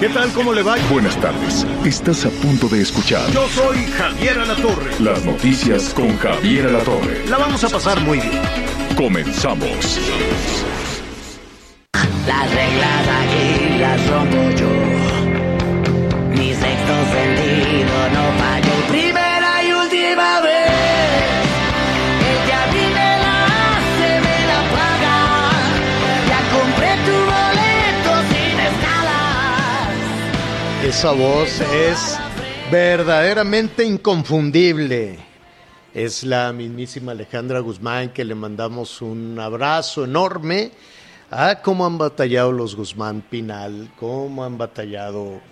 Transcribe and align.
¿Qué 0.00 0.08
tal? 0.10 0.30
¿Cómo 0.32 0.52
le 0.52 0.62
va? 0.62 0.76
Buenas 0.90 1.20
tardes. 1.20 1.66
Estás 1.84 2.24
a 2.24 2.30
punto 2.30 2.68
de 2.68 2.80
escuchar 2.82 3.28
Yo 3.32 3.48
soy 3.48 3.84
Javier 3.86 4.38
Alatorre. 4.38 4.92
las 5.00 5.24
noticias 5.24 5.92
con 5.94 6.16
Javier 6.18 6.66
Alatorre. 6.68 7.26
La 7.28 7.38
vamos 7.38 7.64
a 7.64 7.68
pasar 7.68 8.00
muy 8.02 8.18
bien. 8.20 8.40
Comenzamos. 8.96 9.98
Las 12.26 12.54
reglas 12.54 13.08
aquí 13.20 13.78
las 13.78 14.06
rompo 14.08 14.50
yo. 14.56 14.68
Mi 16.30 16.50
sexto 16.54 16.94
sentido 17.12 18.08
no 18.14 18.38
falló. 18.38 18.67
Esa 30.88 31.12
voz 31.12 31.60
es 31.60 32.18
verdaderamente 32.72 33.84
inconfundible. 33.84 35.18
Es 35.92 36.24
la 36.24 36.50
mismísima 36.54 37.12
Alejandra 37.12 37.60
Guzmán 37.60 38.08
que 38.08 38.24
le 38.24 38.34
mandamos 38.34 39.02
un 39.02 39.38
abrazo 39.38 40.04
enorme. 40.04 40.70
Ah, 41.30 41.60
cómo 41.62 41.84
han 41.84 41.98
batallado 41.98 42.52
los 42.52 42.74
Guzmán 42.74 43.20
Pinal, 43.20 43.90
cómo 43.96 44.42
han 44.44 44.56
batallado 44.56 45.42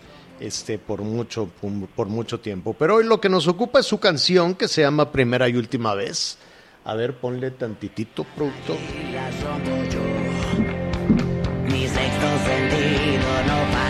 este 0.40 0.78
por 0.78 1.02
mucho 1.02 1.50
por 1.94 2.06
mucho 2.06 2.40
tiempo. 2.40 2.72
Pero 2.72 2.94
hoy 2.94 3.04
lo 3.04 3.20
que 3.20 3.28
nos 3.28 3.46
ocupa 3.46 3.80
es 3.80 3.86
su 3.86 4.00
canción 4.00 4.54
que 4.54 4.68
se 4.68 4.80
llama 4.80 5.12
Primera 5.12 5.50
y 5.50 5.56
Última 5.56 5.94
vez. 5.94 6.38
A 6.82 6.94
ver, 6.94 7.18
ponle 7.18 7.50
tantitito, 7.50 8.24
yo. 8.38 8.74
Mi 11.70 11.86
sexto 11.86 12.26
sentido 12.46 13.42
no 13.46 13.85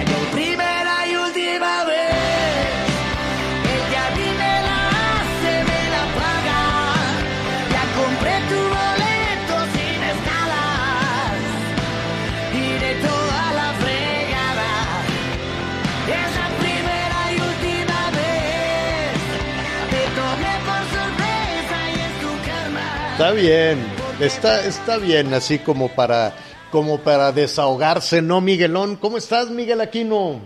Está 23.27 23.41
bien, 23.41 23.78
está, 24.20 24.64
está 24.64 24.98
bien, 24.98 25.34
así 25.34 25.58
como 25.58 25.88
para, 25.88 26.32
como 26.70 27.00
para 27.00 27.33
desahogarse, 27.33 28.22
¿no, 28.22 28.41
Miguelón? 28.41 28.94
¿Cómo 28.94 29.16
estás, 29.16 29.50
Miguel 29.50 29.80
Aquino? 29.80 30.42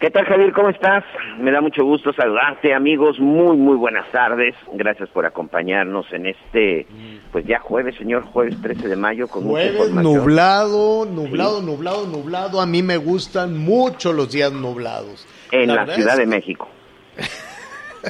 ¿Qué 0.00 0.10
tal, 0.10 0.24
Javier? 0.24 0.52
¿Cómo 0.52 0.70
estás? 0.70 1.04
Me 1.38 1.52
da 1.52 1.60
mucho 1.60 1.84
gusto 1.84 2.12
saludarte, 2.12 2.74
amigos. 2.74 3.20
Muy, 3.20 3.56
muy 3.56 3.76
buenas 3.76 4.10
tardes. 4.10 4.56
Gracias 4.72 5.08
por 5.10 5.24
acompañarnos 5.24 6.12
en 6.12 6.26
este, 6.26 6.88
pues 7.30 7.46
ya 7.46 7.60
jueves, 7.60 7.94
señor, 7.94 8.24
jueves 8.24 8.60
13 8.60 8.88
de 8.88 8.96
mayo, 8.96 9.28
con 9.28 9.44
Jueves 9.44 9.92
nublado, 9.92 11.06
nublado, 11.06 11.62
nublado, 11.62 12.08
nublado. 12.08 12.60
A 12.60 12.66
mí 12.66 12.82
me 12.82 12.96
gustan 12.96 13.56
mucho 13.56 14.12
los 14.12 14.32
días 14.32 14.50
nublados. 14.50 15.24
En 15.52 15.72
la, 15.72 15.86
Ciudad 15.94 16.14
es 16.14 16.18
de 16.18 16.26
México. 16.26 16.68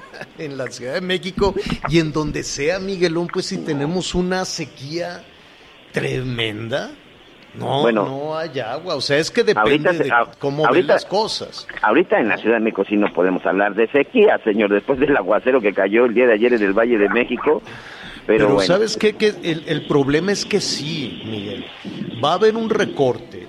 En 0.39 0.57
la 0.59 0.71
Ciudad 0.71 0.95
de 0.95 1.01
México 1.01 1.55
y 1.89 1.99
en 1.99 2.13
donde 2.13 2.43
sea, 2.43 2.79
Miguelón, 2.79 3.27
pues 3.33 3.47
si 3.47 3.59
tenemos 3.59 4.15
una 4.15 4.45
sequía 4.45 5.23
tremenda. 5.93 6.91
No, 7.55 7.81
Bueno. 7.81 8.05
no 8.05 8.37
hay 8.37 8.59
agua. 8.61 8.97
O 8.97 9.01
sea, 9.01 9.17
es 9.17 9.31
que 9.31 9.43
depende 9.43 9.89
Ahorita 9.89 9.93
de 9.93 10.11
a- 10.11 10.31
cómo 10.39 10.59
ven 10.65 10.69
ahorita- 10.69 10.93
las 10.95 11.07
cosas. 11.07 11.67
Ahorita 11.81 12.21
en 12.21 12.29
la 12.29 12.37
Ciudad 12.37 12.57
de 12.57 12.61
México 12.61 12.85
sí 12.87 12.97
no 12.97 13.11
podemos 13.15 13.45
hablar 13.47 13.75
de 13.75 13.89
sequía, 13.91 14.39
señor, 14.45 14.71
después 14.73 14.99
del 15.01 15.17
aguacero 15.17 15.61
que 15.63 15.73
cayó 15.73 16.05
el 16.05 16.13
día 16.13 16.27
de 16.27 16.35
ayer 16.35 16.53
en 16.53 16.63
el 16.63 16.75
Valle 16.75 16.99
de 16.99 17.09
México. 17.09 17.63
Pero, 18.27 18.39
Pero, 18.45 18.55
bueno, 18.55 18.67
¿sabes 18.67 18.97
qué? 18.99 19.15
Que 19.15 19.29
el, 19.43 19.63
el 19.69 19.87
problema 19.87 20.33
es 20.33 20.45
que 20.45 20.61
sí, 20.61 21.23
Miguel. 21.25 21.65
Va 22.23 22.33
a 22.33 22.35
haber 22.35 22.57
un 22.57 22.69
recorte. 22.69 23.47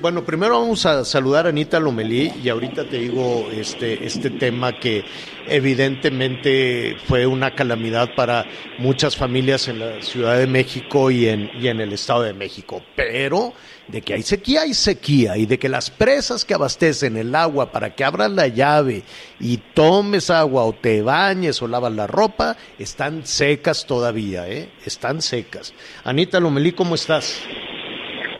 Bueno, 0.00 0.24
primero 0.24 0.60
vamos 0.60 0.84
a 0.86 1.04
saludar 1.04 1.46
a 1.46 1.50
Anita 1.50 1.78
Lomelí 1.78 2.32
y 2.42 2.48
ahorita 2.48 2.88
te 2.88 2.98
digo 2.98 3.48
este, 3.52 4.04
este 4.04 4.30
tema 4.30 4.78
que 4.78 5.04
evidentemente 5.46 6.96
fue 7.06 7.26
una 7.26 7.54
calamidad 7.54 8.14
para 8.14 8.46
muchas 8.78 9.16
familias 9.16 9.68
en 9.68 9.78
la 9.78 10.02
Ciudad 10.02 10.38
de 10.38 10.46
México 10.46 11.10
y 11.10 11.28
en, 11.28 11.50
y 11.60 11.68
en 11.68 11.80
el 11.80 11.92
Estado 11.92 12.22
de 12.22 12.32
México. 12.32 12.82
Pero 12.96 13.52
de 13.88 14.02
que 14.02 14.14
hay 14.14 14.22
sequía, 14.22 14.62
hay 14.62 14.74
sequía. 14.74 15.36
Y 15.36 15.46
de 15.46 15.58
que 15.58 15.68
las 15.68 15.90
presas 15.90 16.44
que 16.44 16.54
abastecen 16.54 17.16
el 17.16 17.34
agua 17.34 17.72
para 17.72 17.94
que 17.94 18.04
abras 18.04 18.30
la 18.30 18.48
llave 18.48 19.02
y 19.40 19.58
tomes 19.74 20.30
agua 20.30 20.64
o 20.64 20.72
te 20.72 21.02
bañes 21.02 21.60
o 21.62 21.68
lavas 21.68 21.92
la 21.92 22.06
ropa, 22.06 22.56
están 22.78 23.26
secas 23.26 23.86
todavía, 23.86 24.48
¿eh? 24.48 24.70
Están 24.84 25.22
secas. 25.22 25.72
Anita 26.04 26.40
Lomelí, 26.40 26.72
¿cómo 26.72 26.94
estás? 26.94 27.40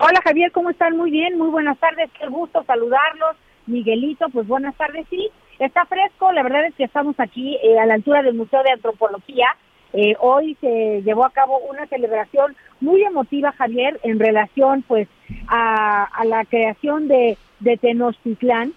Hola 0.01 0.21
Javier, 0.23 0.53
¿cómo 0.53 0.71
están? 0.71 0.97
Muy 0.97 1.11
bien, 1.11 1.37
muy 1.37 1.49
buenas 1.49 1.77
tardes, 1.79 2.09
qué 2.21 2.29
gusto 2.29 2.63
saludarlos. 2.65 3.37
Miguelito, 3.67 4.29
pues 4.29 4.47
buenas 4.47 4.77
tardes, 4.77 5.07
sí, 5.11 5.29
está 5.59 5.87
fresco, 5.87 6.31
la 6.31 6.45
verdad 6.45 6.67
es 6.67 6.75
que 6.77 6.85
estamos 6.85 7.19
aquí 7.19 7.57
eh, 7.65 7.81
a 7.81 7.85
la 7.85 7.95
altura 7.95 8.23
del 8.23 8.35
Museo 8.35 8.63
de 8.63 8.71
Antropología. 8.71 9.49
Eh, 9.93 10.15
hoy 10.21 10.57
se 10.61 11.03
llevó 11.03 11.25
a 11.25 11.31
cabo 11.31 11.59
una 11.69 11.87
celebración 11.87 12.55
muy 12.81 13.03
emotiva, 13.03 13.51
Javier, 13.53 13.99
en 14.05 14.21
relación 14.21 14.83
pues 14.87 15.09
a, 15.49 16.05
a 16.05 16.25
la 16.25 16.45
creación 16.45 17.09
de, 17.09 17.37
de 17.59 17.77
Tenochtitlán. 17.77 18.75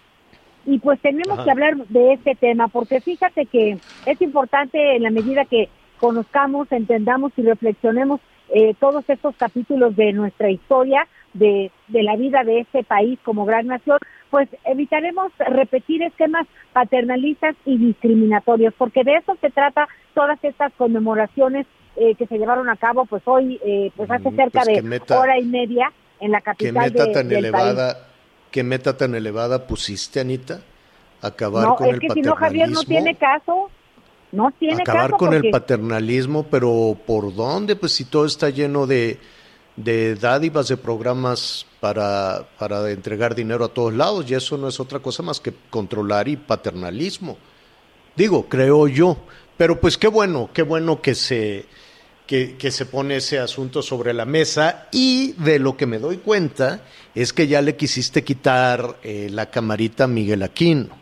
Y 0.65 0.79
pues 0.79 0.99
tenemos 1.01 1.37
Ajá. 1.37 1.43
que 1.43 1.51
hablar 1.51 1.75
de 1.75 2.13
este 2.13 2.33
tema, 2.33 2.67
porque 2.67 2.99
fíjate 2.99 3.45
que 3.45 3.77
es 4.05 4.21
importante 4.21 4.95
en 4.95 5.03
la 5.03 5.11
medida 5.11 5.45
que 5.45 5.69
conozcamos, 5.99 6.71
entendamos 6.71 7.31
y 7.37 7.43
reflexionemos 7.43 8.19
eh, 8.53 8.73
todos 8.79 9.03
estos 9.09 9.35
capítulos 9.37 9.95
de 9.95 10.13
nuestra 10.13 10.49
historia, 10.49 11.07
de, 11.33 11.71
de 11.87 12.03
la 12.03 12.15
vida 12.17 12.43
de 12.43 12.59
este 12.59 12.83
país 12.83 13.17
como 13.23 13.45
gran 13.45 13.67
nación, 13.67 13.97
pues 14.29 14.49
evitaremos 14.65 15.31
repetir 15.39 16.03
esquemas 16.03 16.45
paternalistas 16.73 17.55
y 17.65 17.77
discriminatorios, 17.77 18.73
porque 18.77 19.03
de 19.03 19.15
eso 19.15 19.37
se 19.39 19.49
trata 19.49 19.87
todas 20.13 20.41
estas 20.43 20.73
conmemoraciones 20.73 21.65
eh, 21.95 22.15
que 22.15 22.25
se 22.27 22.37
llevaron 22.37 22.69
a 22.69 22.75
cabo, 22.77 23.05
pues 23.05 23.21
hoy, 23.25 23.59
eh, 23.65 23.91
pues 23.95 24.09
hace 24.11 24.31
Mm, 24.31 24.35
cerca 24.35 24.63
pues 24.63 24.75
de 24.75 24.81
meta- 24.81 25.19
hora 25.19 25.39
y 25.39 25.45
media 25.45 25.91
en 26.19 26.31
la 26.31 26.39
¿Qué 26.39 26.71
capital 26.71 26.91
meta 26.91 27.05
de- 27.05 27.13
tan 27.13 27.27
del 27.29 27.49
país. 27.49 27.65
elevada, 27.65 28.07
qué 28.51 28.63
meta 28.63 28.97
tan 28.97 29.15
elevada 29.15 29.67
pusiste, 29.67 30.19
Anita? 30.19 30.59
Acabar 31.21 31.65
No, 31.67 31.75
con 31.75 31.87
es 31.87 31.93
el 31.95 31.99
que 31.99 32.09
si 32.11 32.21
no, 32.21 32.35
Javier, 32.35 32.69
no 32.71 32.83
tiene 32.83 33.15
caso. 33.15 33.69
No 34.31 34.51
tiene 34.57 34.81
acabar 34.81 35.11
caso. 35.11 35.17
con 35.17 35.29
porque- 35.31 35.47
el 35.47 35.51
paternalismo, 35.51 36.43
pero 36.49 36.97
¿por 37.05 37.33
dónde? 37.35 37.75
Pues 37.75 37.91
si 37.93 38.05
todo 38.05 38.25
está 38.25 38.49
lleno 38.49 38.87
de, 38.87 39.19
de 39.75 40.15
dádivas, 40.15 40.67
de 40.69 40.77
programas 40.77 41.65
para, 41.79 42.47
para 42.57 42.89
entregar 42.91 43.35
dinero 43.35 43.65
a 43.65 43.69
todos 43.73 43.93
lados, 43.93 44.29
y 44.29 44.33
eso 44.35 44.57
no 44.57 44.67
es 44.67 44.79
otra 44.79 44.99
cosa 44.99 45.21
más 45.23 45.39
que 45.39 45.53
controlar 45.69 46.27
y 46.27 46.37
paternalismo. 46.37 47.37
Digo, 48.15 48.47
creo 48.47 48.87
yo. 48.87 49.17
Pero 49.57 49.79
pues 49.79 49.97
qué 49.97 50.07
bueno, 50.07 50.49
qué 50.53 50.63
bueno 50.63 51.01
que 51.01 51.13
se, 51.13 51.65
que, 52.25 52.55
que 52.57 52.71
se 52.71 52.85
pone 52.85 53.17
ese 53.17 53.37
asunto 53.37 53.81
sobre 53.83 54.13
la 54.13 54.25
mesa 54.25 54.87
y 54.91 55.33
de 55.33 55.59
lo 55.59 55.77
que 55.77 55.85
me 55.85 55.99
doy 55.99 56.17
cuenta 56.17 56.81
es 57.13 57.31
que 57.31 57.47
ya 57.47 57.61
le 57.61 57.75
quisiste 57.75 58.23
quitar 58.23 58.97
eh, 59.03 59.27
la 59.29 59.51
camarita 59.51 60.05
a 60.05 60.07
Miguel 60.07 60.41
Aquino. 60.43 61.00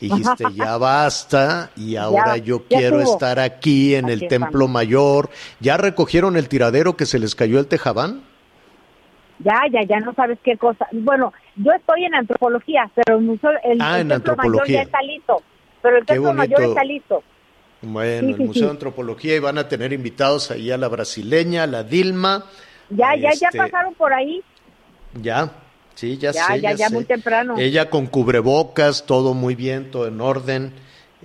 Y 0.00 0.08
dijiste, 0.08 0.44
ya 0.54 0.76
basta 0.76 1.70
y 1.76 1.96
ahora 1.96 2.36
yo 2.36 2.64
quiero 2.64 3.00
estar 3.00 3.38
aquí 3.38 3.94
en 3.94 4.08
el 4.08 4.28
Templo. 4.28 4.68
Mayor. 4.68 5.30
¿Ya 5.60 5.76
recogieron 5.76 6.36
el 6.36 6.48
tiradero 6.48 6.96
que 6.96 7.06
se 7.06 7.18
les 7.18 7.34
cayó 7.34 7.58
el 7.58 7.66
tejabán? 7.66 8.22
Ya, 9.38 9.62
ya, 9.70 9.82
ya 9.82 10.00
no 10.00 10.14
sabes 10.14 10.38
qué 10.42 10.56
cosa. 10.56 10.86
Bueno, 10.92 11.32
yo 11.56 11.72
estoy 11.72 12.04
en 12.04 12.14
antropología, 12.14 12.90
pero 12.94 13.18
el, 13.18 13.24
museo, 13.24 13.50
el, 13.64 13.78
Ah, 13.80 13.96
el 14.00 14.02
en 14.02 14.08
templo 14.08 14.36
mayor 14.36 14.66
ya 14.66 14.82
está 14.82 15.02
listo. 15.02 15.42
Pero 15.82 15.98
el 15.98 16.06
templo 16.06 16.32
mayor 16.32 16.62
está 16.62 16.84
listo. 16.84 17.22
Bueno, 17.82 18.20
Sí, 18.28 18.32
el 18.32 18.36
sí, 18.36 18.42
Museo 18.44 18.60
sí. 18.60 18.64
de 18.64 18.70
Antropología 18.70 19.36
y 19.36 19.38
van 19.38 19.58
a 19.58 19.68
tener 19.68 19.92
invitados 19.92 20.50
ahí 20.50 20.70
a 20.70 20.78
la 20.78 20.88
brasileña, 20.88 21.64
a 21.64 21.66
la 21.66 21.82
Dilma, 21.84 22.44
Ya, 22.88 23.14
ya, 23.14 23.30
ya 23.34 23.48
Este, 23.48 23.58
pasaron 23.58 23.94
por 23.94 24.12
ahí. 24.12 24.42
Ya, 25.20 25.50
sí, 25.96 26.16
ya, 26.18 26.30
Ya, 26.30 26.46
sé. 26.46 26.60
ya, 26.60 26.72
ya, 26.74 26.88
sé. 26.88 26.94
muy 26.94 27.04
temprano. 27.04 27.56
Ella 27.58 27.90
con 27.90 28.06
cubrebocas, 28.06 29.04
todo 29.06 29.34
muy 29.34 29.56
bien, 29.56 29.90
todo 29.90 30.06
en 30.06 30.20
orden. 30.20 30.72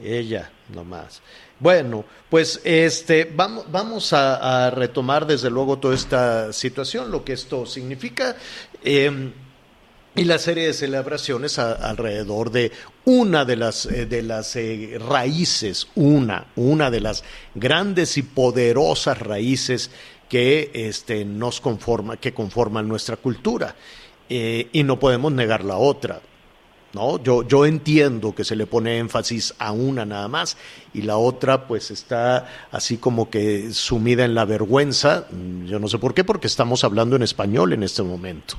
Ella, 0.03 0.50
nomás. 0.73 1.21
Bueno, 1.59 2.06
pues 2.31 2.59
este, 2.63 3.25
vamos, 3.25 3.65
vamos 3.71 4.13
a, 4.13 4.65
a 4.65 4.71
retomar 4.71 5.27
desde 5.27 5.51
luego 5.51 5.77
toda 5.77 5.94
esta 5.94 6.51
situación, 6.53 7.12
lo 7.12 7.23
que 7.23 7.33
esto 7.33 7.68
significa. 7.68 8.35
eh, 8.83 9.31
y 10.13 10.25
la 10.25 10.39
serie 10.39 10.68
de 10.68 10.74
celebraciones 10.74 11.57
a- 11.57 11.71
alrededor 11.71 12.51
de 12.51 12.74
una 13.06 13.45
de 13.45 13.56
las 13.56 13.85
eh, 13.85 14.06
de 14.06 14.21
las 14.24 14.57
eh, 14.57 14.97
raíces, 15.00 15.88
una, 15.95 16.47
una 16.57 16.91
de 16.91 17.00
las 17.00 17.24
grandes 17.56 18.17
y 18.17 18.24
poderosas 18.24 19.19
raíces 19.19 19.89
que 20.27 20.69
este, 20.74 21.24
nos 21.24 21.62
conforma, 21.62 22.17
que 22.17 22.33
conforman 22.33 22.89
nuestra 22.89 23.15
cultura. 23.15 23.74
Eh, 24.33 24.69
y 24.71 24.83
no 24.83 24.97
podemos 24.97 25.33
negar 25.33 25.65
la 25.65 25.75
otra. 25.75 26.21
¿no? 26.93 27.21
Yo, 27.21 27.45
yo 27.45 27.65
entiendo 27.65 28.33
que 28.33 28.45
se 28.45 28.55
le 28.55 28.65
pone 28.65 28.97
énfasis 28.97 29.53
a 29.59 29.73
una 29.73 30.05
nada 30.05 30.29
más 30.29 30.55
y 30.93 31.03
la 31.03 31.17
otra 31.17 31.67
pues 31.67 31.91
está 31.91 32.47
así 32.71 32.97
como 32.97 33.29
que 33.29 33.71
sumida 33.73 34.25
en 34.25 34.35
la 34.35 34.45
vergüenza, 34.45 35.25
Mm, 35.31 35.65
yo 35.65 35.79
no 35.79 35.88
sé 35.88 35.97
por 35.97 36.13
qué, 36.13 36.23
porque 36.23 36.47
estamos 36.47 36.83
hablando 36.83 37.15
en 37.15 37.23
español 37.23 37.73
en 37.73 37.83
este 37.83 38.03
momento. 38.03 38.55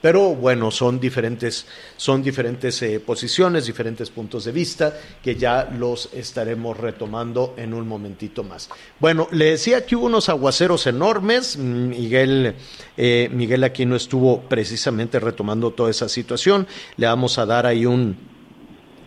Pero 0.00 0.34
bueno, 0.34 0.70
son 0.70 1.00
diferentes, 1.00 1.66
son 1.96 2.22
diferentes 2.22 2.80
eh, 2.82 3.00
posiciones, 3.00 3.66
diferentes 3.66 4.10
puntos 4.10 4.44
de 4.44 4.52
vista 4.52 4.94
que 5.22 5.36
ya 5.36 5.64
los 5.64 6.10
estaremos 6.12 6.76
retomando 6.76 7.54
en 7.56 7.72
un 7.72 7.88
momentito 7.88 8.44
más. 8.44 8.68
Bueno, 9.00 9.26
le 9.32 9.46
decía 9.46 9.86
que 9.86 9.96
hubo 9.96 10.06
unos 10.06 10.28
aguaceros 10.28 10.86
enormes. 10.86 11.56
Mm, 11.56 11.88
Miguel, 11.88 12.54
eh, 12.96 13.30
Miguel 13.32 13.64
aquí 13.64 13.86
no 13.86 13.96
estuvo 13.96 14.42
precisamente 14.42 15.18
retomando 15.18 15.72
toda 15.72 15.90
esa 15.90 16.08
situación. 16.08 16.66
Le 16.96 17.06
vamos 17.06 17.38
a 17.38 17.46
dar 17.46 17.66
ahí 17.66 17.86
un, 17.86 18.16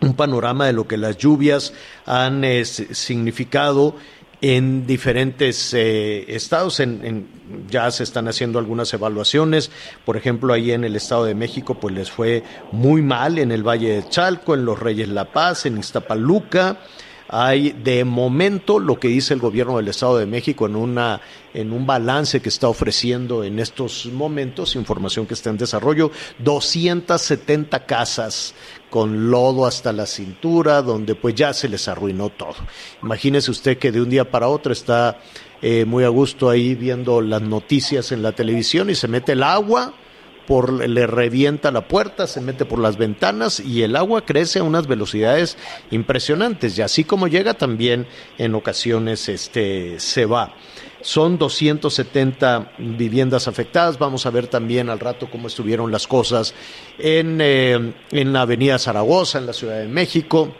un 0.00 0.14
panorama 0.14 0.66
de 0.66 0.72
lo 0.72 0.86
que 0.88 0.96
las 0.96 1.16
lluvias 1.18 1.72
han 2.06 2.44
eh, 2.44 2.64
si- 2.64 2.94
significado 2.94 3.94
en 4.42 4.86
diferentes 4.86 5.74
eh, 5.74 6.24
estados. 6.28 6.80
En, 6.80 7.04
en- 7.04 7.40
ya 7.68 7.90
se 7.90 8.04
están 8.04 8.28
haciendo 8.28 8.58
algunas 8.58 8.92
evaluaciones. 8.94 9.70
Por 10.04 10.16
ejemplo, 10.16 10.52
ahí 10.52 10.70
en 10.72 10.84
el 10.84 10.94
Estado 10.96 11.24
de 11.24 11.34
México, 11.34 11.74
pues 11.80 11.94
les 11.94 12.10
fue 12.10 12.42
muy 12.72 13.02
mal 13.02 13.38
en 13.38 13.50
el 13.52 13.62
Valle 13.66 13.88
de 14.02 14.08
Chalco, 14.08 14.54
en 14.54 14.64
Los 14.64 14.78
Reyes 14.78 15.08
La 15.08 15.24
Paz, 15.32 15.66
en 15.66 15.76
Iztapaluca. 15.78 16.78
Hay 17.32 17.70
de 17.70 18.04
momento 18.04 18.80
lo 18.80 18.98
que 18.98 19.08
dice 19.08 19.34
el 19.34 19.40
gobierno 19.40 19.76
del 19.76 19.88
Estado 19.88 20.18
de 20.18 20.26
México 20.26 20.66
en 20.66 20.74
una 20.74 21.20
en 21.54 21.72
un 21.72 21.86
balance 21.86 22.40
que 22.40 22.48
está 22.48 22.68
ofreciendo 22.68 23.44
en 23.44 23.58
estos 23.58 24.06
momentos, 24.06 24.76
información 24.76 25.26
que 25.26 25.34
está 25.34 25.50
en 25.50 25.56
desarrollo, 25.56 26.10
270 26.38 27.86
casas 27.86 28.54
con 28.88 29.30
lodo 29.30 29.66
hasta 29.66 29.92
la 29.92 30.06
cintura, 30.06 30.82
donde 30.82 31.14
pues 31.14 31.34
ya 31.34 31.52
se 31.52 31.68
les 31.68 31.88
arruinó 31.88 32.30
todo. 32.30 32.56
Imagínese 33.02 33.50
usted 33.50 33.78
que 33.78 33.92
de 33.92 34.00
un 34.00 34.10
día 34.10 34.30
para 34.30 34.48
otro 34.48 34.72
está 34.72 35.20
eh, 35.62 35.84
muy 35.84 36.04
a 36.04 36.08
gusto 36.08 36.48
ahí 36.48 36.74
viendo 36.74 37.20
las 37.20 37.42
noticias 37.42 38.12
en 38.12 38.22
la 38.22 38.32
televisión 38.32 38.90
y 38.90 38.94
se 38.94 39.08
mete 39.08 39.32
el 39.32 39.42
agua, 39.42 39.94
por, 40.50 40.72
le 40.72 41.06
revienta 41.06 41.70
la 41.70 41.86
puerta, 41.86 42.26
se 42.26 42.40
mete 42.40 42.64
por 42.64 42.80
las 42.80 42.96
ventanas 42.96 43.60
y 43.60 43.84
el 43.84 43.94
agua 43.94 44.24
crece 44.24 44.58
a 44.58 44.64
unas 44.64 44.88
velocidades 44.88 45.56
impresionantes 45.92 46.76
y 46.76 46.82
así 46.82 47.04
como 47.04 47.28
llega 47.28 47.54
también 47.54 48.08
en 48.36 48.56
ocasiones 48.56 49.28
este 49.28 50.00
se 50.00 50.26
va. 50.26 50.56
Son 51.02 51.38
270 51.38 52.72
viviendas 52.78 53.46
afectadas. 53.46 53.96
Vamos 53.96 54.26
a 54.26 54.30
ver 54.30 54.48
también 54.48 54.90
al 54.90 54.98
rato 54.98 55.30
cómo 55.30 55.46
estuvieron 55.46 55.92
las 55.92 56.08
cosas 56.08 56.52
en, 56.98 57.38
eh, 57.40 57.94
en 58.10 58.32
la 58.32 58.40
Avenida 58.40 58.80
Zaragoza, 58.80 59.38
en 59.38 59.46
la 59.46 59.52
Ciudad 59.52 59.78
de 59.78 59.86
México 59.86 60.52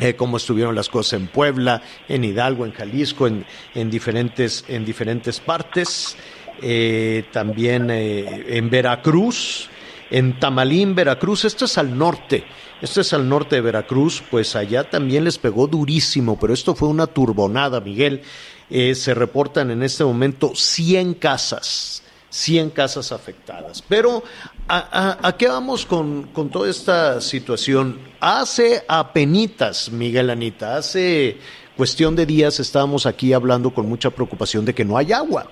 eh, 0.00 0.14
cómo 0.14 0.36
estuvieron 0.36 0.76
las 0.76 0.88
cosas 0.88 1.14
en 1.14 1.26
Puebla, 1.26 1.82
en 2.08 2.22
Hidalgo, 2.22 2.64
en 2.64 2.72
Jalisco, 2.72 3.26
en, 3.26 3.44
en 3.74 3.90
diferentes, 3.90 4.64
en 4.68 4.84
diferentes 4.84 5.40
partes, 5.40 6.16
eh, 6.62 7.24
también 7.32 7.90
eh, 7.90 8.56
en 8.56 8.70
Veracruz, 8.70 9.68
en 10.10 10.38
Tamalín, 10.38 10.94
Veracruz, 10.94 11.44
esto 11.44 11.66
es 11.66 11.78
al 11.78 11.96
norte, 11.96 12.44
esto 12.80 13.00
es 13.00 13.12
al 13.12 13.28
norte 13.28 13.56
de 13.56 13.62
Veracruz, 13.62 14.22
pues 14.30 14.56
allá 14.56 14.88
también 14.88 15.24
les 15.24 15.38
pegó 15.38 15.66
durísimo, 15.66 16.38
pero 16.38 16.54
esto 16.54 16.74
fue 16.74 16.88
una 16.88 17.06
turbonada, 17.06 17.80
Miguel. 17.80 18.22
Eh, 18.70 18.94
se 18.94 19.14
reportan 19.14 19.70
en 19.70 19.82
este 19.82 20.04
momento 20.04 20.52
100 20.54 21.14
casas, 21.14 22.02
100 22.30 22.70
casas 22.70 23.12
afectadas. 23.12 23.82
Pero, 23.88 24.22
¿a, 24.68 25.34
qué 25.38 25.48
vamos 25.48 25.86
con, 25.86 26.24
con, 26.34 26.50
toda 26.50 26.68
esta 26.68 27.20
situación? 27.20 27.98
Hace 28.20 28.84
apenitas, 28.86 29.90
Miguel 29.90 30.28
Anita, 30.28 30.76
hace 30.76 31.38
cuestión 31.78 32.14
de 32.14 32.26
días 32.26 32.60
estábamos 32.60 33.06
aquí 33.06 33.32
hablando 33.32 33.72
con 33.72 33.88
mucha 33.88 34.10
preocupación 34.10 34.64
de 34.64 34.74
que 34.74 34.84
no 34.84 34.98
hay 34.98 35.12
agua. 35.12 35.50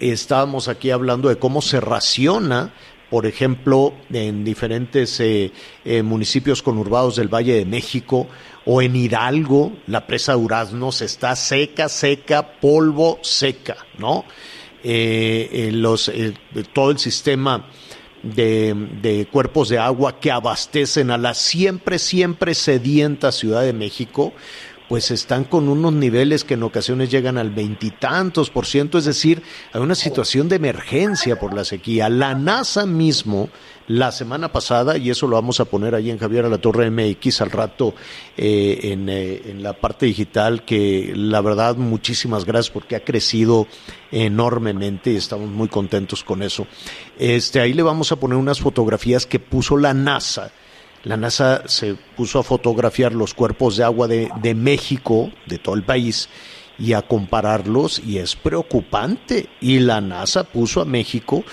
Estábamos 0.00 0.68
aquí 0.68 0.90
hablando 0.90 1.28
de 1.28 1.38
cómo 1.38 1.60
se 1.62 1.80
raciona 1.80 2.72
por 3.10 3.24
ejemplo, 3.24 3.94
en 4.12 4.44
diferentes 4.44 5.18
eh, 5.20 5.50
eh, 5.84 6.02
municipios 6.02 6.62
conurbados 6.62 7.16
del 7.16 7.32
Valle 7.32 7.54
de 7.54 7.64
México 7.64 8.26
o 8.66 8.82
en 8.82 8.94
Hidalgo, 8.94 9.72
la 9.86 10.06
presa 10.06 10.34
Duraznos 10.34 11.00
está 11.00 11.34
seca, 11.34 11.88
seca, 11.88 12.60
polvo 12.60 13.18
seca, 13.22 13.78
¿no? 13.96 14.26
Eh, 14.84 15.72
todo 16.74 16.90
el 16.90 16.98
sistema 16.98 17.66
de, 18.22 18.74
de, 19.00 19.26
cuerpos 19.26 19.70
de 19.70 19.78
agua 19.78 20.20
que 20.20 20.30
abastecen 20.30 21.10
a 21.10 21.16
la 21.16 21.32
siempre, 21.32 21.98
siempre 21.98 22.54
sedienta 22.54 23.32
Ciudad 23.32 23.62
de 23.62 23.72
México, 23.72 24.34
pues 24.88 25.10
están 25.10 25.44
con 25.44 25.68
unos 25.68 25.92
niveles 25.92 26.44
que 26.44 26.54
en 26.54 26.62
ocasiones 26.62 27.10
llegan 27.10 27.36
al 27.36 27.50
veintitantos 27.50 28.50
por 28.50 28.64
ciento, 28.64 28.96
es 28.96 29.04
decir, 29.04 29.42
hay 29.72 29.82
una 29.82 29.94
situación 29.94 30.48
de 30.48 30.56
emergencia 30.56 31.38
por 31.38 31.52
la 31.52 31.64
sequía. 31.64 32.08
La 32.08 32.34
NASA 32.34 32.86
mismo, 32.86 33.50
la 33.86 34.12
semana 34.12 34.50
pasada, 34.50 34.96
y 34.96 35.10
eso 35.10 35.26
lo 35.26 35.36
vamos 35.36 35.60
a 35.60 35.66
poner 35.66 35.94
ahí 35.94 36.10
en 36.10 36.18
Javier 36.18 36.46
a 36.46 36.48
la 36.48 36.58
Torre 36.58 36.90
MX 36.90 37.42
al 37.42 37.50
rato 37.50 37.94
eh, 38.36 38.80
en, 38.84 39.10
eh, 39.10 39.42
en, 39.44 39.62
la 39.62 39.74
parte 39.74 40.06
digital, 40.06 40.64
que 40.64 41.12
la 41.14 41.42
verdad 41.42 41.76
muchísimas 41.76 42.46
gracias 42.46 42.70
porque 42.70 42.96
ha 42.96 43.04
crecido 43.04 43.66
enormemente 44.10 45.12
y 45.12 45.16
estamos 45.16 45.50
muy 45.50 45.68
contentos 45.68 46.24
con 46.24 46.42
eso. 46.42 46.66
Este, 47.18 47.60
ahí 47.60 47.74
le 47.74 47.82
vamos 47.82 48.10
a 48.10 48.16
poner 48.16 48.38
unas 48.38 48.60
fotografías 48.60 49.26
que 49.26 49.38
puso 49.38 49.76
la 49.76 49.92
NASA 49.92 50.50
la 51.04 51.16
NASA 51.16 51.62
se 51.66 51.94
puso 52.16 52.40
a 52.40 52.42
fotografiar 52.42 53.12
los 53.12 53.34
cuerpos 53.34 53.76
de 53.76 53.84
agua 53.84 54.08
de, 54.08 54.54
México, 54.54 55.30
de 55.46 55.58
todo 55.58 55.74
el 55.74 55.82
país, 55.82 56.28
y 56.78 56.92
a 56.92 57.02
compararlos, 57.02 58.00
y 58.04 58.18
es 58.18 58.36
preocupante. 58.36 59.48
Y 59.60 59.80
la 59.80 60.00
NASA 60.00 60.44
puso 60.44 60.80
a 60.80 60.84
México 60.84 61.44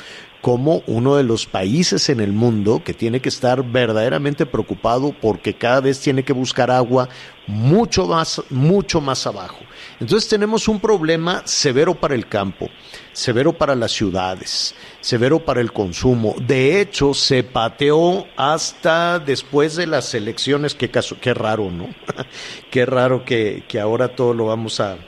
como 0.45 0.83
uno 0.85 1.15
de 1.15 1.23
los 1.23 1.47
países 1.47 2.07
en 2.09 2.19
el 2.19 2.31
mundo 2.31 2.83
que 2.85 2.93
tiene 2.93 3.19
que 3.19 3.29
estar 3.29 3.63
verdaderamente 3.63 4.45
preocupado 4.45 5.11
porque 5.19 5.55
cada 5.55 5.81
vez 5.81 5.99
tiene 5.99 6.23
que 6.23 6.33
buscar 6.33 6.69
agua 6.69 7.09
mucho 7.47 8.05
más, 8.05 8.43
mucho 8.51 9.01
más 9.01 9.25
abajo. 9.25 9.57
Entonces 9.99 10.29
tenemos 10.29 10.67
un 10.67 10.79
problema 10.79 11.41
severo 11.45 11.95
para 11.95 12.13
el 12.13 12.27
campo, 12.27 12.69
severo 13.11 13.53
para 13.53 13.73
las 13.73 13.91
ciudades, 13.91 14.75
severo 15.01 15.43
para 15.43 15.61
el 15.61 15.73
consumo. 15.73 16.35
De 16.39 16.79
hecho, 16.79 17.15
se 17.15 17.41
pateó 17.41 18.27
hasta 18.37 19.17
después 19.17 19.75
de 19.75 19.87
las 19.87 20.13
elecciones. 20.13 20.75
Qué, 20.75 20.91
caso, 20.91 21.17
qué 21.19 21.33
raro, 21.33 21.71
¿no? 21.71 21.87
qué 22.69 22.85
raro 22.85 23.25
que, 23.25 23.63
que, 23.67 23.79
ahora 23.79 24.15
todo 24.15 24.35
lo 24.35 24.45
vamos 24.45 24.79
a, 24.79 24.99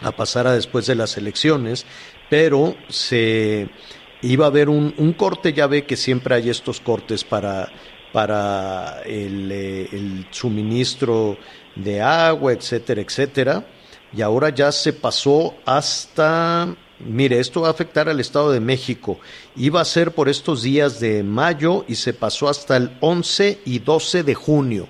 a 0.00 0.12
pasar 0.12 0.46
a 0.46 0.54
después 0.54 0.86
de 0.86 0.94
las 0.94 1.16
elecciones, 1.16 1.86
pero 2.30 2.76
se 2.88 3.68
iba 4.24 4.46
a 4.46 4.48
haber 4.48 4.68
un, 4.68 5.12
corte, 5.16 5.52
ya 5.52 5.66
ve 5.66 5.84
que 5.84 5.96
siempre 5.96 6.34
hay 6.34 6.48
estos 6.48 6.80
cortes 6.80 7.24
para, 7.24 7.70
para 8.12 9.02
el, 9.04 9.50
eh, 9.52 9.88
el, 9.92 10.26
suministro 10.30 11.36
de 11.76 12.00
agua, 12.00 12.52
etcétera, 12.52 13.02
etcétera. 13.02 13.66
Y 14.16 14.22
ahora 14.22 14.48
ya 14.48 14.72
se 14.72 14.92
pasó 14.92 15.54
hasta, 15.66 16.74
mire, 17.00 17.38
esto 17.38 17.62
va 17.62 17.68
a 17.68 17.72
afectar 17.72 18.08
al 18.08 18.20
Estado 18.20 18.50
de 18.50 18.60
México. 18.60 19.18
Iba 19.56 19.80
a 19.80 19.84
ser 19.84 20.12
por 20.12 20.28
estos 20.28 20.62
días 20.62 21.00
de 21.00 21.22
mayo 21.22 21.84
y 21.86 21.96
se 21.96 22.14
pasó 22.14 22.48
hasta 22.48 22.76
el 22.76 22.96
11 23.00 23.60
y 23.66 23.80
12 23.80 24.22
de 24.22 24.34
junio. 24.34 24.88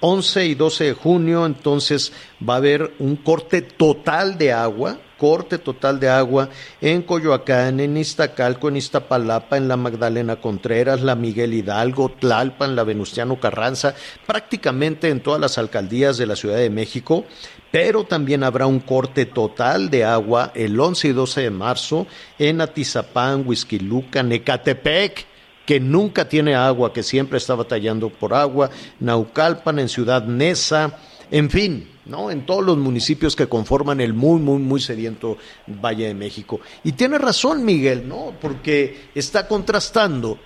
11 0.00 0.46
y 0.46 0.54
12 0.54 0.84
de 0.84 0.92
junio, 0.94 1.46
entonces 1.46 2.12
va 2.46 2.54
a 2.54 2.56
haber 2.56 2.94
un 2.98 3.16
corte 3.16 3.60
total 3.60 4.38
de 4.38 4.52
agua 4.52 4.98
corte 5.20 5.58
total 5.58 6.00
de 6.00 6.08
agua 6.08 6.48
en 6.80 7.02
Coyoacán, 7.02 7.78
en 7.78 7.98
Iztacalco, 7.98 8.68
en 8.68 8.78
Iztapalapa, 8.78 9.58
en 9.58 9.68
la 9.68 9.76
Magdalena 9.76 10.36
Contreras, 10.36 11.02
la 11.02 11.14
Miguel 11.14 11.52
Hidalgo, 11.52 12.10
Tlalpan, 12.18 12.74
la 12.74 12.84
Venustiano 12.84 13.38
Carranza, 13.38 13.94
prácticamente 14.26 15.10
en 15.10 15.20
todas 15.20 15.38
las 15.38 15.58
alcaldías 15.58 16.16
de 16.16 16.24
la 16.24 16.36
Ciudad 16.36 16.56
de 16.56 16.70
México, 16.70 17.26
pero 17.70 18.04
también 18.04 18.42
habrá 18.42 18.64
un 18.66 18.80
corte 18.80 19.26
total 19.26 19.90
de 19.90 20.06
agua 20.06 20.52
el 20.54 20.80
11 20.80 21.08
y 21.08 21.12
12 21.12 21.40
de 21.42 21.50
marzo 21.50 22.06
en 22.38 22.62
Atizapán, 22.62 23.44
Huizquiluca, 23.46 24.22
Necatepec, 24.22 25.26
que 25.66 25.80
nunca 25.80 26.30
tiene 26.30 26.54
agua, 26.54 26.94
que 26.94 27.02
siempre 27.02 27.36
está 27.36 27.54
batallando 27.54 28.08
por 28.08 28.32
agua, 28.32 28.70
Naucalpan, 28.98 29.80
en 29.80 29.90
Ciudad 29.90 30.24
Neza, 30.24 30.98
en 31.30 31.50
fin, 31.50 31.88
¿no? 32.06 32.30
En 32.30 32.46
todos 32.46 32.64
los 32.64 32.76
municipios 32.76 33.36
que 33.36 33.48
conforman 33.48 34.00
el 34.00 34.14
muy, 34.14 34.40
muy, 34.40 34.58
muy 34.58 34.80
sediento 34.80 35.38
Valle 35.66 36.08
de 36.08 36.14
México. 36.14 36.60
Y 36.84 36.92
tiene 36.92 37.18
razón 37.18 37.64
Miguel, 37.64 38.08
¿no? 38.08 38.34
Porque 38.40 39.08
está 39.14 39.46
contrastando 39.46 40.38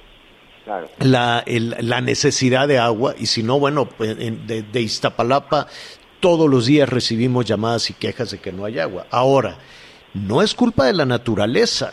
la, 0.98 1.44
la, 1.46 2.00
necesidad 2.00 2.66
de 2.68 2.78
agua 2.78 3.14
y 3.18 3.26
si 3.26 3.42
no, 3.42 3.58
bueno, 3.58 3.86
pues, 3.86 4.16
de, 4.16 4.62
de 4.62 4.80
Iztapalapa 4.80 5.66
todos 6.20 6.48
los 6.48 6.66
días 6.66 6.88
recibimos 6.88 7.44
llamadas 7.44 7.90
y 7.90 7.94
quejas 7.94 8.30
de 8.30 8.38
que 8.38 8.52
no 8.52 8.64
hay 8.64 8.78
agua. 8.78 9.06
Ahora, 9.10 9.58
no 10.14 10.40
es 10.40 10.54
culpa 10.54 10.86
de 10.86 10.94
la 10.94 11.04
naturaleza 11.04 11.92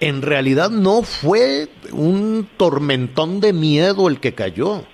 en 0.00 0.22
realidad 0.22 0.70
no 0.70 1.02
fue 1.02 1.68
un 1.92 2.48
tormentón 2.56 3.40
de 3.40 3.52
miedo 3.52 4.08
el 4.08 4.20
que 4.20 4.34
cayó. 4.34 4.84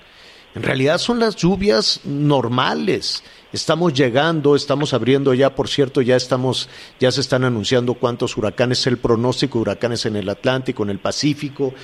En 0.54 0.62
realidad 0.62 0.98
son 0.98 1.18
las 1.18 1.36
lluvias 1.36 2.00
normales. 2.04 3.22
Estamos 3.52 3.92
llegando, 3.92 4.54
estamos 4.56 4.94
abriendo 4.94 5.32
ya, 5.34 5.54
por 5.54 5.68
cierto, 5.68 6.00
ya 6.00 6.16
estamos, 6.16 6.68
ya 7.00 7.10
se 7.10 7.20
están 7.20 7.44
anunciando 7.44 7.94
cuántos 7.94 8.36
huracanes, 8.36 8.86
el 8.86 8.98
pronóstico 8.98 9.58
de 9.58 9.62
huracanes 9.62 10.06
en 10.06 10.16
el 10.16 10.28
Atlántico, 10.28 10.82
en 10.82 10.90
el 10.90 10.98
Pacífico. 10.98 11.74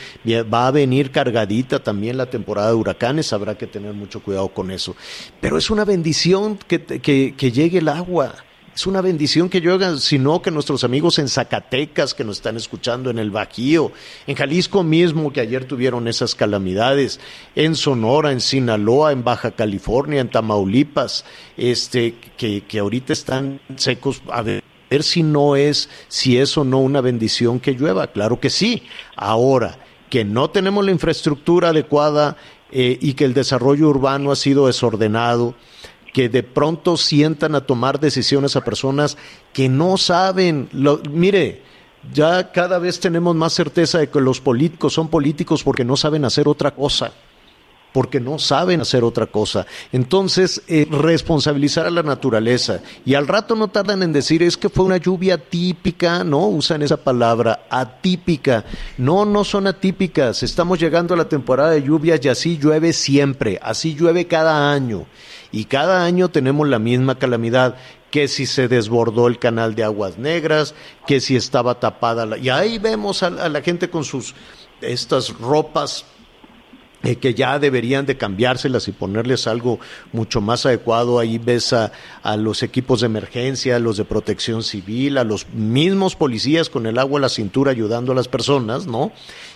Va 0.52 0.66
a 0.66 0.70
venir 0.70 1.10
cargadita 1.10 1.82
también 1.82 2.16
la 2.16 2.30
temporada 2.30 2.68
de 2.68 2.74
huracanes, 2.74 3.32
habrá 3.32 3.56
que 3.56 3.66
tener 3.66 3.92
mucho 3.94 4.22
cuidado 4.22 4.48
con 4.48 4.70
eso. 4.70 4.96
Pero 5.40 5.58
es 5.58 5.70
una 5.70 5.84
bendición 5.84 6.58
que, 6.58 6.82
que, 6.82 7.34
que 7.36 7.52
llegue 7.52 7.78
el 7.78 7.88
agua 7.88 8.34
es 8.78 8.86
una 8.86 9.00
bendición 9.00 9.48
que 9.48 9.60
llueva, 9.60 9.96
sino 9.96 10.40
que 10.40 10.52
nuestros 10.52 10.84
amigos 10.84 11.18
en 11.18 11.28
Zacatecas 11.28 12.14
que 12.14 12.22
nos 12.22 12.36
están 12.36 12.56
escuchando, 12.56 13.10
en 13.10 13.18
el 13.18 13.32
Bajío, 13.32 13.90
en 14.24 14.36
Jalisco 14.36 14.84
mismo 14.84 15.32
que 15.32 15.40
ayer 15.40 15.64
tuvieron 15.64 16.06
esas 16.06 16.36
calamidades, 16.36 17.18
en 17.56 17.74
Sonora, 17.74 18.30
en 18.30 18.40
Sinaloa, 18.40 19.10
en 19.10 19.24
Baja 19.24 19.50
California, 19.50 20.20
en 20.20 20.30
Tamaulipas, 20.30 21.24
este, 21.56 22.14
que, 22.36 22.62
que 22.68 22.78
ahorita 22.78 23.12
están 23.12 23.60
secos, 23.74 24.22
a 24.30 24.42
ver 24.42 24.62
si 25.00 25.24
no 25.24 25.56
es, 25.56 25.88
si 26.06 26.38
es 26.38 26.56
o 26.56 26.62
no 26.62 26.78
una 26.78 27.00
bendición 27.00 27.58
que 27.58 27.72
llueva, 27.72 28.06
claro 28.06 28.38
que 28.38 28.48
sí. 28.48 28.84
Ahora, 29.16 29.76
que 30.08 30.24
no 30.24 30.50
tenemos 30.50 30.84
la 30.84 30.92
infraestructura 30.92 31.70
adecuada 31.70 32.36
eh, 32.70 32.96
y 33.00 33.14
que 33.14 33.24
el 33.24 33.34
desarrollo 33.34 33.88
urbano 33.88 34.30
ha 34.30 34.36
sido 34.36 34.68
desordenado, 34.68 35.56
que 36.18 36.28
de 36.28 36.42
pronto 36.42 36.96
sientan 36.96 37.54
a 37.54 37.60
tomar 37.60 38.00
decisiones 38.00 38.56
a 38.56 38.64
personas 38.64 39.16
que 39.52 39.68
no 39.68 39.96
saben. 39.96 40.68
Lo, 40.72 41.00
mire, 41.08 41.62
ya 42.12 42.50
cada 42.50 42.80
vez 42.80 42.98
tenemos 42.98 43.36
más 43.36 43.52
certeza 43.52 43.98
de 43.98 44.10
que 44.10 44.20
los 44.20 44.40
políticos 44.40 44.94
son 44.94 45.06
políticos 45.10 45.62
porque 45.62 45.84
no 45.84 45.96
saben 45.96 46.24
hacer 46.24 46.48
otra 46.48 46.72
cosa 46.72 47.12
porque 47.92 48.20
no 48.20 48.38
saben 48.38 48.82
hacer 48.82 49.02
otra 49.02 49.26
cosa. 49.26 49.66
Entonces, 49.92 50.62
eh, 50.68 50.86
responsabilizar 50.90 51.86
a 51.86 51.90
la 51.90 52.02
naturaleza. 52.02 52.80
Y 53.04 53.14
al 53.14 53.26
rato 53.26 53.56
no 53.56 53.68
tardan 53.68 54.02
en 54.02 54.12
decir, 54.12 54.42
es 54.42 54.56
que 54.56 54.68
fue 54.68 54.84
una 54.84 54.98
lluvia 54.98 55.38
típica, 55.38 56.22
¿no? 56.22 56.46
Usan 56.48 56.82
esa 56.82 56.98
palabra, 56.98 57.64
atípica. 57.70 58.64
No, 58.98 59.24
no 59.24 59.42
son 59.42 59.66
atípicas. 59.66 60.42
Estamos 60.42 60.78
llegando 60.78 61.14
a 61.14 61.16
la 61.16 61.28
temporada 61.28 61.70
de 61.70 61.82
lluvias 61.82 62.22
y 62.24 62.28
así 62.28 62.58
llueve 62.58 62.92
siempre, 62.92 63.58
así 63.62 63.94
llueve 63.94 64.26
cada 64.26 64.70
año. 64.70 65.06
Y 65.50 65.64
cada 65.64 66.04
año 66.04 66.28
tenemos 66.28 66.68
la 66.68 66.78
misma 66.78 67.18
calamidad 67.18 67.76
que 68.10 68.28
si 68.28 68.46
se 68.46 68.68
desbordó 68.68 69.26
el 69.26 69.38
canal 69.38 69.74
de 69.74 69.84
aguas 69.84 70.18
negras, 70.18 70.74
que 71.06 71.20
si 71.20 71.36
estaba 71.36 71.80
tapada 71.80 72.26
la... 72.26 72.38
Y 72.38 72.48
ahí 72.48 72.78
vemos 72.78 73.22
a 73.22 73.30
la 73.30 73.62
gente 73.62 73.90
con 73.90 74.04
sus 74.04 74.34
estas 74.80 75.30
ropas 75.38 76.04
eh, 77.04 77.14
que 77.14 77.32
ya 77.32 77.60
deberían 77.60 78.06
de 78.06 78.16
cambiárselas 78.16 78.88
y 78.88 78.92
ponerles 78.92 79.46
algo 79.46 79.78
mucho 80.12 80.40
más 80.40 80.66
adecuado. 80.66 81.20
Ahí 81.20 81.38
ves 81.38 81.72
a, 81.72 81.92
los 82.36 82.64
equipos 82.64 83.00
de 83.00 83.06
emergencia, 83.06 83.76
a 83.76 83.78
los 83.78 83.96
de 83.96 84.04
protección 84.04 84.64
civil, 84.64 85.16
a 85.16 85.24
los 85.24 85.48
mismos 85.50 86.16
policías 86.16 86.68
con 86.68 86.86
el 86.86 86.98
agua 86.98 87.20
a 87.20 87.22
la 87.22 87.28
cintura 87.28 87.70
ayudando 87.70 88.10
a 88.10 88.14
las 88.16 88.26
personas, 88.26 88.86
¿no? 88.86 89.12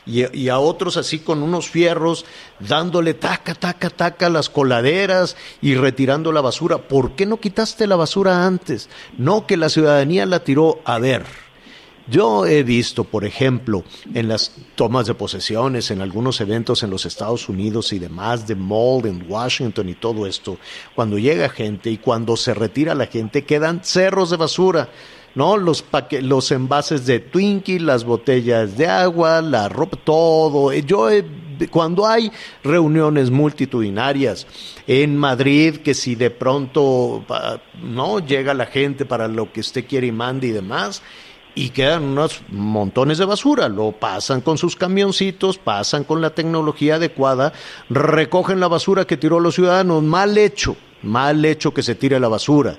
Y, 0.07 0.37
y 0.37 0.49
a 0.51 0.59
otros 0.61 0.97
así 0.97 1.19
con 1.19 1.43
unos 1.43 1.69
fierros 1.69 2.25
dándole 2.61 3.15
taca, 3.15 3.55
taca, 3.55 3.91
taca 3.91 4.27
a 4.27 4.31
las 4.31 4.49
coladeras 4.49 5.37
y 5.61 5.75
retirando 5.75 6.31
la 6.31 6.43
basura. 6.43 6.79
¿Por 6.79 7.17
qué 7.17 7.27
no 7.27 7.41
quitaste 7.41 7.89
la 7.89 7.97
basura 7.97 8.47
antes? 8.47 8.89
No 9.19 9.47
que 9.49 9.57
la 9.57 9.69
ciudadanía 9.69 10.27
la 10.27 10.45
tiró. 10.45 10.81
A 10.85 10.99
ver, 10.99 11.25
yo 12.09 12.47
he 12.47 12.62
visto, 12.62 13.04
por 13.04 13.25
ejemplo, 13.25 13.85
en 14.12 14.28
las 14.28 14.52
tomas 14.75 15.06
de 15.06 15.14
posesiones, 15.14 15.90
en 15.90 16.00
algunos 16.00 16.40
eventos 16.40 16.82
en 16.82 16.90
los 16.90 17.06
Estados 17.06 17.49
Unidos 17.49 17.92
y 17.92 17.99
demás, 17.99 18.47
de 18.47 18.54
Mold 18.54 19.06
en 19.06 19.25
Washington 19.28 19.88
y 19.88 19.94
todo 19.94 20.26
esto, 20.26 20.59
cuando 20.94 21.18
llega 21.18 21.49
gente 21.49 21.90
y 21.90 21.99
cuando 21.99 22.37
se 22.37 22.54
retira 22.54 22.94
la 22.94 23.06
gente, 23.06 23.44
quedan 23.44 23.85
cerros 23.85 24.30
de 24.30 24.37
basura. 24.37 24.88
¿no? 25.35 25.56
Los, 25.56 25.85
los 26.21 26.50
envases 26.50 27.06
de 27.06 27.21
Twinkie, 27.21 27.78
las 27.78 28.04
botellas 28.04 28.76
de 28.76 28.87
agua, 28.87 29.40
la 29.40 29.68
ropa, 29.68 29.97
todo. 30.04 30.73
Yo 30.75 31.09
cuando 31.71 32.06
hay 32.06 32.30
reuniones 32.62 33.30
multitudinarias 33.30 34.47
en 34.87 35.16
Madrid, 35.16 35.76
que 35.76 35.94
si 35.94 36.14
de 36.14 36.30
pronto 36.30 37.25
no 37.82 38.18
llega 38.18 38.54
la 38.54 38.66
gente 38.66 39.04
para 39.04 39.28
lo 39.28 39.52
que 39.52 39.61
usted 39.61 39.87
quiere 39.87 40.09
y 40.09 40.12
mande 40.12 40.49
y 40.49 40.50
demás, 40.50 41.02
y 41.54 41.71
quedan 41.71 42.04
unos 42.04 42.42
montones 42.49 43.18
de 43.18 43.25
basura. 43.25 43.68
Lo 43.68 43.92
pasan 43.92 44.40
con 44.40 44.59
sus 44.59 44.76
camioncitos, 44.76 45.59
pasan 45.59 46.04
con 46.04 46.21
la 46.21 46.30
tecnología 46.30 46.97
adecuada, 46.97 47.52
recogen 47.90 48.61
la 48.61 48.68
basura 48.68 49.04
que 49.04 49.16
tiró 49.16 49.40
los 49.40 49.54
ciudadanos. 49.54 50.02
Mal 50.02 50.37
hecho, 50.38 50.76
mal 51.02 51.44
hecho 51.44 51.75
que 51.75 51.82
se 51.82 51.94
tire 51.94 52.18
la 52.21 52.28
basura. 52.28 52.76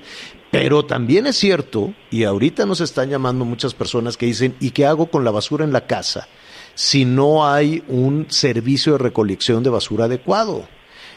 Pero 0.52 0.86
también 0.86 1.26
es 1.26 1.36
cierto, 1.36 1.94
y 2.12 2.26
ahorita 2.26 2.68
nos 2.68 2.80
están 2.80 3.10
llamando 3.10 3.44
muchas 3.44 3.74
personas 3.74 4.18
que 4.18 4.28
dicen, 4.28 4.56
¿y 4.60 4.70
qué 4.70 4.86
hago 4.86 5.08
con 5.08 5.24
la 5.24 5.32
basura 5.32 5.66
en 5.66 5.74
la 5.74 5.88
casa? 5.88 6.28
Si 6.76 7.06
no 7.06 7.48
hay 7.48 7.84
un 7.88 8.28
servicio 8.30 8.94
de 8.94 9.00
recolección 9.00 9.64
de 9.64 9.72
basura 9.72 10.06
adecuado. 10.06 10.68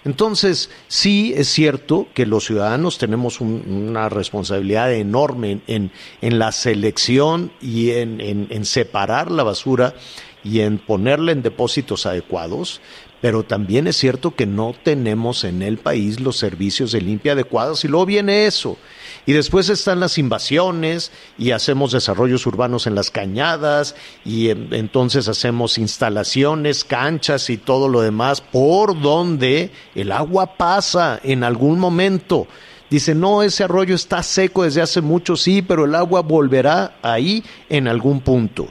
Entonces, 0.06 0.70
sí 0.86 1.34
es 1.36 1.48
cierto 1.48 2.06
que 2.14 2.26
los 2.26 2.44
ciudadanos 2.44 2.96
tenemos 2.96 3.40
una 3.40 4.08
responsabilidad 4.08 4.92
enorme 4.92 5.62
en, 5.66 5.90
la 6.20 6.52
selección 6.52 7.50
y 7.60 7.90
en, 7.90 8.64
separar 8.64 9.32
la 9.32 9.42
basura 9.42 9.94
y 10.44 10.60
en 10.60 10.78
ponerla 10.78 11.32
en 11.32 11.42
depósitos 11.42 12.06
adecuados, 12.06 12.80
pero 13.20 13.42
también 13.42 13.88
es 13.88 13.96
cierto 13.96 14.36
que 14.36 14.46
no 14.46 14.76
tenemos 14.80 15.42
en 15.42 15.60
el 15.60 15.78
país 15.78 16.20
los 16.20 16.36
servicios 16.36 16.92
de 16.92 17.00
limpia 17.00 17.32
adecuados 17.32 17.84
y 17.84 17.88
luego 17.88 18.06
viene 18.06 18.46
eso. 18.46 18.76
Y 19.26 19.32
después 19.32 19.68
están 19.70 19.98
las 19.98 20.18
invasiones 20.18 21.10
y 21.36 21.50
hacemos 21.50 21.90
desarrollos 21.90 22.46
urbanos 22.46 22.86
en 22.86 22.94
las 22.94 23.10
cañadas 23.10 23.96
y 24.24 24.50
entonces 24.50 25.26
hacemos 25.26 25.78
instalaciones, 25.78 26.84
canchas 26.84 27.50
y 27.50 27.56
todo 27.56 27.88
lo 27.88 28.02
demás 28.02 28.40
por 28.40 29.00
donde 29.00 29.72
el 29.96 30.12
agua 30.12 30.56
pasa 30.56 31.18
en 31.24 31.42
algún 31.42 31.80
momento. 31.80 32.46
Dice, 32.88 33.16
no, 33.16 33.42
ese 33.42 33.64
arroyo 33.64 33.96
está 33.96 34.22
seco 34.22 34.62
desde 34.62 34.80
hace 34.80 35.00
mucho, 35.00 35.34
sí, 35.34 35.60
pero 35.60 35.86
el 35.86 35.96
agua 35.96 36.22
volverá 36.22 36.98
ahí 37.02 37.42
en 37.68 37.88
algún 37.88 38.20
punto 38.20 38.68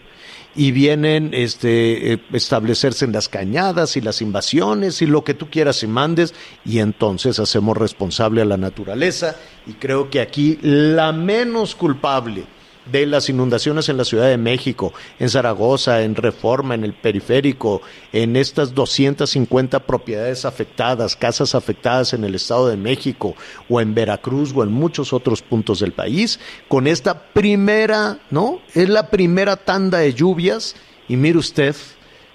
y 0.55 0.71
vienen 0.71 1.31
este 1.33 2.13
eh, 2.13 2.21
establecerse 2.31 3.05
en 3.05 3.12
las 3.12 3.29
cañadas 3.29 3.97
y 3.97 4.01
las 4.01 4.21
invasiones 4.21 5.01
y 5.01 5.05
lo 5.05 5.24
que 5.24 5.33
tú 5.33 5.50
quieras 5.50 5.83
y 5.83 5.88
mandes 5.88 6.33
y 6.63 6.79
entonces 6.79 7.39
hacemos 7.39 7.77
responsable 7.77 8.41
a 8.41 8.45
la 8.45 8.57
naturaleza 8.57 9.35
y 9.67 9.74
creo 9.74 10.09
que 10.09 10.21
aquí 10.21 10.57
la 10.62 11.12
menos 11.12 11.75
culpable 11.75 12.45
de 12.91 13.05
las 13.05 13.29
inundaciones 13.29 13.89
en 13.89 13.97
la 13.97 14.05
Ciudad 14.05 14.27
de 14.27 14.37
México, 14.37 14.93
en 15.19 15.29
Zaragoza, 15.29 16.03
en 16.03 16.15
Reforma, 16.15 16.75
en 16.75 16.83
el 16.83 16.93
periférico, 16.93 17.81
en 18.13 18.35
estas 18.35 18.73
250 18.73 19.79
propiedades 19.81 20.45
afectadas, 20.45 21.15
casas 21.15 21.55
afectadas 21.55 22.13
en 22.13 22.23
el 22.23 22.35
Estado 22.35 22.67
de 22.67 22.77
México 22.77 23.35
o 23.69 23.81
en 23.81 23.93
Veracruz 23.93 24.53
o 24.55 24.63
en 24.63 24.71
muchos 24.71 25.13
otros 25.13 25.41
puntos 25.41 25.79
del 25.79 25.93
país, 25.93 26.39
con 26.67 26.87
esta 26.87 27.19
primera, 27.33 28.19
¿no? 28.29 28.59
Es 28.73 28.89
la 28.89 29.09
primera 29.09 29.55
tanda 29.55 29.99
de 29.99 30.13
lluvias 30.13 30.75
y 31.07 31.17
mire 31.17 31.37
usted 31.37 31.75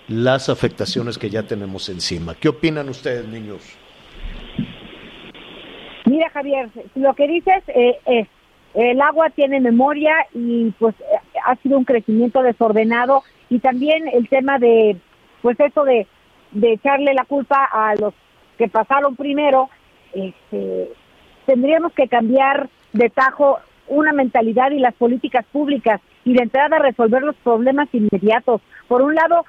las 0.08 0.48
afectaciones 0.48 1.18
que 1.18 1.30
ya 1.30 1.44
tenemos 1.44 1.88
encima. 1.88 2.34
¿Qué 2.34 2.48
opinan 2.48 2.88
ustedes, 2.88 3.26
niños? 3.28 3.62
Mira, 6.06 6.28
Javier, 6.30 6.68
lo 6.96 7.14
que 7.14 7.28
dices 7.28 7.62
eh, 7.68 7.98
es 8.06 8.28
el 8.74 9.00
agua 9.00 9.30
tiene 9.30 9.60
memoria 9.60 10.14
y 10.32 10.70
pues 10.78 10.94
ha 11.44 11.56
sido 11.56 11.78
un 11.78 11.84
crecimiento 11.84 12.42
desordenado 12.42 13.22
y 13.48 13.58
también 13.58 14.08
el 14.08 14.28
tema 14.28 14.58
de 14.58 14.96
pues 15.42 15.58
eso 15.58 15.84
de, 15.84 16.06
de 16.52 16.72
echarle 16.74 17.14
la 17.14 17.24
culpa 17.24 17.68
a 17.72 17.94
los 17.96 18.14
que 18.58 18.68
pasaron 18.68 19.16
primero, 19.16 19.70
este, 20.12 20.90
tendríamos 21.46 21.92
que 21.92 22.08
cambiar 22.08 22.68
de 22.92 23.08
tajo 23.08 23.58
una 23.88 24.12
mentalidad 24.12 24.70
y 24.70 24.78
las 24.78 24.94
políticas 24.94 25.44
públicas 25.46 26.00
y 26.24 26.34
de 26.34 26.42
entrada 26.42 26.78
resolver 26.78 27.22
los 27.22 27.36
problemas 27.36 27.88
inmediatos. 27.92 28.60
Por 28.86 29.02
un 29.02 29.14
lado, 29.14 29.44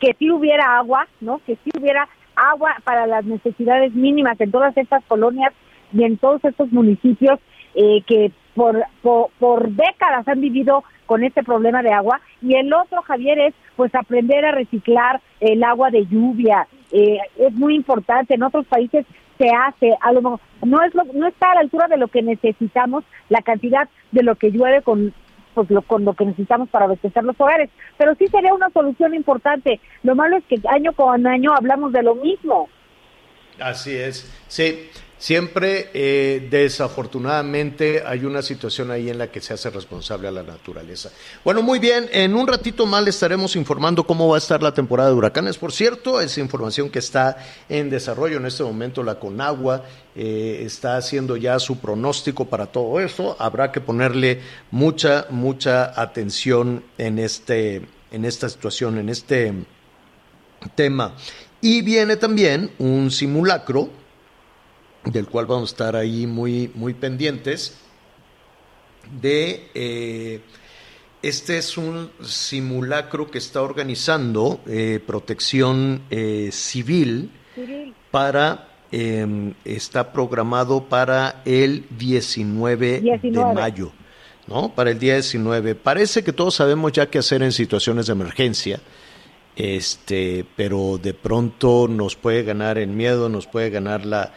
que 0.00 0.14
sí 0.18 0.30
hubiera 0.30 0.76
agua, 0.76 1.08
¿no? 1.20 1.40
Que 1.46 1.56
sí 1.64 1.70
hubiera 1.78 2.08
agua 2.36 2.76
para 2.84 3.06
las 3.06 3.24
necesidades 3.24 3.94
mínimas 3.94 4.40
en 4.40 4.50
todas 4.50 4.76
estas 4.76 5.02
colonias 5.06 5.52
y 5.92 6.04
en 6.04 6.16
todos 6.16 6.44
estos 6.44 6.70
municipios 6.72 7.40
eh, 7.74 8.02
que 8.06 8.32
por, 8.54 8.84
por, 9.02 9.70
décadas 9.70 10.26
han 10.28 10.40
vivido 10.40 10.84
con 11.06 11.24
este 11.24 11.42
problema 11.42 11.82
de 11.82 11.92
agua. 11.92 12.20
Y 12.40 12.54
el 12.54 12.72
otro, 12.72 13.02
Javier, 13.02 13.38
es 13.38 13.54
pues 13.76 13.94
aprender 13.94 14.44
a 14.44 14.52
reciclar 14.52 15.20
el 15.40 15.62
agua 15.64 15.90
de 15.90 16.06
lluvia. 16.06 16.66
Eh, 16.90 17.18
es 17.38 17.52
muy 17.54 17.74
importante. 17.74 18.34
En 18.34 18.42
otros 18.42 18.66
países 18.66 19.06
se 19.38 19.48
hace, 19.48 19.96
a 20.00 20.12
lo 20.12 20.40
no 20.64 20.82
es 20.82 20.94
no 20.94 21.26
está 21.26 21.50
a 21.50 21.54
la 21.54 21.60
altura 21.60 21.88
de 21.88 21.96
lo 21.96 22.08
que 22.08 22.22
necesitamos, 22.22 23.04
la 23.28 23.42
cantidad 23.42 23.88
de 24.12 24.22
lo 24.22 24.36
que 24.36 24.50
llueve 24.50 24.82
con 24.82 25.12
pues 25.54 25.70
lo, 25.70 25.82
con 25.82 26.04
lo 26.04 26.14
que 26.14 26.24
necesitamos 26.24 26.68
para 26.70 26.86
abastecer 26.86 27.24
los 27.24 27.38
hogares, 27.38 27.68
pero 27.98 28.14
sí 28.14 28.26
sería 28.28 28.54
una 28.54 28.70
solución 28.70 29.14
importante. 29.14 29.80
Lo 30.02 30.14
malo 30.14 30.36
es 30.36 30.44
que 30.44 30.58
año 30.68 30.92
con 30.92 31.26
año 31.26 31.52
hablamos 31.54 31.92
de 31.92 32.02
lo 32.02 32.14
mismo. 32.14 32.68
Así 33.60 33.94
es. 33.94 34.32
Sí, 34.48 34.88
Siempre, 35.22 35.88
eh, 35.94 36.48
desafortunadamente, 36.50 38.02
hay 38.04 38.24
una 38.24 38.42
situación 38.42 38.90
ahí 38.90 39.08
en 39.08 39.18
la 39.18 39.30
que 39.30 39.40
se 39.40 39.54
hace 39.54 39.70
responsable 39.70 40.26
a 40.26 40.32
la 40.32 40.42
naturaleza. 40.42 41.12
Bueno, 41.44 41.62
muy 41.62 41.78
bien, 41.78 42.08
en 42.10 42.34
un 42.34 42.44
ratito 42.44 42.86
más 42.86 43.06
estaremos 43.06 43.54
informando 43.54 44.04
cómo 44.04 44.26
va 44.26 44.34
a 44.34 44.38
estar 44.38 44.60
la 44.60 44.74
temporada 44.74 45.10
de 45.10 45.14
huracanes. 45.14 45.58
Por 45.58 45.70
cierto, 45.70 46.20
es 46.20 46.38
información 46.38 46.90
que 46.90 46.98
está 46.98 47.36
en 47.68 47.88
desarrollo 47.88 48.38
en 48.38 48.46
este 48.46 48.64
momento. 48.64 49.04
La 49.04 49.20
Conagua 49.20 49.84
eh, 50.16 50.62
está 50.66 50.96
haciendo 50.96 51.36
ya 51.36 51.60
su 51.60 51.78
pronóstico 51.78 52.46
para 52.46 52.66
todo 52.66 52.98
eso. 52.98 53.36
Habrá 53.38 53.70
que 53.70 53.80
ponerle 53.80 54.40
mucha, 54.72 55.26
mucha 55.30 56.00
atención 56.02 56.82
en, 56.98 57.20
este, 57.20 57.86
en 58.10 58.24
esta 58.24 58.48
situación, 58.48 58.98
en 58.98 59.08
este 59.08 59.54
tema. 60.74 61.14
Y 61.60 61.82
viene 61.82 62.16
también 62.16 62.72
un 62.80 63.12
simulacro 63.12 64.01
del 65.04 65.26
cual 65.26 65.46
vamos 65.46 65.70
a 65.70 65.72
estar 65.72 65.96
ahí 65.96 66.26
muy, 66.26 66.70
muy 66.74 66.94
pendientes, 66.94 67.76
de... 69.20 69.68
Eh, 69.74 70.40
este 71.22 71.56
es 71.56 71.78
un 71.78 72.10
simulacro 72.20 73.30
que 73.30 73.38
está 73.38 73.62
organizando 73.62 74.60
eh, 74.66 75.00
Protección 75.06 76.02
eh, 76.10 76.48
Civil, 76.50 77.30
para, 78.10 78.70
está 78.90 80.12
programado 80.12 80.88
para 80.88 81.42
el 81.44 81.86
19, 81.90 83.02
19, 83.02 83.48
de 83.48 83.54
mayo, 83.54 83.92
¿no? 84.48 84.74
Para 84.74 84.90
el 84.90 84.98
día 84.98 85.14
19. 85.14 85.76
Parece 85.76 86.24
que 86.24 86.32
todos 86.32 86.56
sabemos 86.56 86.90
ya 86.90 87.08
qué 87.08 87.18
hacer 87.18 87.44
en 87.44 87.52
situaciones 87.52 88.06
de 88.06 88.12
emergencia, 88.14 88.80
este, 89.54 90.44
pero 90.56 90.98
de 91.00 91.14
pronto 91.14 91.86
nos 91.88 92.16
puede 92.16 92.42
ganar 92.42 92.78
el 92.78 92.88
miedo, 92.88 93.28
nos 93.28 93.46
puede 93.46 93.70
ganar 93.70 94.04
la, 94.04 94.32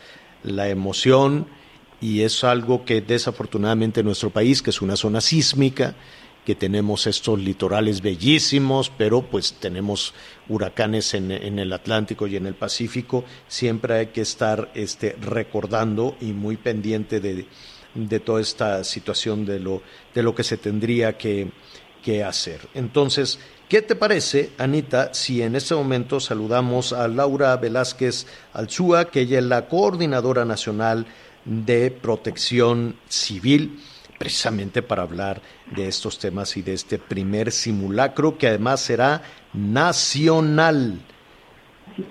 la 0.45 0.69
emoción 0.69 1.47
y 2.01 2.21
es 2.21 2.43
algo 2.43 2.85
que 2.85 3.01
desafortunadamente 3.01 4.01
en 4.01 4.05
nuestro 4.05 4.29
país, 4.29 4.61
que 4.61 4.69
es 4.69 4.81
una 4.81 4.95
zona 4.95 5.21
sísmica, 5.21 5.95
que 6.45 6.53
tenemos 6.53 7.07
estos 7.07 7.39
litorales 7.39 8.01
bellísimos, 8.01 8.91
pero 8.95 9.23
pues 9.23 9.53
tenemos 9.53 10.13
huracanes 10.47 11.15
en, 11.15 11.31
el 11.31 11.73
Atlántico 11.73 12.27
y 12.27 12.35
en 12.35 12.45
el 12.45 12.53
Pacífico, 12.53 13.25
siempre 13.47 13.95
hay 13.95 14.07
que 14.07 14.21
estar 14.21 14.71
este, 14.75 15.15
recordando 15.19 16.15
y 16.21 16.33
muy 16.33 16.57
pendiente 16.57 17.19
de, 17.19 17.47
de 17.95 18.19
toda 18.19 18.41
esta 18.41 18.83
situación 18.83 19.45
de 19.45 19.59
lo, 19.59 19.81
de 20.13 20.21
lo 20.21 20.35
que 20.35 20.43
se 20.43 20.57
tendría 20.57 21.17
que, 21.17 21.49
que 22.03 22.23
hacer. 22.23 22.61
Entonces, 22.75 23.39
¿Qué 23.69 23.81
te 23.81 23.95
parece, 23.95 24.51
Anita, 24.59 25.11
si 25.15 25.41
en 25.41 25.55
este 25.55 25.73
momento 25.73 26.19
saludamos 26.19 26.93
a 26.93 27.07
Laura 27.07 27.57
Velázquez 27.57 28.27
Alzúa, 28.53 29.05
que 29.05 29.21
ella 29.21 29.39
es 29.39 29.45
la 29.45 29.67
coordinadora 29.67 30.45
nacional 30.45 31.07
de 31.45 31.89
protección 31.89 32.95
civil, 33.07 33.79
precisamente 34.19 34.83
para 34.83 35.01
hablar 35.01 35.41
de 35.75 35.87
estos 35.87 36.19
temas 36.19 36.55
y 36.57 36.61
de 36.61 36.73
este 36.73 36.99
primer 36.99 37.51
simulacro 37.51 38.37
que 38.37 38.49
además 38.49 38.81
será 38.81 39.23
nacional? 39.51 40.99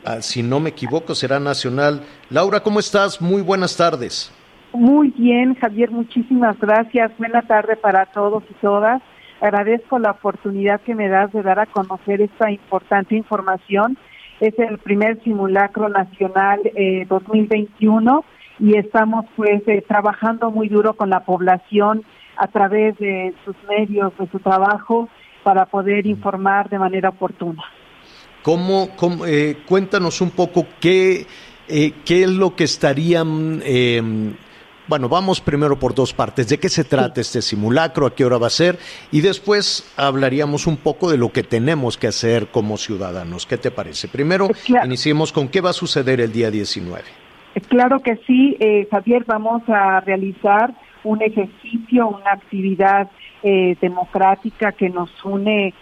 Ah, 0.05 0.22
si 0.22 0.42
no 0.42 0.59
me 0.59 0.70
equivoco, 0.70 1.14
será 1.14 1.38
nacional. 1.38 2.02
Laura, 2.31 2.64
¿cómo 2.64 2.81
estás? 2.81 3.20
Muy 3.20 3.42
buenas 3.42 3.76
tardes. 3.76 4.33
Muy 4.72 5.11
bien, 5.11 5.55
Javier, 5.55 5.92
muchísimas 5.92 6.59
gracias. 6.59 7.16
Buena 7.16 7.42
tarde 7.42 7.76
para 7.76 8.07
todos 8.07 8.42
y 8.50 8.55
todas. 8.55 9.00
Agradezco 9.40 9.99
la 9.99 10.12
oportunidad 10.12 10.81
que 10.81 10.94
me 10.94 11.09
das 11.09 11.33
de 11.33 11.42
dar 11.42 11.59
a 11.59 11.66
conocer 11.66 12.20
esta 12.20 12.51
importante 12.51 13.14
información. 13.14 13.99
Es 14.40 14.59
el 14.59 14.79
primer 14.79 15.23
simulacro 15.23 15.88
nacional 15.88 16.61
eh, 16.75 17.07
2021 17.09 18.25
y 18.61 18.77
estamos 18.77 19.27
pues 19.37 19.62
eh, 19.66 19.85
trabajando 19.87 20.51
muy 20.51 20.68
duro 20.68 20.94
con 20.94 21.11
la 21.11 21.20
población 21.20 22.05
a 22.37 22.49
través 22.49 22.97
de 22.99 23.35
sus 23.44 23.57
medios, 23.68 24.12
de 24.18 24.29
su 24.29 24.38
trabajo, 24.38 25.09
para 25.42 25.66
poder 25.66 26.07
informar 26.07 26.68
de 26.68 26.79
manera 26.79 27.11
oportuna. 27.11 27.62
¿Cómo, 28.42 28.88
eh, 29.27 29.59
cuéntanos 29.66 30.20
un 30.20 30.31
poco 30.31 30.66
qué, 30.81 31.27
eh, 31.68 31.92
qué 32.05 32.25
es 32.25 32.31
lo 32.31 32.55
que 32.55 32.64
estarían 32.64 33.62
eh, 33.64 34.03
bueno, 34.87 35.09
vamos 35.09 35.40
primero 35.40 35.79
por 35.79 35.94
dos 35.94 36.12
partes. 36.12 36.49
¿De 36.49 36.59
qué 36.59 36.68
se 36.68 36.85
trata 36.85 37.20
este 37.20 37.42
simulacro? 37.42 38.07
¿A 38.07 38.14
qué 38.14 38.25
hora 38.25 38.38
va 38.38 38.49
a 38.49 38.51
ser? 38.51 38.79
Y 39.11 39.20
después 39.20 39.92
hablaríamos 39.97 40.66
un 40.66 40.77
poco 40.77 41.11
de 41.11 41.16
lo 41.16 41.31
que 41.33 41.42
tenemos 41.42 41.97
que 41.97 42.09
hacer 42.09 42.49
como 42.49 42.77
ciudadanos. 42.77 43.47
¿Qué 43.47 43.57
te 43.57 43.70
parece? 43.70 44.09
Primero, 44.09 44.49
iniciemos 44.85 45.33
con 45.33 45.49
qué 45.49 45.61
va 45.61 45.70
a 45.70 45.75
suceder 45.75 46.20
el 46.20 46.33
día 46.33 46.51
19. 46.51 47.03
Claro 47.68 48.01
que 48.01 48.16
sí, 48.27 48.57
eh, 48.61 48.87
Javier, 48.90 49.25
vamos 49.27 49.62
a 49.68 50.01
realizar 50.01 50.75
un 51.05 51.23
ejercicio, 51.23 52.09
una 52.09 52.33
actividad 52.33 53.11
eh, 53.42 53.77
democrática 53.81 54.73
que 54.73 54.90
nos 54.90 55.11
une 55.25 55.73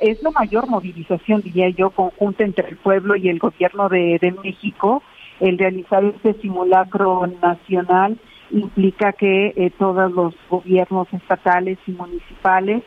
es 0.00 0.22
la 0.22 0.30
mayor 0.30 0.66
movilización, 0.66 1.42
diría 1.42 1.68
yo, 1.68 1.90
conjunta 1.90 2.44
entre 2.44 2.68
el 2.68 2.76
pueblo 2.76 3.16
y 3.16 3.28
el 3.28 3.38
gobierno 3.38 3.88
de, 3.88 4.18
de 4.20 4.32
México, 4.32 5.02
el 5.40 5.58
realizar 5.58 6.04
este 6.04 6.34
simulacro 6.40 7.26
nacional 7.42 8.18
implica 8.50 9.12
que 9.12 9.52
eh, 9.56 9.70
todos 9.78 10.12
los 10.12 10.34
gobiernos 10.48 11.08
estatales 11.12 11.78
y 11.86 11.92
municipales, 11.92 12.82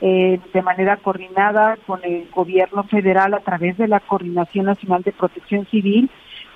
eh, 0.00 0.40
de 0.52 0.62
manera 0.62 0.96
coordinada 0.98 1.76
con 1.86 2.00
el 2.04 2.28
gobierno 2.30 2.84
federal 2.84 3.34
a 3.34 3.40
través 3.40 3.78
de 3.78 3.88
la 3.88 4.00
Coordinación 4.00 4.66
Nacional 4.66 5.02
de 5.02 5.12
Protección 5.12 5.66
Civil, 5.66 6.10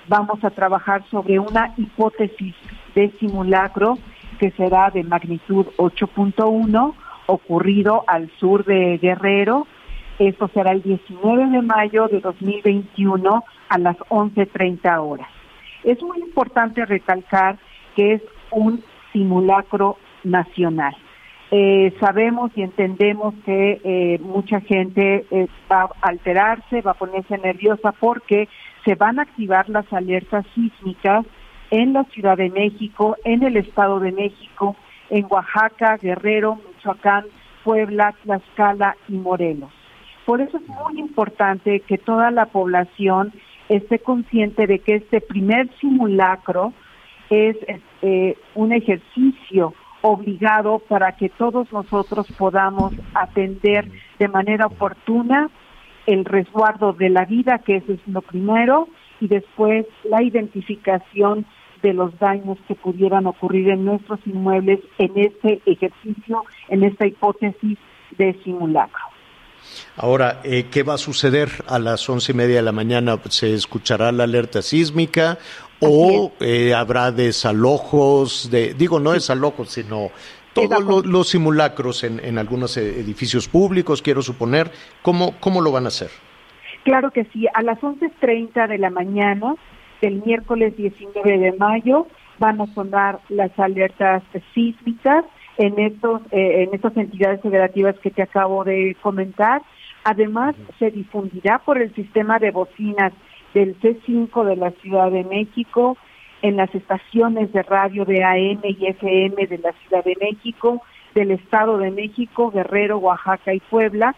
vamos 0.07 0.43
a 0.43 0.49
trabajar 0.49 1.03
sobre 1.09 1.39
una 1.39 1.73
hipótesis 1.77 2.55
de 2.95 3.11
simulacro 3.19 3.97
que 4.39 4.51
será 4.51 4.89
de 4.89 5.03
magnitud 5.03 5.67
8.1 5.77 6.93
ocurrido 7.27 8.03
al 8.07 8.29
sur 8.39 8.65
de 8.65 8.97
Guerrero. 8.97 9.67
Esto 10.17 10.49
será 10.53 10.71
el 10.71 10.81
19 10.81 11.47
de 11.47 11.61
mayo 11.61 12.07
de 12.07 12.19
2021 12.19 13.43
a 13.69 13.77
las 13.77 13.97
11.30 13.97 14.99
horas. 14.99 15.27
Es 15.83 16.01
muy 16.01 16.19
importante 16.19 16.85
recalcar 16.85 17.57
que 17.95 18.13
es 18.15 18.21
un 18.51 18.83
simulacro 19.11 19.97
nacional. 20.23 20.95
Eh, 21.51 21.95
sabemos 21.99 22.51
y 22.55 22.61
entendemos 22.61 23.33
que 23.43 23.81
eh, 23.83 24.19
mucha 24.21 24.61
gente 24.61 25.25
eh, 25.31 25.47
va 25.71 25.83
a 25.83 26.09
alterarse, 26.09 26.81
va 26.81 26.91
a 26.91 26.95
ponerse 26.95 27.39
nerviosa 27.39 27.91
porque 27.91 28.47
se 28.85 28.93
van 28.93 29.17
a 29.17 29.23
activar 29.23 29.67
las 29.67 29.91
alertas 29.91 30.45
sísmicas 30.53 31.25
en 31.71 31.93
la 31.93 32.03
Ciudad 32.05 32.37
de 32.37 32.49
México, 32.49 33.15
en 33.23 33.43
el 33.43 33.57
Estado 33.57 33.99
de 33.99 34.11
México, 34.11 34.75
en 35.09 35.25
Oaxaca, 35.29 35.97
Guerrero, 35.97 36.59
Michoacán, 36.67 37.25
Puebla, 37.63 38.13
Tlaxcala 38.23 38.95
y 39.07 39.13
Morelos. 39.13 39.71
Por 40.25 40.41
eso 40.41 40.57
es 40.57 40.67
muy 40.67 40.99
importante 40.99 41.79
que 41.79 41.97
toda 41.97 42.29
la 42.29 42.45
población 42.45 43.33
esté 43.69 43.99
consciente 43.99 44.67
de 44.67 44.79
que 44.79 44.95
este 44.95 45.21
primer 45.21 45.67
simulacro 45.79 46.73
es 47.31 47.57
eh, 48.01 48.37
un 48.55 48.73
ejercicio 48.73 49.73
obligado 50.01 50.79
para 50.79 51.15
que 51.17 51.29
todos 51.29 51.71
nosotros 51.71 52.27
podamos 52.37 52.93
atender 53.13 53.89
de 54.17 54.27
manera 54.27 54.67
oportuna 54.67 55.49
el 56.05 56.25
resguardo 56.25 56.93
de 56.93 57.09
la 57.09 57.25
vida, 57.25 57.59
que 57.59 57.77
eso 57.77 57.93
es 57.93 57.99
lo 58.07 58.21
primero, 58.21 58.87
y 59.19 59.27
después 59.27 59.85
la 60.03 60.23
identificación 60.23 61.45
de 61.81 61.93
los 61.93 62.17
daños 62.19 62.57
que 62.67 62.75
pudieran 62.75 63.27
ocurrir 63.27 63.69
en 63.69 63.85
nuestros 63.85 64.19
inmuebles 64.25 64.79
en 64.97 65.11
este 65.17 65.61
ejercicio, 65.65 66.43
en 66.67 66.83
esta 66.83 67.05
hipótesis 67.05 67.77
de 68.17 68.33
simulacro. 68.43 69.03
Ahora, 69.97 70.41
eh, 70.43 70.67
¿qué 70.71 70.83
va 70.83 70.95
a 70.95 70.97
suceder 70.97 71.49
a 71.67 71.79
las 71.79 72.09
once 72.09 72.31
y 72.31 72.35
media 72.35 72.57
de 72.57 72.61
la 72.63 72.71
mañana? 72.71 73.19
¿Se 73.29 73.53
escuchará 73.53 74.11
la 74.11 74.23
alerta 74.23 74.61
sísmica 74.61 75.37
o 75.81 76.31
eh, 76.39 76.73
habrá 76.73 77.11
desalojos? 77.11 78.49
De, 78.51 78.73
digo, 78.73 78.99
no 78.99 79.11
desalojos, 79.13 79.69
sino 79.69 80.09
todos 80.53 80.83
lo- 80.83 81.01
los, 81.01 81.29
simulacros 81.29 82.03
en, 82.03 82.19
en 82.23 82.37
algunos 82.37 82.75
eh, 82.77 82.99
edificios 82.99 83.47
públicos, 83.47 84.01
quiero 84.01 84.21
suponer. 84.21 84.71
¿Cómo, 85.01 85.35
¿Cómo 85.39 85.61
lo 85.61 85.71
van 85.71 85.85
a 85.85 85.89
hacer? 85.89 86.09
Claro 86.83 87.11
que 87.11 87.25
sí, 87.25 87.45
a 87.53 87.61
las 87.61 87.79
11.30 87.79 88.67
de 88.67 88.77
la 88.77 88.89
mañana 88.89 89.55
del 90.01 90.21
miércoles 90.25 90.75
19 90.77 91.37
de 91.37 91.51
mayo 91.53 92.07
van 92.39 92.61
a 92.61 92.73
sonar 92.73 93.19
las 93.29 93.51
alertas 93.59 94.23
sísmicas 94.53 95.25
en 95.57 95.77
estos 95.77 96.21
eh, 96.31 96.63
en 96.63 96.73
estas 96.73 96.95
entidades 96.95 97.41
federativas 97.41 97.95
que 97.99 98.11
te 98.11 98.21
acabo 98.21 98.63
de 98.63 98.95
comentar. 99.01 99.61
Además, 100.05 100.55
se 100.79 100.89
difundirá 100.89 101.59
por 101.59 101.81
el 101.81 101.93
sistema 101.93 102.39
de 102.39 102.51
bocinas 102.51 103.11
del 103.53 103.79
C5 103.79 104.43
de 104.45 104.55
la 104.55 104.71
Ciudad 104.71 105.11
de 105.11 105.23
México, 105.23 105.97
en 106.41 106.57
las 106.57 106.73
estaciones 106.73 107.51
de 107.51 107.63
radio 107.63 108.05
de 108.05 108.23
AM 108.23 108.61
y 108.63 108.85
FM 108.87 109.47
de 109.47 109.57
la 109.57 109.73
Ciudad 109.73 110.03
de 110.03 110.15
México, 110.19 110.81
del 111.15 111.31
Estado 111.31 111.77
de 111.77 111.91
México, 111.91 112.51
Guerrero, 112.51 112.97
Oaxaca 112.97 113.53
y 113.53 113.59
Puebla, 113.59 114.15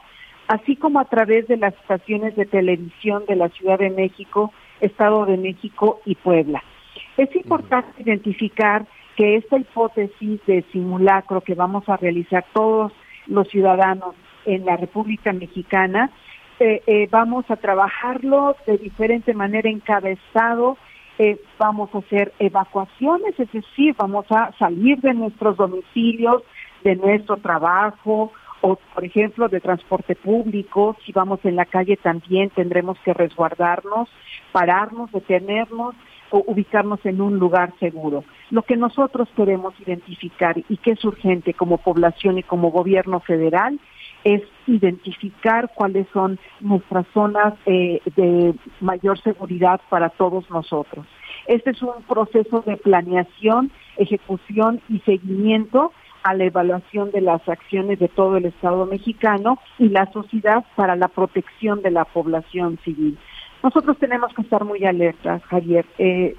así 0.48 0.76
como 0.76 1.00
a 1.00 1.06
través 1.06 1.48
de 1.48 1.58
las 1.58 1.74
estaciones 1.76 2.36
de 2.36 2.46
televisión 2.46 3.24
de 3.28 3.36
la 3.36 3.50
Ciudad 3.50 3.80
de 3.80 3.90
México, 3.90 4.54
Estado 4.82 5.26
de 5.26 5.38
México 5.38 6.02
y 6.06 6.16
Puebla. 6.16 6.62
Es 7.18 7.34
importante 7.36 8.02
identificar 8.02 8.86
que 9.16 9.36
esta 9.36 9.58
hipótesis 9.58 10.40
de 10.46 10.64
simulacro 10.72 11.42
que 11.42 11.56
vamos 11.56 11.88
a 11.88 11.98
realizar 11.98 12.46
todos 12.54 12.92
los 13.28 13.48
ciudadanos 13.50 14.16
en 14.46 14.66
la 14.66 14.78
República 14.78 15.32
Mexicana, 15.34 16.10
eh, 16.64 16.84
eh, 16.86 17.08
vamos 17.10 17.50
a 17.50 17.56
trabajarlo 17.56 18.56
de 18.68 18.78
diferente 18.78 19.34
manera 19.34 19.68
encabezado, 19.68 20.78
eh, 21.18 21.42
vamos 21.58 21.90
a 21.96 21.98
hacer 21.98 22.34
evacuaciones, 22.38 23.34
es 23.40 23.52
decir, 23.52 23.96
vamos 23.98 24.28
a 24.30 24.52
salir 24.60 25.00
de 25.02 25.16
nuestros 25.16 25.58
domicilios, 25.58 26.44
de 26.84 26.96
nuestro 26.98 27.38
trabajo, 27.38 28.32
o 28.62 28.78
por 28.94 29.04
ejemplo 29.04 29.50
de 29.50 29.60
transporte 29.60 30.16
público, 30.16 30.96
si 31.04 31.12
vamos 31.12 31.40
en 31.46 31.56
la 31.56 31.66
calle 31.66 31.98
también 31.98 32.52
tendremos 32.52 33.00
que 33.00 33.16
resguardarnos, 33.16 34.08
pararnos, 34.52 35.12
detenernos 35.12 35.96
o 36.30 36.44
ubicarnos 36.46 37.04
en 37.08 37.22
un 37.22 37.40
lugar 37.40 37.74
seguro. 37.80 38.24
Lo 38.52 38.62
que 38.62 38.78
nosotros 38.78 39.28
queremos 39.36 39.74
identificar 39.80 40.56
y 40.70 40.78
que 40.78 40.92
es 40.92 41.04
urgente 41.04 41.56
como 41.56 41.80
población 41.80 42.38
y 42.38 42.44
como 42.44 42.70
gobierno 42.70 43.20
federal 43.20 43.80
es 44.24 44.42
identificar 44.68 45.72
cuáles 45.76 46.08
son 46.14 46.40
nuestras 46.60 47.06
zonas 47.14 47.54
eh, 47.66 48.02
de 48.16 48.54
mayor 48.80 49.20
seguridad 49.22 49.82
para 49.90 50.10
todos 50.10 50.50
nosotros. 50.50 51.06
Este 51.48 51.72
es 51.72 51.82
un 51.82 52.04
proceso 52.08 52.62
de 52.62 52.78
planeación, 52.78 53.72
ejecución 53.98 54.82
y 54.90 55.00
seguimiento 55.00 55.92
a 56.24 56.36
la 56.36 56.44
evaluación 56.44 57.12
de 57.12 57.22
las 57.22 57.48
acciones 57.50 57.98
de 58.00 58.08
todo 58.08 58.38
el 58.38 58.46
Estado 58.46 58.86
mexicano 58.86 59.58
y 59.80 59.90
la 59.90 60.06
sociedad 60.12 60.64
para 60.76 60.96
la 60.96 61.08
protección 61.08 61.82
de 61.82 61.92
la 61.92 62.06
población 62.06 62.78
civil. 62.84 63.18
Nosotros 63.64 63.98
tenemos 63.98 64.34
que 64.34 64.42
estar 64.42 64.64
muy 64.64 64.84
alertas, 64.86 65.44
Javier. 65.44 65.86
Eh, 65.98 66.36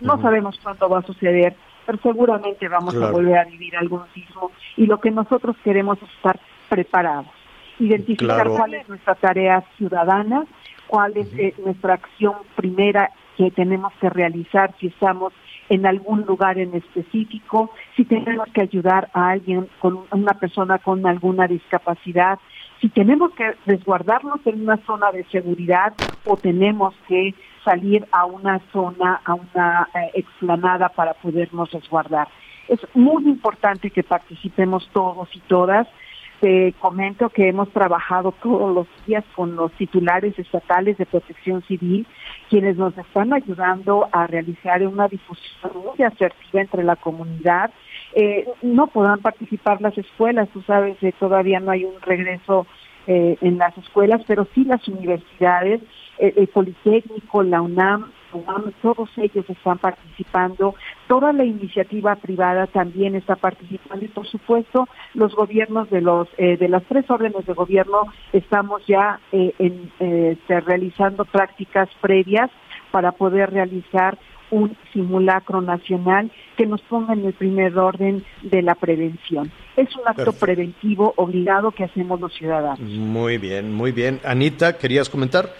no 0.00 0.20
sabemos 0.20 0.58
cuándo 0.62 0.88
va 0.88 0.98
a 0.98 1.02
suceder, 1.02 1.56
pero 1.86 1.98
seguramente 2.02 2.68
vamos 2.68 2.94
a 2.96 3.10
volver 3.10 3.38
a 3.38 3.44
vivir 3.44 3.76
algún 3.76 4.02
sismo 4.14 4.50
y 4.76 4.86
lo 4.86 5.00
que 5.00 5.10
nosotros 5.10 5.56
queremos 5.62 5.98
es 6.02 6.08
estar 6.16 6.38
preparados, 6.68 7.26
identificar 7.78 8.36
Claro. 8.44 8.56
cuál 8.56 8.74
es 8.74 8.88
nuestra 8.88 9.14
tarea 9.14 9.64
ciudadana, 9.76 10.44
cuál 10.86 11.16
es 11.16 11.32
eh, 11.38 11.54
nuestra 11.64 11.94
acción 11.94 12.34
primera 12.54 13.10
que 13.36 13.50
tenemos 13.50 13.92
que 14.00 14.08
realizar 14.08 14.74
si 14.80 14.88
estamos 14.88 15.32
en 15.68 15.84
algún 15.84 16.22
lugar 16.22 16.58
en 16.58 16.74
específico, 16.74 17.70
si 17.96 18.04
tenemos 18.04 18.48
que 18.54 18.62
ayudar 18.62 19.10
a 19.12 19.30
alguien 19.30 19.68
con 19.80 20.04
una 20.12 20.34
persona 20.34 20.78
con 20.78 21.06
alguna 21.06 21.46
discapacidad, 21.48 22.38
si 22.80 22.88
tenemos 22.88 23.32
que 23.32 23.54
resguardarnos 23.66 24.40
en 24.46 24.62
una 24.62 24.76
zona 24.86 25.10
de 25.12 25.24
seguridad 25.24 25.94
o 26.24 26.36
tenemos 26.36 26.94
que 27.08 27.34
salir 27.64 28.06
a 28.12 28.26
una 28.26 28.60
zona, 28.72 29.20
a 29.24 29.34
una 29.34 29.88
eh, 29.94 30.10
explanada 30.14 30.88
para 30.90 31.14
podernos 31.14 31.70
resguardar. 31.72 32.28
Es 32.68 32.80
muy 32.94 33.24
importante 33.24 33.90
que 33.90 34.02
participemos 34.02 34.88
todos 34.92 35.28
y 35.34 35.40
todas. 35.40 35.86
Te 36.40 36.74
comento 36.80 37.30
que 37.30 37.48
hemos 37.48 37.70
trabajado 37.70 38.32
todos 38.42 38.74
los 38.74 38.86
días 39.06 39.24
con 39.34 39.56
los 39.56 39.72
titulares 39.72 40.38
estatales 40.38 40.98
de 40.98 41.06
protección 41.06 41.62
civil, 41.62 42.06
quienes 42.50 42.76
nos 42.76 42.96
están 42.98 43.32
ayudando 43.32 44.08
a 44.12 44.26
realizar 44.26 44.86
una 44.86 45.08
difusión 45.08 45.72
muy 45.74 46.04
asertiva 46.04 46.60
entre 46.60 46.84
la 46.84 46.96
comunidad. 46.96 47.70
Eh, 48.14 48.46
no 48.62 48.86
podrán 48.88 49.20
participar 49.20 49.80
las 49.80 49.96
escuelas, 49.96 50.48
tú 50.50 50.62
sabes, 50.62 50.98
que 50.98 51.12
todavía 51.12 51.60
no 51.60 51.70
hay 51.70 51.84
un 51.84 52.00
regreso 52.02 52.66
eh, 53.06 53.38
en 53.40 53.56
las 53.56 53.76
escuelas, 53.78 54.22
pero 54.26 54.46
sí 54.54 54.64
las 54.64 54.86
universidades, 54.88 55.80
eh, 56.18 56.34
el 56.36 56.48
Politécnico, 56.48 57.42
la 57.42 57.62
UNAM, 57.62 58.10
UNAM, 58.32 58.72
todos 58.82 59.10
ellos 59.16 59.44
están 59.48 59.78
participando, 59.78 60.74
toda 61.08 61.32
la 61.32 61.44
iniciativa 61.44 62.16
privada 62.16 62.66
también 62.66 63.14
está 63.14 63.36
participando 63.36 64.04
y 64.04 64.08
por 64.08 64.26
supuesto 64.26 64.88
los 65.14 65.34
gobiernos 65.34 65.90
de 65.90 66.00
los 66.00 66.28
eh, 66.38 66.56
de 66.56 66.68
las 66.68 66.84
tres 66.84 67.08
órdenes 67.10 67.46
de 67.46 67.52
gobierno 67.54 68.12
estamos 68.32 68.84
ya 68.86 69.20
eh, 69.32 69.54
en, 69.58 69.90
eh, 70.00 70.36
este, 70.38 70.60
realizando 70.60 71.24
prácticas 71.24 71.88
previas 72.00 72.50
para 72.90 73.12
poder 73.12 73.50
realizar 73.50 74.18
un 74.50 74.76
simulacro 74.92 75.60
nacional 75.60 76.30
que 76.56 76.66
nos 76.66 76.80
ponga 76.82 77.14
en 77.14 77.24
el 77.24 77.32
primer 77.32 77.76
orden 77.76 78.24
de 78.42 78.62
la 78.62 78.74
prevención. 78.76 79.50
Es 79.76 79.94
un 79.96 80.02
acto 80.06 80.26
Perfecto. 80.26 80.46
preventivo 80.46 81.12
obligado 81.16 81.72
que 81.72 81.84
hacemos 81.84 82.20
los 82.20 82.32
ciudadanos. 82.34 82.78
Muy 82.80 83.38
bien, 83.38 83.72
muy 83.72 83.90
bien. 83.92 84.20
Anita, 84.24 84.78
¿querías 84.78 85.10
comentar? 85.10 85.50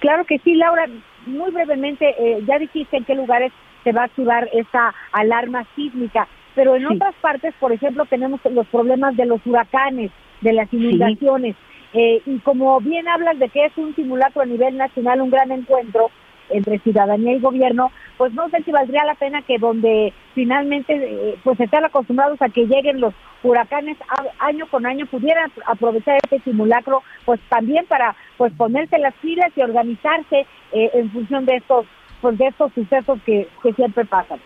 Claro 0.00 0.24
que 0.24 0.38
sí, 0.40 0.54
Laura. 0.56 0.88
Muy 1.26 1.50
brevemente, 1.50 2.14
eh, 2.18 2.42
ya 2.46 2.58
dijiste 2.58 2.96
en 2.96 3.04
qué 3.04 3.14
lugares 3.14 3.52
se 3.84 3.92
va 3.92 4.02
a 4.02 4.04
activar 4.06 4.48
esta 4.52 4.94
alarma 5.12 5.64
sísmica, 5.76 6.26
pero 6.54 6.76
en 6.76 6.86
Sí. 6.86 6.94
otras 6.94 7.14
partes, 7.20 7.54
por 7.58 7.72
ejemplo, 7.72 8.04
tenemos 8.06 8.40
los 8.50 8.66
problemas 8.68 9.16
de 9.16 9.26
los 9.26 9.40
huracanes, 9.46 10.10
de 10.40 10.52
las 10.52 10.72
inundaciones. 10.72 11.56
Eh, 11.94 12.22
y 12.26 12.38
como 12.40 12.80
bien 12.80 13.06
hablas 13.08 13.38
de 13.38 13.48
que 13.48 13.66
es 13.66 13.76
un 13.76 13.94
simulacro 13.94 14.42
a 14.42 14.46
nivel 14.46 14.76
nacional, 14.76 15.20
un 15.20 15.30
gran 15.30 15.52
encuentro 15.52 16.10
entre 16.50 16.78
ciudadanía 16.80 17.34
y 17.34 17.38
gobierno, 17.40 17.90
pues 18.18 18.32
no 18.34 18.48
sé 18.50 18.62
si 18.62 18.72
valdría 18.72 19.04
la 19.04 19.14
pena 19.14 19.42
que 19.42 19.58
donde 19.58 20.12
finalmente 20.34 20.92
eh, 20.94 21.36
pues 21.44 21.58
están 21.60 21.84
acostumbrados 21.84 22.40
a 22.42 22.48
que 22.48 22.66
lleguen 22.66 23.00
los 23.00 23.14
huracanes 23.42 23.96
a- 24.08 24.46
año 24.46 24.66
con 24.66 24.84
año 24.86 25.06
pudieran 25.06 25.50
aprovechar 25.66 26.16
este 26.22 26.40
simulacro 26.40 27.02
pues 27.24 27.40
también 27.48 27.86
para 27.86 28.14
pues 28.42 28.52
ponerse 28.54 28.98
las 28.98 29.14
pilas 29.22 29.52
y 29.54 29.62
organizarse 29.62 30.46
eh, 30.72 30.90
en 30.94 31.12
función 31.12 31.46
de 31.46 31.58
estos 31.58 31.86
pues 32.20 32.36
de 32.38 32.48
estos 32.48 32.72
sucesos 32.72 33.20
que, 33.24 33.46
que 33.62 33.72
siempre 33.74 34.04
pasan. 34.04 34.40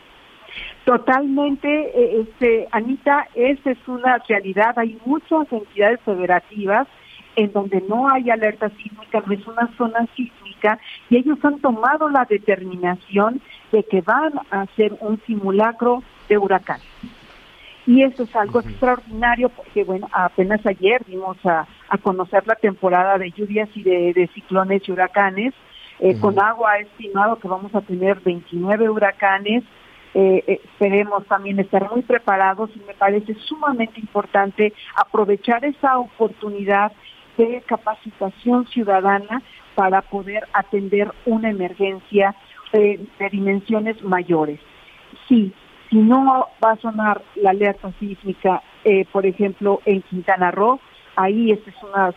Totalmente, 0.84 1.66
eh, 1.66 2.20
este, 2.20 2.68
Anita, 2.72 3.26
esta 3.34 3.70
es 3.70 3.78
una 3.88 4.18
realidad. 4.28 4.78
Hay 4.78 4.98
muchas 5.06 5.50
entidades 5.50 5.98
federativas 6.02 6.86
en 7.36 7.50
donde 7.54 7.82
no 7.88 8.06
hay 8.12 8.28
alerta 8.28 8.68
sísmica, 8.68 9.22
no 9.24 9.32
es 9.32 9.46
una 9.46 9.66
zona 9.78 10.06
sísmica, 10.14 10.78
y 11.08 11.16
ellos 11.16 11.38
han 11.42 11.58
tomado 11.60 12.10
la 12.10 12.26
determinación 12.26 13.40
de 13.72 13.82
que 13.82 14.02
van 14.02 14.34
a 14.50 14.60
hacer 14.60 14.94
un 15.00 15.18
simulacro 15.26 16.02
de 16.28 16.36
huracán. 16.36 16.80
Y 17.86 18.02
eso 18.02 18.24
es 18.24 18.34
algo 18.34 18.60
extraordinario 18.60 19.48
porque, 19.50 19.84
bueno, 19.84 20.08
apenas 20.12 20.64
ayer 20.66 21.04
dimos 21.06 21.36
a, 21.46 21.66
a 21.88 21.98
conocer 21.98 22.46
la 22.46 22.56
temporada 22.56 23.16
de 23.16 23.30
lluvias 23.30 23.68
y 23.74 23.82
de, 23.82 24.12
de 24.12 24.28
ciclones 24.34 24.82
y 24.88 24.92
huracanes. 24.92 25.54
Eh, 26.00 26.18
Con 26.20 26.38
agua 26.38 26.72
ha 26.72 26.78
estimado 26.78 27.38
que 27.38 27.48
vamos 27.48 27.74
a 27.74 27.80
tener 27.80 28.20
29 28.20 28.90
huracanes. 28.90 29.62
Eh, 30.14 30.42
eh, 30.46 30.60
esperemos 30.64 31.26
también 31.26 31.58
estar 31.60 31.90
muy 31.90 32.02
preparados 32.02 32.70
y 32.74 32.80
me 32.80 32.94
parece 32.94 33.34
sumamente 33.34 34.00
importante 34.00 34.72
aprovechar 34.96 35.64
esa 35.64 35.98
oportunidad 35.98 36.92
de 37.36 37.62
capacitación 37.66 38.66
ciudadana 38.66 39.42
para 39.74 40.02
poder 40.02 40.48
atender 40.54 41.12
una 41.26 41.50
emergencia 41.50 42.34
eh, 42.72 42.98
de 43.18 43.28
dimensiones 43.30 44.02
mayores. 44.02 44.58
Sí, 45.28 45.52
si 45.90 45.96
no 45.96 46.48
va 46.64 46.72
a 46.72 46.76
sonar 46.76 47.22
la 47.36 47.50
alerta 47.50 47.92
sísmica, 47.98 48.62
eh, 48.84 49.04
por 49.12 49.26
ejemplo, 49.26 49.80
en 49.84 50.02
Quintana 50.02 50.50
Roo, 50.50 50.80
ahí 51.16 51.50
esta 51.50 51.70
es 51.70 51.76
una, 51.82 52.14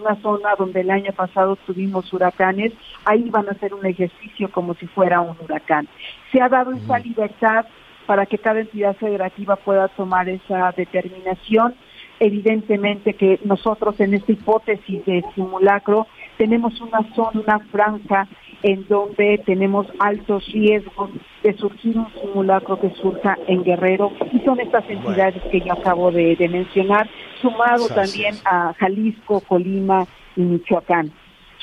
una 0.00 0.14
zona 0.22 0.54
donde 0.58 0.80
el 0.80 0.90
año 0.90 1.12
pasado 1.12 1.56
tuvimos 1.56 2.12
huracanes, 2.12 2.72
ahí 3.04 3.28
van 3.30 3.48
a 3.48 3.52
hacer 3.52 3.74
un 3.74 3.84
ejercicio 3.84 4.50
como 4.50 4.74
si 4.74 4.86
fuera 4.86 5.20
un 5.20 5.36
huracán. 5.40 5.88
Se 6.32 6.40
ha 6.40 6.48
dado 6.48 6.72
esa 6.72 6.98
libertad 6.98 7.66
para 8.06 8.26
que 8.26 8.38
cada 8.38 8.60
entidad 8.60 8.96
federativa 8.96 9.56
pueda 9.56 9.88
tomar 9.88 10.28
esa 10.28 10.72
determinación. 10.76 11.74
Evidentemente 12.18 13.14
que 13.14 13.38
nosotros 13.44 13.98
en 14.00 14.14
esta 14.14 14.32
hipótesis 14.32 15.04
de 15.06 15.24
simulacro 15.34 16.06
tenemos 16.36 16.80
una 16.80 17.02
zona, 17.14 17.40
una 17.40 17.58
franja 17.70 18.26
en 18.62 18.86
donde 18.88 19.38
tenemos 19.46 19.86
altos 19.98 20.46
riesgos 20.52 21.10
de 21.42 21.54
surgir 21.54 21.96
un 21.96 22.08
simulacro 22.20 22.78
que 22.80 22.90
surja 22.90 23.38
en 23.46 23.64
Guerrero. 23.64 24.12
Y 24.32 24.40
son 24.40 24.60
estas 24.60 24.88
entidades 24.88 25.42
que 25.50 25.60
yo 25.60 25.72
acabo 25.72 26.10
de, 26.10 26.36
de 26.36 26.48
mencionar, 26.48 27.08
sumado 27.40 27.88
también 27.88 28.34
a 28.44 28.74
Jalisco, 28.78 29.40
Colima 29.40 30.06
y 30.36 30.42
Michoacán. 30.42 31.10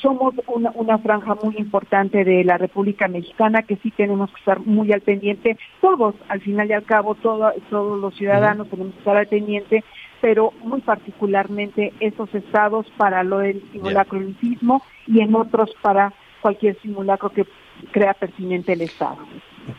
Somos 0.00 0.32
una, 0.46 0.70
una 0.76 0.98
franja 0.98 1.34
muy 1.42 1.56
importante 1.56 2.22
de 2.24 2.44
la 2.44 2.56
República 2.56 3.08
Mexicana 3.08 3.62
que 3.62 3.74
sí 3.76 3.90
tenemos 3.90 4.30
que 4.30 4.38
estar 4.38 4.60
muy 4.60 4.92
al 4.92 5.00
pendiente, 5.00 5.56
todos, 5.80 6.14
al 6.28 6.40
final 6.40 6.68
y 6.70 6.72
al 6.72 6.84
cabo, 6.84 7.16
todo- 7.16 7.52
todos 7.68 8.00
los 8.00 8.14
ciudadanos 8.14 8.68
tenemos 8.68 8.92
que 8.92 8.98
estar 9.00 9.16
al 9.16 9.26
pendiente, 9.26 9.82
pero 10.20 10.52
muy 10.62 10.80
particularmente 10.82 11.92
esos 11.98 12.32
estados 12.34 12.86
para 12.96 13.24
lo 13.24 13.38
del 13.38 13.60
simulacro 13.72 14.20
del 14.20 14.36
sismo 14.38 14.82
y 15.08 15.20
en 15.20 15.34
otros 15.34 15.74
para 15.82 16.12
cualquier 16.40 16.80
simulacro 16.80 17.30
que 17.30 17.46
crea 17.92 18.14
pertinente 18.14 18.72
el 18.72 18.82
Estado. 18.82 19.18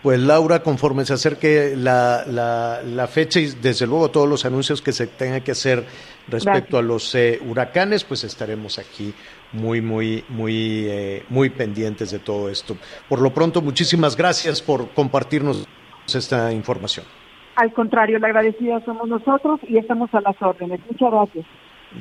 Pues 0.04 0.20
Laura, 0.20 0.62
conforme 0.62 1.04
se 1.04 1.14
acerque 1.14 1.74
la, 1.76 2.24
la, 2.28 2.82
la 2.84 3.08
fecha 3.08 3.40
y 3.40 3.48
desde 3.48 3.88
luego 3.88 4.12
todos 4.12 4.30
los 4.30 4.46
anuncios 4.46 4.82
que 4.82 4.92
se 4.92 5.08
tengan 5.08 5.42
que 5.42 5.52
hacer 5.52 5.84
respecto 6.28 6.78
Gracias. 6.78 6.80
a 6.80 6.82
los 6.82 7.16
eh, 7.16 7.40
huracanes, 7.44 8.04
pues 8.04 8.24
estaremos 8.24 8.78
aquí 8.78 9.14
muy, 9.52 9.82
muy, 9.82 10.24
muy, 10.30 10.86
eh, 10.88 11.24
muy 11.30 11.50
pendientes 11.50 12.12
de 12.12 12.20
todo 12.20 12.50
esto. 12.50 12.78
Por 13.08 13.20
lo 13.20 13.34
pronto, 13.34 13.62
muchísimas 13.62 14.16
gracias 14.16 14.62
por 14.62 14.90
compartirnos 14.90 15.68
esta 16.06 16.54
información. 16.54 17.06
Al 17.56 17.74
contrario, 17.74 18.20
la 18.20 18.28
agradecida 18.28 18.84
somos 18.86 19.08
nosotros 19.08 19.60
y 19.68 19.78
estamos 19.78 20.14
a 20.14 20.22
las 20.22 20.40
órdenes. 20.42 20.80
Muchas 20.90 21.12
gracias. 21.12 21.46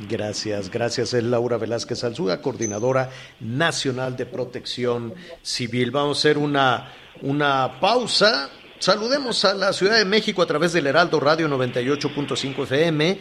Gracias, 0.08 0.70
gracias. 0.70 1.14
Es 1.14 1.24
Laura 1.24 1.56
Velázquez 1.56 2.04
Alzuga, 2.04 2.42
coordinadora 2.42 3.10
nacional 3.40 4.16
de 4.16 4.26
protección 4.26 5.14
civil. 5.42 5.90
Vamos 5.90 6.18
a 6.18 6.20
hacer 6.20 6.38
una, 6.38 6.92
una 7.22 7.80
pausa. 7.80 8.50
Saludemos 8.78 9.44
a 9.44 9.54
la 9.54 9.72
Ciudad 9.72 9.96
de 9.96 10.04
México 10.04 10.42
a 10.42 10.46
través 10.46 10.72
del 10.74 10.86
Heraldo 10.86 11.18
Radio 11.20 11.48
98.5 11.48 12.64
FM 12.64 13.18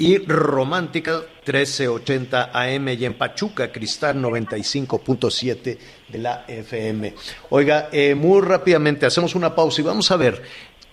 y 0.00 0.18
Romántica 0.18 1.20
1380 1.44 2.50
AM 2.54 2.88
y 2.88 3.04
en 3.04 3.14
Pachuca 3.14 3.70
Cristal 3.70 4.16
95.7 4.16 5.78
de 6.08 6.18
la 6.18 6.44
FM. 6.48 7.14
Oiga, 7.50 7.88
eh, 7.92 8.14
muy 8.14 8.40
rápidamente 8.40 9.04
hacemos 9.04 9.34
una 9.34 9.54
pausa 9.54 9.82
y 9.82 9.84
vamos 9.84 10.10
a 10.10 10.16
ver 10.16 10.42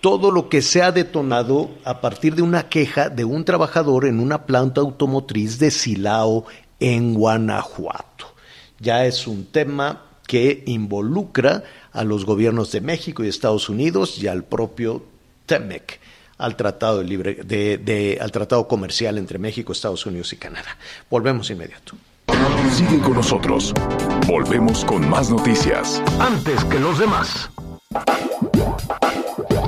todo 0.00 0.30
lo 0.30 0.48
que 0.48 0.62
se 0.62 0.82
ha 0.82 0.92
detonado 0.92 1.70
a 1.84 2.00
partir 2.00 2.34
de 2.34 2.42
una 2.42 2.68
queja 2.68 3.08
de 3.08 3.24
un 3.24 3.44
trabajador 3.44 4.06
en 4.06 4.20
una 4.20 4.46
planta 4.46 4.80
automotriz 4.80 5.58
de 5.58 5.70
Silao 5.70 6.44
en 6.80 7.14
Guanajuato. 7.14 8.26
Ya 8.78 9.04
es 9.04 9.26
un 9.26 9.46
tema 9.46 10.02
que 10.26 10.62
involucra 10.66 11.64
a 11.92 12.04
los 12.04 12.24
gobiernos 12.24 12.70
de 12.70 12.80
México 12.80 13.24
y 13.24 13.28
Estados 13.28 13.68
Unidos 13.68 14.18
y 14.22 14.28
al 14.28 14.44
propio 14.44 15.02
TEMEC, 15.46 15.98
al 16.36 16.54
tratado 16.54 16.98
de 16.98 17.04
libre, 17.04 17.34
de, 17.44 17.78
de- 17.78 18.18
al 18.20 18.30
tratado 18.30 18.68
comercial 18.68 19.18
entre 19.18 19.38
México, 19.38 19.72
Estados 19.72 20.06
Unidos 20.06 20.32
y 20.32 20.36
Canadá. 20.36 20.76
Volvemos 21.10 21.50
inmediato. 21.50 21.94
Sigue 22.72 23.00
con 23.00 23.14
nosotros. 23.14 23.72
Volvemos 24.26 24.84
con 24.84 25.08
más 25.08 25.30
noticias. 25.30 26.00
Antes 26.20 26.62
que 26.66 26.78
los 26.78 26.98
demás. 26.98 27.50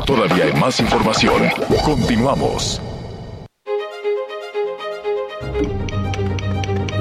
Todavía 0.07 0.45
hay 0.45 0.53
más 0.61 0.81
información. 0.81 1.43
Continuamos. 1.85 2.81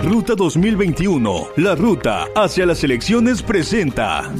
Ruta 0.04 0.36
2021, 0.36 1.50
la 1.58 1.76
ruta 1.76 2.28
hacia 2.36 2.66
las 2.66 2.84
elecciones 2.84 3.42
presenta. 3.42 4.32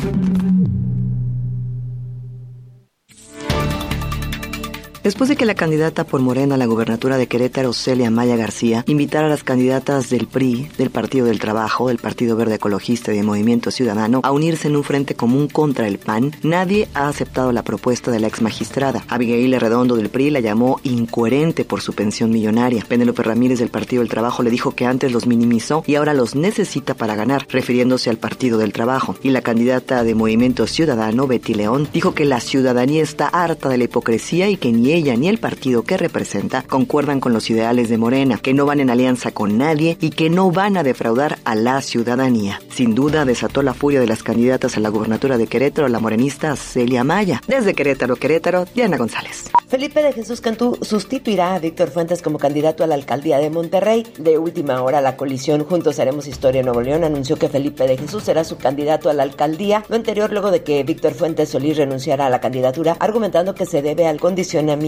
Después 5.04 5.30
de 5.30 5.38
que 5.38 5.46
la 5.46 5.56
candidata 5.56 6.04
por 6.04 6.20
Morena 6.20 6.56
a 6.56 6.58
la 6.58 6.66
gubernatura 6.66 7.18
de 7.18 7.28
Querétaro, 7.28 7.72
Celia 7.72 8.12
Maya 8.12 8.36
García, 8.36 8.84
invitara 8.86 9.28
a 9.28 9.30
las 9.30 9.46
candidatas 9.46 10.10
del 10.10 10.28
PRI, 10.28 10.70
del 10.78 10.90
Partido 10.90 11.28
del 11.28 11.40
Trabajo, 11.40 11.88
del 11.88 12.00
Partido 12.00 12.36
Verde 12.36 12.56
Ecologista 12.56 13.14
y 13.14 13.18
de 13.18 13.24
Movimiento 13.24 13.72
Ciudadano 13.72 14.20
a 14.24 14.32
unirse 14.32 14.68
en 14.68 14.76
un 14.76 14.84
frente 14.84 15.16
común 15.16 15.48
contra 15.48 15.88
el 15.88 16.00
PAN, 16.00 16.34
nadie 16.44 16.90
ha 16.94 17.08
aceptado 17.08 17.54
la 17.54 17.64
propuesta 17.64 18.12
de 18.12 18.20
la 18.20 18.28
ex 18.28 18.42
magistrada. 18.42 19.06
Abigail 19.08 19.58
Redondo 19.60 19.96
del 19.96 20.10
PRI 20.10 20.32
la 20.32 20.42
llamó 20.42 20.82
incoherente 20.84 21.64
por 21.64 21.80
su 21.80 21.94
pensión 21.94 22.30
millonaria. 22.32 22.84
Penélope 22.86 23.24
Ramírez 23.24 23.60
del 23.60 23.70
Partido 23.70 24.02
del 24.02 24.10
Trabajo 24.10 24.44
le 24.44 24.50
dijo 24.50 24.72
que 24.72 24.86
antes 24.86 25.14
los 25.14 25.28
minimizó 25.28 25.84
y 25.88 25.96
ahora 25.96 26.14
los 26.14 26.36
necesita 26.36 26.94
para 26.94 27.16
ganar, 27.16 27.48
refiriéndose 27.50 28.10
al 28.10 28.18
Partido 28.18 28.58
del 28.58 28.74
Trabajo. 28.74 29.16
Y 29.24 29.30
la 29.30 29.42
candidata 29.42 30.04
de 30.04 30.14
Movimiento 30.14 30.68
Ciudadano, 30.68 31.26
Betty 31.26 31.54
León, 31.54 31.88
dijo 31.94 32.14
que 32.14 32.26
la 32.26 32.42
ciudadanía 32.42 33.02
está 33.02 33.28
harta 33.28 33.70
de 33.70 33.78
la 33.78 33.86
hipocresía 33.86 34.50
y 34.50 34.58
que 34.58 34.74
ni 34.74 34.89
ella 34.94 35.16
ni 35.16 35.28
el 35.28 35.38
partido 35.38 35.84
que 35.84 35.98
representa 35.98 36.64
concuerdan 36.64 37.20
con 37.20 37.34
los 37.34 37.50
ideales 37.50 37.90
de 37.90 37.98
Morena, 37.98 38.38
que 38.38 38.54
no 38.54 38.66
van 38.66 38.80
en 38.80 38.90
alianza 38.90 39.32
con 39.32 39.58
nadie 39.58 39.98
y 40.00 40.12
que 40.12 40.30
no 40.30 40.52
van 40.52 40.78
a 40.78 40.84
defraudar 40.84 41.40
a 41.44 41.56
la 41.56 41.82
ciudadanía. 41.82 42.62
Sin 42.70 42.96
duda 42.96 43.26
desató 43.26 43.62
la 43.62 43.74
furia 43.74 44.00
de 44.00 44.08
las 44.08 44.24
candidatas 44.24 44.78
a 44.78 44.80
la 44.80 44.90
gubernatura 44.90 45.38
de 45.38 45.48
Querétaro 45.48 45.88
la 45.88 46.00
morenista 46.00 46.56
Celia 46.56 47.04
Maya. 47.04 47.42
Desde 47.48 47.74
Querétaro, 47.74 48.16
Querétaro, 48.16 48.66
Diana 48.74 48.98
González. 48.98 49.50
Felipe 49.68 50.02
de 50.02 50.14
Jesús 50.14 50.42
Cantú 50.42 50.78
sustituirá 50.82 51.54
a 51.54 51.60
Víctor 51.60 51.90
Fuentes 51.90 52.22
como 52.22 52.40
candidato 52.40 52.84
a 52.84 52.88
la 52.88 52.96
alcaldía 52.96 53.38
de 53.38 53.50
Monterrey. 53.50 54.06
De 54.18 54.38
última 54.38 54.82
hora, 54.82 55.02
la 55.02 55.16
coalición 55.16 55.64
Juntos 55.64 56.00
Haremos 56.00 56.28
Historia 56.28 56.64
Nuevo 56.64 56.82
León 56.82 57.04
anunció 57.04 57.38
que 57.38 57.50
Felipe 57.50 57.86
de 57.86 57.98
Jesús 57.98 58.24
será 58.24 58.44
su 58.44 58.58
candidato 58.58 59.10
a 59.10 59.14
la 59.14 59.24
alcaldía. 59.24 59.84
Lo 59.88 59.96
anterior 59.96 60.32
luego 60.32 60.52
de 60.52 60.64
que 60.64 60.84
Víctor 60.84 61.14
Fuentes 61.14 61.50
Solís 61.50 61.78
renunciara 61.78 62.26
a 62.26 62.30
la 62.30 62.42
candidatura, 62.42 62.98
argumentando 63.00 63.54
que 63.54 63.66
se 63.66 63.82
debe 63.82 64.08
al 64.08 64.20
condicionamiento, 64.20 64.79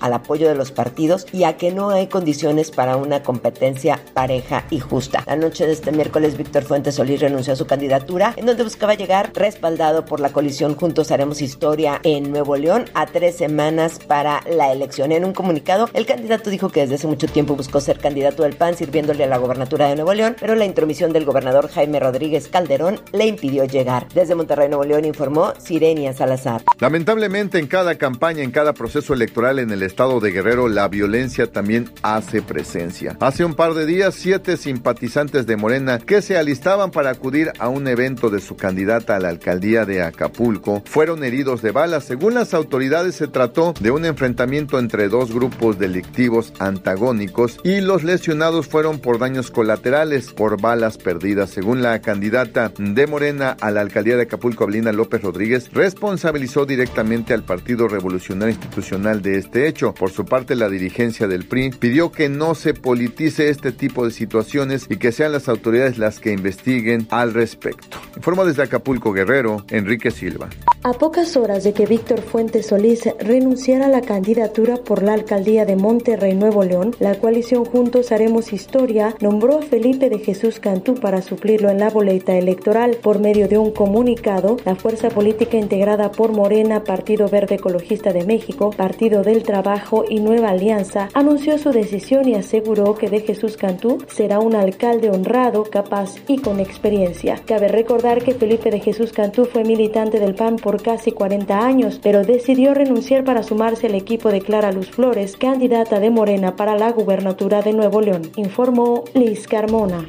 al 0.00 0.12
apoyo 0.12 0.48
de 0.48 0.54
los 0.54 0.70
partidos 0.70 1.26
y 1.32 1.44
a 1.44 1.56
que 1.56 1.72
no 1.72 1.90
hay 1.90 2.08
condiciones 2.08 2.70
para 2.70 2.96
una 2.96 3.22
competencia 3.22 3.98
pareja 4.12 4.64
y 4.70 4.80
justa. 4.80 5.24
La 5.26 5.34
noche 5.34 5.66
de 5.66 5.72
este 5.72 5.92
miércoles, 5.92 6.36
Víctor 6.36 6.62
Fuentes 6.62 6.96
Solís 6.96 7.20
renunció 7.20 7.54
a 7.54 7.56
su 7.56 7.66
candidatura, 7.66 8.34
en 8.36 8.46
donde 8.46 8.62
buscaba 8.62 8.94
llegar 8.94 9.32
respaldado 9.34 10.04
por 10.04 10.20
la 10.20 10.30
coalición 10.30 10.76
Juntos 10.76 11.10
Haremos 11.10 11.40
Historia 11.40 12.00
en 12.02 12.30
Nuevo 12.30 12.56
León 12.56 12.84
a 12.94 13.06
tres 13.06 13.36
semanas 13.36 13.98
para 14.06 14.42
la 14.48 14.72
elección. 14.72 15.10
En 15.10 15.24
un 15.24 15.32
comunicado, 15.32 15.88
el 15.94 16.06
candidato 16.06 16.50
dijo 16.50 16.68
que 16.68 16.80
desde 16.80 16.96
hace 16.96 17.06
mucho 17.06 17.26
tiempo 17.26 17.56
buscó 17.56 17.80
ser 17.80 17.98
candidato 17.98 18.42
del 18.42 18.56
PAN 18.56 18.76
sirviéndole 18.76 19.24
a 19.24 19.28
la 19.28 19.38
gobernatura 19.38 19.88
de 19.88 19.96
Nuevo 19.96 20.12
León, 20.14 20.36
pero 20.38 20.54
la 20.54 20.66
intromisión 20.66 21.12
del 21.12 21.24
gobernador 21.24 21.70
Jaime 21.70 21.98
Rodríguez 21.98 22.48
Calderón 22.48 23.00
le 23.12 23.26
impidió 23.26 23.64
llegar. 23.64 24.06
Desde 24.14 24.34
Monterrey, 24.34 24.68
Nuevo 24.68 24.84
León, 24.84 25.06
informó 25.06 25.54
Sirenia 25.58 26.12
Salazar. 26.12 26.62
Lamentablemente, 26.78 27.58
en 27.58 27.66
cada 27.66 27.96
campaña, 27.96 28.42
en 28.42 28.50
cada 28.50 28.74
proceso 28.74 29.14
electoral 29.14 29.29
en 29.36 29.70
el 29.70 29.82
estado 29.82 30.20
de 30.20 30.32
Guerrero, 30.32 30.68
la 30.68 30.88
violencia 30.88 31.46
también 31.46 31.90
hace 32.02 32.42
presencia. 32.42 33.16
Hace 33.20 33.44
un 33.44 33.54
par 33.54 33.74
de 33.74 33.86
días, 33.86 34.14
siete 34.14 34.56
simpatizantes 34.56 35.46
de 35.46 35.56
Morena 35.56 35.98
que 35.98 36.20
se 36.20 36.36
alistaban 36.36 36.90
para 36.90 37.10
acudir 37.10 37.52
a 37.58 37.68
un 37.68 37.86
evento 37.86 38.28
de 38.28 38.40
su 38.40 38.56
candidata 38.56 39.16
a 39.16 39.20
la 39.20 39.28
alcaldía 39.28 39.86
de 39.86 40.02
Acapulco 40.02 40.82
fueron 40.84 41.22
heridos 41.22 41.62
de 41.62 41.70
bala. 41.70 42.00
Según 42.00 42.34
las 42.34 42.52
autoridades, 42.54 43.14
se 43.14 43.28
trató 43.28 43.72
de 43.80 43.90
un 43.90 44.04
enfrentamiento 44.04 44.78
entre 44.78 45.08
dos 45.08 45.32
grupos 45.32 45.78
delictivos 45.78 46.52
antagónicos 46.58 47.58
y 47.62 47.80
los 47.80 48.02
lesionados 48.02 48.66
fueron 48.66 48.98
por 48.98 49.18
daños 49.18 49.50
colaterales 49.50 50.32
por 50.32 50.60
balas 50.60 50.98
perdidas. 50.98 51.50
Según 51.50 51.82
la 51.82 52.00
candidata 52.00 52.72
de 52.76 53.06
Morena 53.06 53.56
a 53.60 53.70
la 53.70 53.80
alcaldía 53.80 54.16
de 54.16 54.22
Acapulco, 54.22 54.64
Avelina 54.64 54.92
López 54.92 55.22
Rodríguez, 55.22 55.70
responsabilizó 55.72 56.66
directamente 56.66 57.32
al 57.32 57.44
Partido 57.44 57.88
Revolucionario 57.88 58.54
Institucional 58.54 59.19
de 59.22 59.38
este 59.38 59.68
hecho. 59.68 59.94
Por 59.94 60.10
su 60.10 60.24
parte, 60.24 60.54
la 60.54 60.68
dirigencia 60.68 61.26
del 61.26 61.44
PRI 61.44 61.70
pidió 61.70 62.12
que 62.12 62.28
no 62.28 62.54
se 62.54 62.74
politice 62.74 63.48
este 63.48 63.72
tipo 63.72 64.04
de 64.04 64.10
situaciones 64.10 64.86
y 64.88 64.96
que 64.96 65.12
sean 65.12 65.32
las 65.32 65.48
autoridades 65.48 65.98
las 65.98 66.20
que 66.20 66.32
investiguen 66.32 67.06
al 67.10 67.34
respecto. 67.34 67.98
Informa 68.16 68.44
desde 68.44 68.62
Acapulco 68.62 69.12
Guerrero, 69.12 69.64
Enrique 69.70 70.10
Silva. 70.10 70.48
A 70.82 70.92
pocas 70.92 71.36
horas 71.36 71.64
de 71.64 71.72
que 71.74 71.86
Víctor 71.86 72.22
Fuentes 72.22 72.68
Solís 72.68 73.08
renunciara 73.18 73.86
a 73.86 73.90
la 73.90 74.00
candidatura 74.00 74.76
por 74.76 75.02
la 75.02 75.12
alcaldía 75.12 75.64
de 75.66 75.76
Monterrey, 75.76 76.34
Nuevo 76.34 76.64
León, 76.64 76.94
la 77.00 77.16
coalición 77.16 77.64
Juntos 77.64 78.12
Haremos 78.12 78.52
Historia 78.52 79.14
nombró 79.20 79.58
a 79.58 79.62
Felipe 79.62 80.08
de 80.08 80.20
Jesús 80.20 80.60
Cantú 80.60 80.94
para 80.94 81.22
suplirlo 81.22 81.70
en 81.70 81.78
la 81.80 81.90
boleta 81.90 82.36
electoral. 82.36 82.96
Por 83.02 83.18
medio 83.18 83.48
de 83.48 83.58
un 83.58 83.72
comunicado, 83.72 84.56
la 84.64 84.74
fuerza 84.74 85.08
política 85.10 85.56
integrada 85.56 86.12
por 86.12 86.32
Morena, 86.32 86.84
Partido 86.84 87.28
Verde 87.28 87.56
Ecologista 87.56 88.12
de 88.12 88.24
México, 88.24 88.70
Partido 88.70 89.09
del 89.18 89.42
Trabajo 89.42 90.04
y 90.08 90.20
Nueva 90.20 90.50
Alianza 90.50 91.08
anunció 91.14 91.58
su 91.58 91.70
decisión 91.70 92.28
y 92.28 92.36
aseguró 92.36 92.94
que 92.94 93.10
de 93.10 93.20
Jesús 93.20 93.56
Cantú 93.56 93.98
será 94.06 94.38
un 94.38 94.54
alcalde 94.54 95.10
honrado, 95.10 95.64
capaz 95.64 96.14
y 96.28 96.38
con 96.38 96.60
experiencia. 96.60 97.42
Cabe 97.44 97.66
recordar 97.66 98.22
que 98.22 98.34
Felipe 98.34 98.70
de 98.70 98.80
Jesús 98.80 99.12
Cantú 99.12 99.44
fue 99.44 99.64
militante 99.64 100.20
del 100.20 100.36
PAN 100.36 100.56
por 100.56 100.80
casi 100.80 101.10
40 101.10 101.58
años, 101.58 102.00
pero 102.00 102.22
decidió 102.22 102.72
renunciar 102.72 103.24
para 103.24 103.42
sumarse 103.42 103.88
al 103.88 103.96
equipo 103.96 104.30
de 104.30 104.40
Clara 104.40 104.70
Luz 104.70 104.90
Flores, 104.90 105.36
candidata 105.36 105.98
de 105.98 106.10
Morena 106.10 106.54
para 106.54 106.76
la 106.76 106.92
gubernatura 106.92 107.62
de 107.62 107.72
Nuevo 107.72 108.00
León, 108.00 108.22
informó 108.36 109.02
Liz 109.14 109.48
Carmona. 109.48 110.06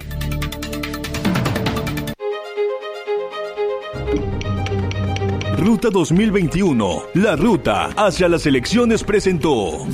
Ruta 5.61 5.91
2021, 5.91 7.03
la 7.13 7.35
ruta 7.35 7.91
hacia 7.95 8.27
las 8.27 8.47
elecciones 8.47 9.03
presentó. 9.03 9.85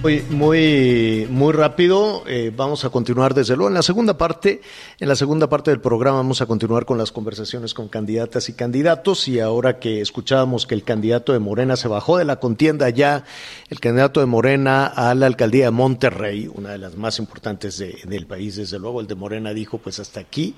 Muy, 0.00 0.22
muy, 0.30 1.26
muy 1.28 1.52
rápido. 1.52 2.22
Eh, 2.28 2.52
vamos 2.56 2.84
a 2.84 2.90
continuar 2.90 3.34
desde 3.34 3.56
luego 3.56 3.70
en 3.70 3.74
la 3.74 3.82
segunda 3.82 4.16
parte. 4.16 4.60
En 5.00 5.08
la 5.08 5.16
segunda 5.16 5.48
parte 5.48 5.72
del 5.72 5.80
programa 5.80 6.18
vamos 6.18 6.40
a 6.40 6.46
continuar 6.46 6.86
con 6.86 6.98
las 6.98 7.10
conversaciones 7.10 7.74
con 7.74 7.88
candidatas 7.88 8.48
y 8.48 8.52
candidatos. 8.52 9.26
Y 9.26 9.40
ahora 9.40 9.80
que 9.80 10.00
escuchábamos 10.00 10.68
que 10.68 10.76
el 10.76 10.84
candidato 10.84 11.32
de 11.32 11.40
Morena 11.40 11.74
se 11.74 11.88
bajó 11.88 12.16
de 12.16 12.24
la 12.24 12.38
contienda 12.38 12.90
ya, 12.90 13.24
el 13.70 13.80
candidato 13.80 14.20
de 14.20 14.26
Morena 14.26 14.86
a 14.86 15.16
la 15.16 15.26
alcaldía 15.26 15.64
de 15.64 15.70
Monterrey, 15.72 16.48
una 16.54 16.70
de 16.70 16.78
las 16.78 16.96
más 16.96 17.18
importantes 17.18 17.78
del 17.78 18.26
país, 18.28 18.54
desde 18.54 18.78
luego, 18.78 19.00
el 19.00 19.08
de 19.08 19.16
Morena 19.16 19.52
dijo, 19.52 19.78
pues 19.78 19.98
hasta 19.98 20.20
aquí. 20.20 20.54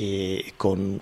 Eh, 0.00 0.52
con, 0.56 1.00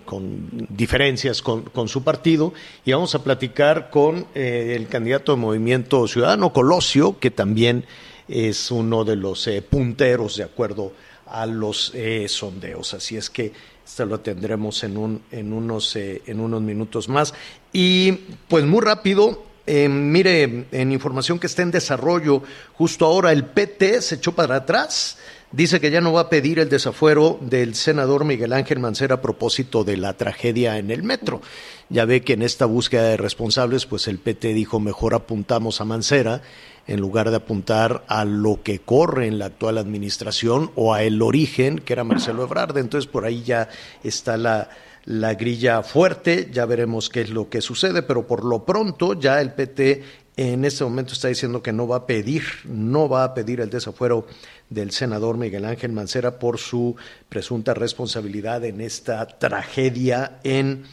diferencias 0.70 1.42
con, 1.42 1.86
su 1.86 2.02
partido 2.02 2.54
y 2.82 2.92
vamos 2.92 3.14
a 3.14 3.22
platicar 3.22 3.90
con 3.90 4.26
eh, 4.34 4.72
el 4.74 4.88
candidato 4.88 5.32
de 5.32 5.38
Movimiento 5.38 6.08
Ciudadano, 6.08 6.50
Colosio, 6.50 7.18
que 7.18 7.30
también 7.30 7.84
es 8.26 8.70
uno 8.70 9.04
de 9.04 9.16
los 9.16 9.46
eh, 9.48 9.60
punteros 9.60 10.38
de 10.38 10.44
acuerdo 10.44 10.94
a 11.26 11.44
los 11.44 11.92
sondeos. 12.28 12.94
Así 12.94 13.18
es 13.18 13.28
que 13.28 13.52
esto 13.84 14.06
lo 14.06 14.20
tendremos 14.20 14.82
en, 14.82 14.96
un, 14.96 15.22
en, 15.30 15.52
unos, 15.52 15.94
en 15.96 16.40
unos 16.40 16.62
minutos 16.62 17.10
más. 17.10 17.34
Y 17.74 18.12
pues 18.48 18.64
muy 18.64 18.80
rápido, 18.80 19.44
mire, 19.66 20.68
en 20.72 20.92
información 20.92 21.38
que 21.38 21.48
está 21.48 21.60
en 21.60 21.70
desarrollo, 21.70 22.42
justo 22.72 23.04
ahora 23.04 23.30
el 23.32 23.44
PT 23.44 24.00
se 24.00 24.14
echó 24.14 24.32
para 24.32 24.56
atrás 24.56 25.18
dice 25.52 25.80
que 25.80 25.90
ya 25.90 26.00
no 26.00 26.12
va 26.12 26.22
a 26.22 26.28
pedir 26.28 26.58
el 26.58 26.68
desafuero 26.68 27.38
del 27.40 27.74
senador 27.74 28.24
Miguel 28.24 28.52
Ángel 28.52 28.78
Mancera 28.78 29.16
a 29.16 29.22
propósito 29.22 29.84
de 29.84 29.96
la 29.96 30.14
tragedia 30.14 30.78
en 30.78 30.90
el 30.90 31.02
metro. 31.02 31.40
Ya 31.88 32.04
ve 32.04 32.22
que 32.22 32.32
en 32.32 32.42
esta 32.42 32.66
búsqueda 32.66 33.04
de 33.04 33.16
responsables, 33.16 33.86
pues 33.86 34.08
el 34.08 34.18
PT 34.18 34.54
dijo 34.54 34.80
mejor 34.80 35.14
apuntamos 35.14 35.80
a 35.80 35.84
Mancera 35.84 36.42
en 36.86 37.00
lugar 37.00 37.30
de 37.30 37.36
apuntar 37.36 38.04
a 38.08 38.24
lo 38.24 38.62
que 38.62 38.78
corre 38.78 39.26
en 39.26 39.38
la 39.38 39.46
actual 39.46 39.78
administración 39.78 40.70
o 40.76 40.94
a 40.94 41.02
el 41.02 41.20
origen, 41.20 41.78
que 41.78 41.92
era 41.92 42.04
Marcelo 42.04 42.44
Ebrard. 42.44 42.78
Entonces 42.78 43.10
por 43.10 43.24
ahí 43.24 43.42
ya 43.42 43.68
está 44.04 44.36
la, 44.36 44.70
la 45.06 45.34
grilla 45.34 45.82
fuerte, 45.82 46.50
ya 46.52 46.66
veremos 46.66 47.08
qué 47.08 47.22
es 47.22 47.30
lo 47.30 47.48
que 47.48 47.60
sucede, 47.60 48.02
pero 48.02 48.26
por 48.26 48.44
lo 48.44 48.64
pronto 48.64 49.14
ya 49.18 49.40
el 49.40 49.52
PT 49.52 50.02
en 50.36 50.64
este 50.64 50.84
momento 50.84 51.14
está 51.14 51.28
diciendo 51.28 51.62
que 51.62 51.72
no 51.72 51.88
va 51.88 51.96
a 51.96 52.06
pedir, 52.06 52.42
no 52.64 53.08
va 53.08 53.24
a 53.24 53.32
pedir 53.32 53.60
el 53.60 53.70
desafuero 53.70 54.26
del 54.68 54.90
senador 54.90 55.38
Miguel 55.38 55.64
Ángel 55.64 55.92
Mancera 55.92 56.38
por 56.38 56.58
su 56.58 56.96
presunta 57.28 57.72
responsabilidad 57.72 58.64
en 58.64 58.80
esta 58.80 59.26
tragedia 59.26 60.40
en, 60.42 60.84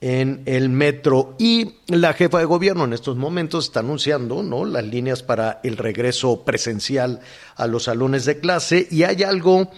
en 0.00 0.42
el 0.44 0.68
metro. 0.68 1.36
Y 1.38 1.76
la 1.86 2.12
jefa 2.12 2.40
de 2.40 2.44
gobierno 2.44 2.84
en 2.84 2.92
estos 2.92 3.16
momentos 3.16 3.66
está 3.66 3.80
anunciando 3.80 4.42
¿no? 4.42 4.64
las 4.64 4.84
líneas 4.84 5.22
para 5.22 5.60
el 5.62 5.76
regreso 5.76 6.44
presencial 6.44 7.20
a 7.54 7.68
los 7.68 7.84
salones 7.84 8.24
de 8.24 8.40
clase 8.40 8.88
y 8.90 9.04
hay 9.04 9.22
algo 9.22 9.70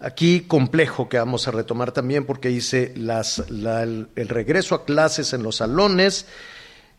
aquí 0.00 0.40
complejo 0.40 1.08
que 1.08 1.18
vamos 1.18 1.46
a 1.46 1.50
retomar 1.50 1.92
también 1.92 2.24
porque 2.24 2.48
dice 2.48 2.94
el 2.96 4.28
regreso 4.28 4.74
a 4.74 4.84
clases 4.84 5.32
en 5.32 5.42
los 5.42 5.56
salones. 5.56 6.26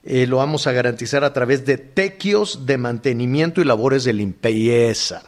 Eh, 0.03 0.25
lo 0.25 0.37
vamos 0.37 0.65
a 0.65 0.71
garantizar 0.71 1.23
a 1.23 1.33
través 1.33 1.65
de 1.65 1.77
tequios 1.77 2.65
de 2.65 2.77
mantenimiento 2.77 3.61
y 3.61 3.65
labores 3.65 4.03
de 4.03 4.13
limpieza. 4.13 5.23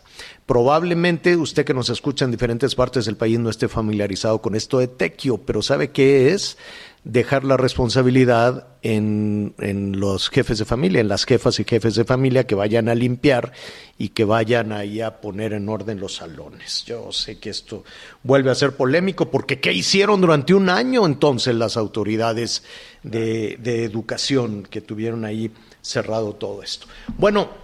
Probablemente 0.46 1.38
usted 1.38 1.64
que 1.64 1.74
nos 1.74 1.90
escucha 1.90 2.26
en 2.26 2.32
diferentes 2.32 2.76
partes 2.76 3.06
del 3.06 3.16
país 3.16 3.40
no 3.40 3.50
esté 3.50 3.68
familiarizado 3.68 4.42
con 4.42 4.56
esto 4.56 4.80
de 4.80 4.88
tequio, 4.88 5.38
pero 5.38 5.62
¿sabe 5.62 5.92
qué 5.92 6.34
es? 6.34 6.58
Dejar 7.04 7.44
la 7.44 7.58
responsabilidad 7.58 8.68
en, 8.82 9.54
en, 9.60 10.00
los 10.00 10.30
jefes 10.30 10.58
de 10.58 10.66
familia, 10.66 11.02
en 11.02 11.10
las 11.10 11.26
jefas 11.26 11.60
y 11.60 11.66
jefes 11.66 11.96
de 11.96 12.06
familia 12.06 12.48
que 12.48 12.56
vayan 12.56 12.88
a 12.88 12.96
limpiar 12.96 13.52
y 13.98 14.10
que 14.10 14.24
vayan 14.24 14.72
ahí 14.72 15.02
a 15.02 15.20
poner 15.20 15.54
en 15.54 15.68
orden 15.68 16.00
los 16.00 16.16
salones. 16.16 16.84
Yo 16.86 17.12
sé 17.12 17.40
que 17.40 17.50
esto 17.50 17.84
vuelve 18.24 18.52
a 18.52 18.56
ser 18.56 18.76
polémico 18.76 19.30
porque 19.30 19.60
¿qué 19.60 19.74
hicieron 19.74 20.22
durante 20.22 20.54
un 20.54 20.70
año 20.70 21.06
entonces 21.06 21.56
las 21.56 21.76
autoridades 21.78 22.64
de, 23.04 23.58
de 23.60 23.84
educación 23.84 24.64
que 24.64 24.82
tuvieron 24.82 25.26
ahí 25.26 25.52
cerrado 25.82 26.34
todo 26.34 26.64
esto? 26.64 26.88
Bueno, 27.18 27.63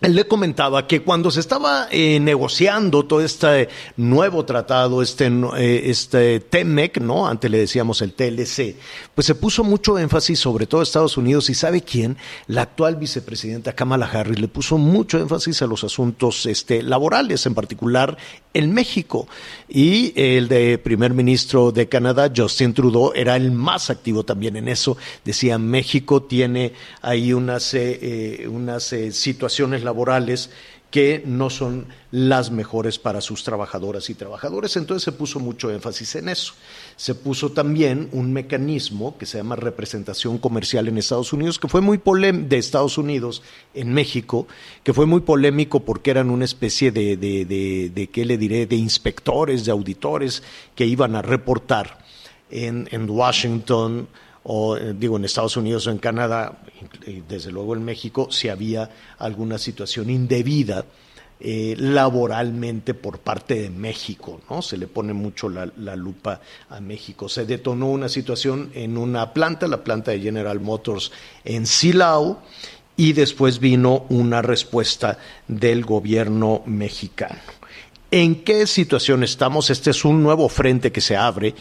le 0.00 0.28
comentaba 0.28 0.86
que 0.86 1.02
cuando 1.02 1.30
se 1.30 1.40
estaba 1.40 1.88
eh, 1.90 2.20
negociando 2.20 3.04
todo 3.04 3.20
este 3.20 3.68
nuevo 3.96 4.44
tratado, 4.44 5.02
este, 5.02 5.26
eh, 5.26 5.82
este 5.86 6.38
TEMEC, 6.38 7.00
¿no? 7.00 7.26
Antes 7.26 7.50
le 7.50 7.58
decíamos 7.58 8.00
el 8.02 8.12
TLC, 8.12 8.76
pues 9.14 9.26
se 9.26 9.34
puso 9.34 9.64
mucho 9.64 9.98
énfasis 9.98 10.38
sobre 10.38 10.66
todo 10.66 10.82
Estados 10.82 11.16
Unidos 11.16 11.50
y 11.50 11.54
¿sabe 11.54 11.82
quién? 11.82 12.16
La 12.46 12.62
actual 12.62 12.94
vicepresidenta 12.94 13.72
Kamala 13.72 14.06
Harris 14.06 14.38
le 14.38 14.46
puso 14.46 14.78
mucho 14.78 15.18
énfasis 15.18 15.62
a 15.62 15.66
los 15.66 15.82
asuntos 15.82 16.46
este, 16.46 16.82
laborales, 16.82 17.44
en 17.46 17.54
particular 17.54 18.16
en 18.54 18.72
México. 18.72 19.26
Y 19.68 20.12
el 20.14 20.46
de 20.46 20.78
primer 20.78 21.12
ministro 21.12 21.72
de 21.72 21.88
Canadá, 21.88 22.32
Justin 22.34 22.72
Trudeau, 22.72 23.12
era 23.16 23.34
el 23.34 23.50
más 23.50 23.90
activo 23.90 24.24
también 24.24 24.56
en 24.56 24.68
eso. 24.68 24.96
Decía, 25.24 25.58
México 25.58 26.22
tiene 26.22 26.72
ahí 27.02 27.32
unas, 27.32 27.74
eh, 27.74 28.46
unas 28.48 28.94
situaciones 29.10 29.82
laborales 29.88 30.50
que 30.90 31.22
no 31.26 31.50
son 31.50 31.86
las 32.10 32.50
mejores 32.50 32.98
para 32.98 33.20
sus 33.20 33.44
trabajadoras 33.44 34.08
y 34.08 34.14
trabajadores. 34.14 34.76
Entonces 34.76 35.02
se 35.02 35.12
puso 35.12 35.38
mucho 35.38 35.70
énfasis 35.70 36.16
en 36.16 36.30
eso. 36.30 36.54
Se 36.96 37.14
puso 37.14 37.52
también 37.52 38.08
un 38.12 38.32
mecanismo 38.32 39.18
que 39.18 39.26
se 39.26 39.36
llama 39.36 39.56
representación 39.56 40.38
comercial 40.38 40.88
en 40.88 40.96
Estados 40.96 41.32
Unidos, 41.32 41.58
que 41.58 41.68
fue 41.68 41.82
muy 41.82 41.98
polémico, 41.98 42.48
de 42.48 42.58
Estados 42.58 42.96
Unidos 42.96 43.42
en 43.74 43.92
México, 43.92 44.46
que 44.82 44.94
fue 44.94 45.04
muy 45.04 45.20
polémico 45.20 45.80
porque 45.80 46.10
eran 46.10 46.30
una 46.30 46.46
especie 46.46 46.90
de, 46.90 47.16
de, 47.16 47.44
de, 47.44 47.90
de 47.94 48.06
¿qué 48.08 48.24
le 48.24 48.38
diré?, 48.38 48.66
de 48.66 48.76
inspectores, 48.76 49.66
de 49.66 49.72
auditores 49.72 50.42
que 50.74 50.86
iban 50.86 51.16
a 51.16 51.22
reportar 51.22 51.98
en, 52.50 52.88
en 52.92 53.10
Washington, 53.10 54.08
o 54.50 54.76
eh, 54.78 54.94
digo 54.96 55.18
en 55.18 55.26
Estados 55.26 55.58
Unidos 55.58 55.86
o 55.86 55.90
en 55.90 55.98
Canadá, 55.98 56.58
y 57.06 57.20
desde 57.20 57.52
luego 57.52 57.74
en 57.74 57.84
México, 57.84 58.28
si 58.30 58.48
había 58.48 58.88
alguna 59.18 59.58
situación 59.58 60.08
indebida 60.08 60.86
eh, 61.38 61.74
laboralmente 61.78 62.94
por 62.94 63.18
parte 63.18 63.60
de 63.60 63.70
México, 63.70 64.40
¿no? 64.48 64.62
Se 64.62 64.78
le 64.78 64.86
pone 64.86 65.12
mucho 65.12 65.50
la, 65.50 65.70
la, 65.76 65.94
lupa 65.96 66.40
a 66.70 66.80
México. 66.80 67.28
Se 67.28 67.44
detonó 67.44 67.90
una 67.90 68.08
situación 68.08 68.70
en 68.74 68.96
una 68.96 69.34
planta, 69.34 69.68
la 69.68 69.84
planta 69.84 70.12
de 70.12 70.20
General 70.20 70.58
Motors 70.60 71.12
en 71.44 71.66
Silao, 71.66 72.40
y 72.96 73.12
después 73.12 73.60
vino 73.60 74.06
una 74.08 74.40
respuesta 74.40 75.18
del 75.46 75.84
gobierno 75.84 76.62
mexicano. 76.64 77.38
¿En 78.10 78.42
qué 78.42 78.66
situación 78.66 79.22
estamos? 79.22 79.68
Este 79.68 79.90
es 79.90 80.06
un 80.06 80.22
nuevo 80.22 80.48
frente 80.48 80.90
que 80.90 81.02
se 81.02 81.16
abre 81.16 81.54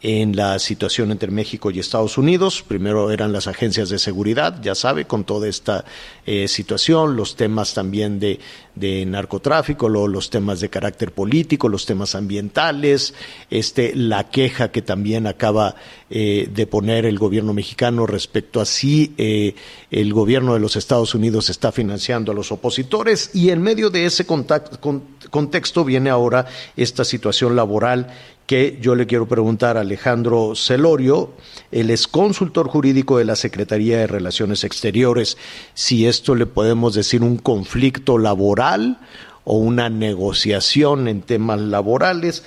en 0.00 0.36
la 0.36 0.58
situación 0.58 1.10
entre 1.10 1.30
México 1.30 1.70
y 1.70 1.80
Estados 1.80 2.18
Unidos. 2.18 2.62
Primero 2.66 3.10
eran 3.10 3.32
las 3.32 3.48
agencias 3.48 3.88
de 3.88 3.98
seguridad, 3.98 4.60
ya 4.62 4.74
sabe, 4.74 5.06
con 5.06 5.24
toda 5.24 5.48
esta 5.48 5.84
eh, 6.24 6.46
situación, 6.46 7.16
los 7.16 7.34
temas 7.34 7.74
también 7.74 8.20
de, 8.20 8.38
de 8.76 9.04
narcotráfico, 9.06 9.88
los 9.88 10.30
temas 10.30 10.60
de 10.60 10.70
carácter 10.70 11.12
político, 11.12 11.68
los 11.68 11.84
temas 11.84 12.14
ambientales, 12.14 13.14
este, 13.50 13.94
la 13.94 14.30
queja 14.30 14.70
que 14.70 14.82
también 14.82 15.26
acaba 15.26 15.74
eh, 16.10 16.48
de 16.52 16.66
poner 16.66 17.04
el 17.04 17.18
gobierno 17.18 17.52
mexicano 17.52 18.06
respecto 18.06 18.60
a 18.60 18.64
si 18.64 19.14
eh, 19.18 19.54
el 19.90 20.12
gobierno 20.12 20.54
de 20.54 20.60
los 20.60 20.76
Estados 20.76 21.14
Unidos 21.14 21.50
está 21.50 21.72
financiando 21.72 22.32
a 22.32 22.34
los 22.34 22.52
opositores 22.52 23.30
y 23.34 23.50
en 23.50 23.62
medio 23.62 23.90
de 23.90 24.06
ese 24.06 24.26
contexto 24.26 25.84
viene 25.84 26.10
ahora 26.10 26.46
esta 26.76 27.04
situación 27.04 27.56
laboral 27.56 28.06
que 28.48 28.78
yo 28.80 28.94
le 28.94 29.06
quiero 29.06 29.28
preguntar 29.28 29.76
a 29.76 29.82
Alejandro 29.82 30.54
Celorio, 30.56 31.34
él 31.70 31.90
es 31.90 32.08
consultor 32.08 32.66
jurídico 32.66 33.18
de 33.18 33.26
la 33.26 33.36
Secretaría 33.36 33.98
de 33.98 34.06
Relaciones 34.06 34.64
Exteriores, 34.64 35.36
si 35.74 36.06
esto 36.06 36.34
le 36.34 36.46
podemos 36.46 36.94
decir 36.94 37.22
un 37.22 37.36
conflicto 37.36 38.16
laboral 38.16 39.00
o 39.44 39.58
una 39.58 39.90
negociación 39.90 41.08
en 41.08 41.20
temas 41.20 41.60
laborales, 41.60 42.42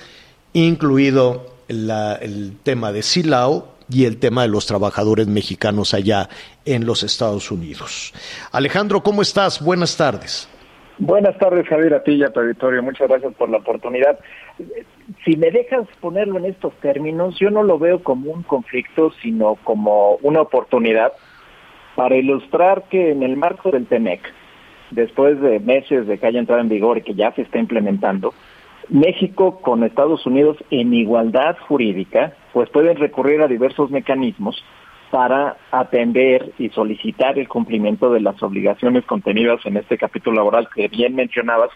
incluido 0.52 1.54
el 1.68 2.56
tema 2.64 2.90
de 2.90 3.04
Silao 3.04 3.68
y 3.88 4.04
el 4.04 4.16
tema 4.16 4.42
de 4.42 4.48
los 4.48 4.66
trabajadores 4.66 5.28
mexicanos 5.28 5.94
allá 5.94 6.28
en 6.64 6.84
los 6.84 7.04
Estados 7.04 7.52
Unidos. 7.52 8.12
Alejandro, 8.50 9.04
¿cómo 9.04 9.22
estás? 9.22 9.62
Buenas 9.62 9.96
tardes. 9.96 10.48
Buenas 11.04 11.36
tardes, 11.36 11.66
Javier, 11.66 11.94
a 11.94 12.04
ti 12.04 12.12
y 12.12 12.22
a 12.22 12.32
tu 12.32 12.38
auditorio. 12.38 12.80
Muchas 12.80 13.08
gracias 13.08 13.34
por 13.34 13.50
la 13.50 13.56
oportunidad. 13.56 14.20
Si 15.24 15.36
me 15.36 15.50
dejas 15.50 15.88
ponerlo 16.00 16.38
en 16.38 16.44
estos 16.44 16.72
términos, 16.74 17.36
yo 17.40 17.50
no 17.50 17.64
lo 17.64 17.76
veo 17.76 18.04
como 18.04 18.30
un 18.30 18.44
conflicto, 18.44 19.10
sino 19.20 19.56
como 19.64 20.14
una 20.22 20.42
oportunidad 20.42 21.12
para 21.96 22.14
ilustrar 22.14 22.84
que 22.88 23.10
en 23.10 23.24
el 23.24 23.36
marco 23.36 23.72
del 23.72 23.88
TEMEC, 23.88 24.20
después 24.92 25.40
de 25.40 25.58
meses 25.58 26.06
de 26.06 26.18
que 26.18 26.26
haya 26.28 26.38
entrado 26.38 26.60
en 26.60 26.68
vigor 26.68 26.98
y 26.98 27.02
que 27.02 27.14
ya 27.14 27.32
se 27.32 27.42
está 27.42 27.58
implementando, 27.58 28.32
México 28.88 29.60
con 29.60 29.82
Estados 29.82 30.24
Unidos 30.24 30.56
en 30.70 30.94
igualdad 30.94 31.56
jurídica, 31.66 32.34
pues 32.52 32.70
pueden 32.70 32.96
recurrir 32.96 33.42
a 33.42 33.48
diversos 33.48 33.90
mecanismos 33.90 34.64
para 35.12 35.58
atender 35.70 36.52
y 36.58 36.70
solicitar 36.70 37.38
el 37.38 37.46
cumplimiento 37.46 38.10
de 38.10 38.20
las 38.20 38.42
obligaciones 38.42 39.04
contenidas 39.04 39.60
en 39.66 39.76
este 39.76 39.98
capítulo 39.98 40.36
laboral 40.36 40.70
que 40.74 40.88
bien 40.88 41.14
mencionabas, 41.14 41.68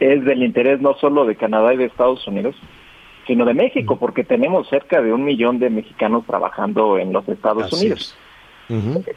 es 0.00 0.22
del 0.26 0.42
interés 0.42 0.78
no 0.78 0.92
solo 1.00 1.24
de 1.24 1.34
Canadá 1.34 1.72
y 1.72 1.78
de 1.78 1.86
Estados 1.86 2.26
Unidos, 2.26 2.54
sino 3.26 3.46
de 3.46 3.54
México, 3.54 3.98
porque 3.98 4.22
tenemos 4.22 4.68
cerca 4.68 5.00
de 5.00 5.14
un 5.14 5.24
millón 5.24 5.58
de 5.58 5.70
mexicanos 5.70 6.26
trabajando 6.26 6.98
en 6.98 7.10
los 7.10 7.26
Estados 7.26 7.64
Así 7.64 7.86
Unidos. 7.86 8.18
es. 8.68 9.16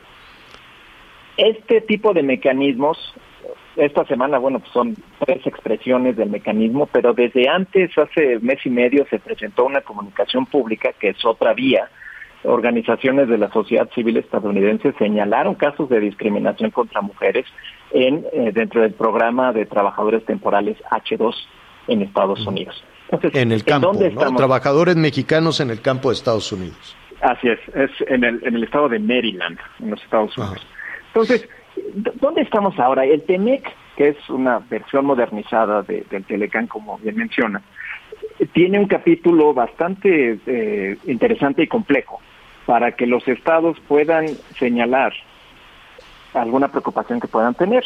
Este 1.36 1.82
tipo 1.82 2.14
de 2.14 2.24
mecanismos, 2.24 2.98
esta 3.76 4.06
semana, 4.06 4.38
bueno, 4.38 4.60
pues 4.60 4.72
son 4.72 4.96
tres 5.26 5.46
expresiones 5.46 6.16
del 6.16 6.30
mecanismo, 6.30 6.86
pero 6.86 7.14
desde 7.14 7.50
antes, 7.50 7.98
hace 7.98 8.40
mes 8.40 8.66
y 8.66 8.70
medio, 8.70 9.06
se 9.10 9.20
presentó 9.20 9.66
una 9.66 9.82
comunicación 9.82 10.46
pública, 10.46 10.94
que 10.94 11.10
es 11.10 11.26
otra 11.26 11.54
vía. 11.54 11.90
Organizaciones 12.44 13.28
de 13.28 13.38
la 13.38 13.52
sociedad 13.52 13.90
civil 13.94 14.18
estadounidense 14.18 14.94
señalaron 14.94 15.56
casos 15.56 15.90
de 15.90 16.00
discriminación 16.00 16.72
contra 16.72 17.02
mujeres 17.02 17.46
en 17.92 18.26
eh, 18.34 18.52
dentro 18.54 18.82
del 18.82 18.94
programa 18.94 19.54
de 19.54 19.66
trabajadores 19.66 20.26
temporales 20.26 20.78
H2 20.90 21.36
en 21.88 22.02
Estados 22.02 22.46
Unidos. 22.48 22.84
Entonces, 23.10 23.40
En 23.42 23.52
el 23.52 23.64
campo, 23.64 23.88
dónde 23.88 24.06
¿no? 24.12 24.20
estamos? 24.22 24.38
Trabajadores 24.38 24.96
mexicanos 24.96 25.60
en 25.60 25.70
el 25.70 25.82
campo 25.82 26.10
de 26.10 26.16
Estados 26.16 26.52
Unidos. 26.52 26.96
Así 27.22 27.50
es, 27.50 27.60
es 27.76 27.92
en 28.08 28.24
el, 28.24 28.42
en 28.44 28.56
el 28.56 28.64
estado 28.64 28.90
de 28.90 28.98
Maryland, 28.98 29.60
en 29.80 29.92
los 29.92 30.02
Estados 30.02 30.36
Unidos. 30.38 30.66
Entonces, 31.08 31.48
¿dó- 31.94 32.14
¿dónde 32.20 32.42
estamos 32.42 32.80
ahora? 32.80 33.06
El 33.06 33.22
TEMEC, 33.24 33.70
que 33.98 34.08
es 34.10 34.30
una 34.30 34.60
versión 34.70 35.06
modernizada 35.06 35.84
de- 35.84 36.06
del 36.10 36.24
Telecán, 36.24 36.66
como 36.68 36.98
bien 37.00 37.18
menciona, 37.18 37.62
tiene 38.54 38.80
un 38.80 38.88
capítulo 38.88 39.54
bastante 39.54 40.40
eh, 40.48 40.98
interesante 41.06 41.64
y 41.64 41.68
complejo 41.68 42.20
para 42.72 42.94
que 42.94 43.06
los 43.06 43.28
estados 43.28 43.78
puedan 43.86 44.28
señalar 44.58 45.12
alguna 46.34 46.70
preocupación 46.70 47.20
que 47.20 47.28
puedan 47.28 47.54
tener. 47.54 47.84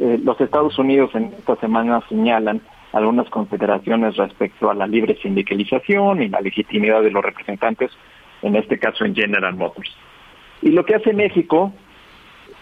Eh, 0.00 0.18
los 0.24 0.40
Estados 0.40 0.76
Unidos 0.76 1.14
en 1.14 1.26
esta 1.38 1.54
semana 1.54 2.02
señalan 2.08 2.60
algunas 2.92 3.30
consideraciones 3.30 4.16
respecto 4.16 4.72
a 4.72 4.74
la 4.74 4.88
libre 4.88 5.16
sindicalización 5.22 6.20
y 6.20 6.30
la 6.30 6.40
legitimidad 6.40 7.02
de 7.02 7.12
los 7.12 7.24
representantes, 7.24 7.92
en 8.42 8.56
este 8.56 8.76
caso 8.76 9.04
en 9.04 9.14
General 9.14 9.54
Motors. 9.54 9.96
Y 10.62 10.70
lo 10.70 10.84
que 10.84 10.96
hace 10.96 11.12
México, 11.12 11.72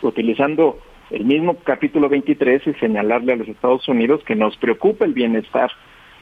utilizando 0.03 0.79
el 1.09 1.25
mismo 1.25 1.57
capítulo 1.65 2.11
23, 2.11 2.67
es 2.67 2.77
señalarle 2.81 3.33
a 3.33 3.37
los 3.37 3.49
Estados 3.49 3.89
Unidos 3.89 4.23
que 4.27 4.37
nos 4.37 4.59
preocupa 4.59 5.07
el 5.07 5.15
bienestar 5.15 5.71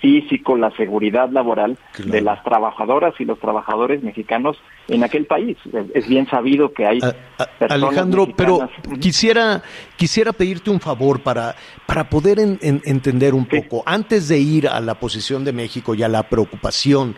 físico, 0.00 0.56
la 0.56 0.70
seguridad 0.76 1.30
laboral 1.30 1.76
de 2.04 2.20
las 2.20 2.42
trabajadoras 2.42 3.14
y 3.18 3.24
los 3.24 3.38
trabajadores 3.38 4.02
mexicanos 4.02 4.56
en 4.88 5.04
aquel 5.04 5.26
país. 5.26 5.56
Es, 5.94 6.08
bien 6.08 6.26
sabido 6.28 6.72
que 6.72 6.86
hay 6.86 7.00
personas 7.58 7.70
Alejandro, 7.70 8.26
pero 8.36 8.68
quisiera, 9.00 9.62
quisiera 9.96 10.32
pedirte 10.32 10.70
un 10.70 10.80
favor 10.80 11.22
para, 11.22 11.54
para 11.86 12.08
poder 12.08 12.38
en- 12.40 12.58
en- 12.62 12.82
entender 12.84 13.34
un 13.34 13.46
poco, 13.46 13.82
antes 13.86 14.28
de 14.28 14.38
ir 14.38 14.68
a 14.68 14.80
la 14.80 14.94
posición 14.94 15.44
de 15.44 15.52
México 15.52 15.94
y 15.94 16.02
a 16.02 16.08
la 16.08 16.22
preocupación 16.24 17.14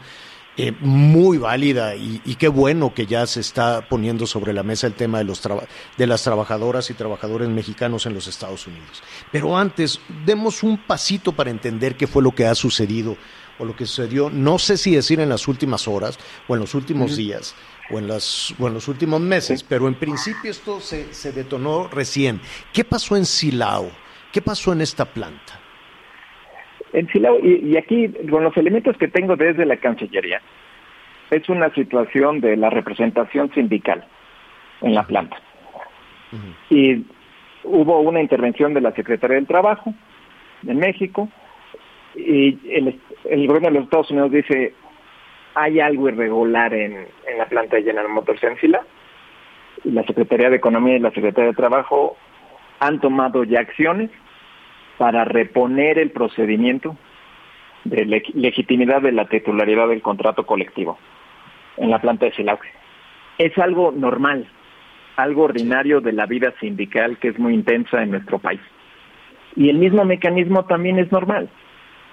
eh, 0.57 0.72
muy 0.80 1.38
válida 1.38 1.94
y, 1.96 2.20
y 2.24 2.34
qué 2.34 2.48
bueno 2.48 2.92
que 2.94 3.07
ya 3.07 3.26
se 3.26 3.40
está 3.40 3.88
poniendo 3.88 4.26
sobre 4.26 4.53
la 4.53 4.62
mesa 4.62 4.86
el 4.86 4.92
tema 4.94 5.18
de, 5.18 5.24
los 5.24 5.40
traba- 5.40 5.66
de 5.96 6.07
las 6.07 6.22
trabajadoras 6.22 6.90
y 6.90 6.94
trabajadores 6.94 7.48
mexicanos 7.48 8.05
en 8.07 8.14
los 8.14 8.26
Estados 8.26 8.66
Unidos. 8.66 9.03
Pero 9.30 9.57
antes, 9.57 10.00
demos 10.26 10.62
un 10.62 10.76
pasito 10.78 11.32
para 11.32 11.50
entender 11.50 11.96
qué 11.96 12.07
fue 12.07 12.22
lo 12.22 12.32
que 12.32 12.46
ha 12.46 12.55
sucedido 12.55 13.16
o 13.59 13.64
lo 13.64 13.76
que 13.76 13.86
sucedió, 13.86 14.28
no 14.30 14.59
sé 14.59 14.76
si 14.76 14.94
decir 14.94 15.20
en 15.20 15.28
las 15.28 15.46
últimas 15.46 15.86
horas 15.86 16.18
o 16.48 16.55
en 16.55 16.61
los 16.61 16.74
últimos 16.74 17.16
días 17.16 17.55
o 17.90 17.98
en, 17.98 18.09
las, 18.09 18.55
o 18.59 18.66
en 18.66 18.74
los 18.74 18.88
últimos 18.88 19.20
meses, 19.20 19.62
pero 19.62 19.86
en 19.88 19.94
principio 19.94 20.50
esto 20.50 20.80
se, 20.80 21.12
se 21.14 21.32
detonó 21.32 21.86
recién. 21.88 22.40
¿Qué 22.72 22.84
pasó 22.84 23.16
en 23.16 23.26
Silao? 23.26 23.90
¿Qué 24.32 24.40
pasó 24.42 24.72
en 24.72 24.80
esta 24.80 25.05
planta? 25.05 25.61
En 26.93 27.09
Silao, 27.09 27.38
y, 27.43 27.70
y 27.70 27.76
aquí, 27.76 28.09
con 28.30 28.45
los 28.45 28.57
elementos 28.57 28.97
que 28.99 29.09
tengo 29.09 29.36
desde 29.36 29.64
la 29.64 29.76
Cancillería, 29.76 30.40
es 31.30 31.49
una 31.49 31.72
situación 31.74 32.40
de 32.40 32.57
la 32.57 32.68
representación 32.68 33.51
sindical 33.55 34.05
en 34.82 34.95
la 34.95 35.03
planta. 35.05 35.36
Y 36.68 37.05
hubo 37.64 38.01
una 38.01 38.20
intervención 38.20 38.74
de 38.74 38.82
la 38.82 38.93
Secretaría 38.93 39.36
del 39.36 39.47
Trabajo 39.47 39.95
en 40.66 40.78
México, 40.78 41.28
y 42.14 42.59
el, 42.70 43.01
el 43.24 43.47
gobierno 43.47 43.68
de 43.68 43.74
los 43.74 43.84
Estados 43.84 44.11
Unidos 44.11 44.32
dice, 44.32 44.74
hay 45.55 45.80
algo 45.80 46.09
irregular 46.09 46.74
en, 46.74 47.07
en 47.26 47.38
la 47.38 47.47
planta 47.47 47.76
de 47.76 47.84
General 47.84 48.09
Motors 48.09 48.43
en 48.43 48.59
Silao. 48.59 48.82
Y 49.84 49.90
la 49.90 50.05
Secretaría 50.05 50.51
de 50.51 50.57
Economía 50.57 50.97
y 50.97 51.01
la 51.01 51.11
Secretaría 51.11 51.51
de 51.51 51.57
Trabajo 51.57 52.16
han 52.80 53.01
tomado 53.01 53.45
ya 53.45 53.61
acciones 53.61 54.11
para 55.03 55.24
reponer 55.24 55.98
el 55.98 56.12
procedimiento 56.12 56.96
de 57.82 58.05
le- 58.05 58.22
legitimidad 58.34 59.03
de 59.03 59.11
la 59.11 59.24
titularidad 59.24 59.88
del 59.88 60.00
contrato 60.00 60.46
colectivo 60.46 60.96
en 61.76 61.90
la 61.90 61.98
planta 62.00 62.26
de 62.26 62.32
Silao. 62.34 62.61
Es 63.36 63.59
algo 63.59 63.90
normal, 63.90 64.46
algo 65.16 65.42
ordinario 65.42 66.00
de 66.00 66.12
la 66.12 66.26
vida 66.26 66.55
sindical 66.61 67.18
que 67.18 67.30
es 67.30 67.38
muy 67.40 67.53
intensa 67.53 68.00
en 68.00 68.12
nuestro 68.12 68.38
país. 68.38 68.61
Y 69.57 69.70
el 69.70 69.78
mismo 69.78 70.05
mecanismo 70.05 70.66
también 70.66 71.00
es 71.00 71.11
normal. 71.11 71.48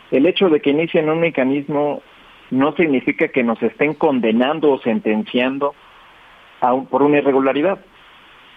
El 0.10 0.26
hecho 0.26 0.50
de 0.50 0.60
que 0.60 0.72
inicien 0.72 1.12
un 1.12 1.20
mecanismo 1.20 2.02
no 2.50 2.72
significa 2.72 3.28
que 3.28 3.44
nos 3.44 3.62
estén 3.62 3.94
condenando 3.94 4.72
o 4.72 4.80
sentenciando 4.80 5.76
a 6.60 6.74
un- 6.74 6.88
por 6.88 7.04
una 7.04 7.20
irregularidad. 7.20 7.86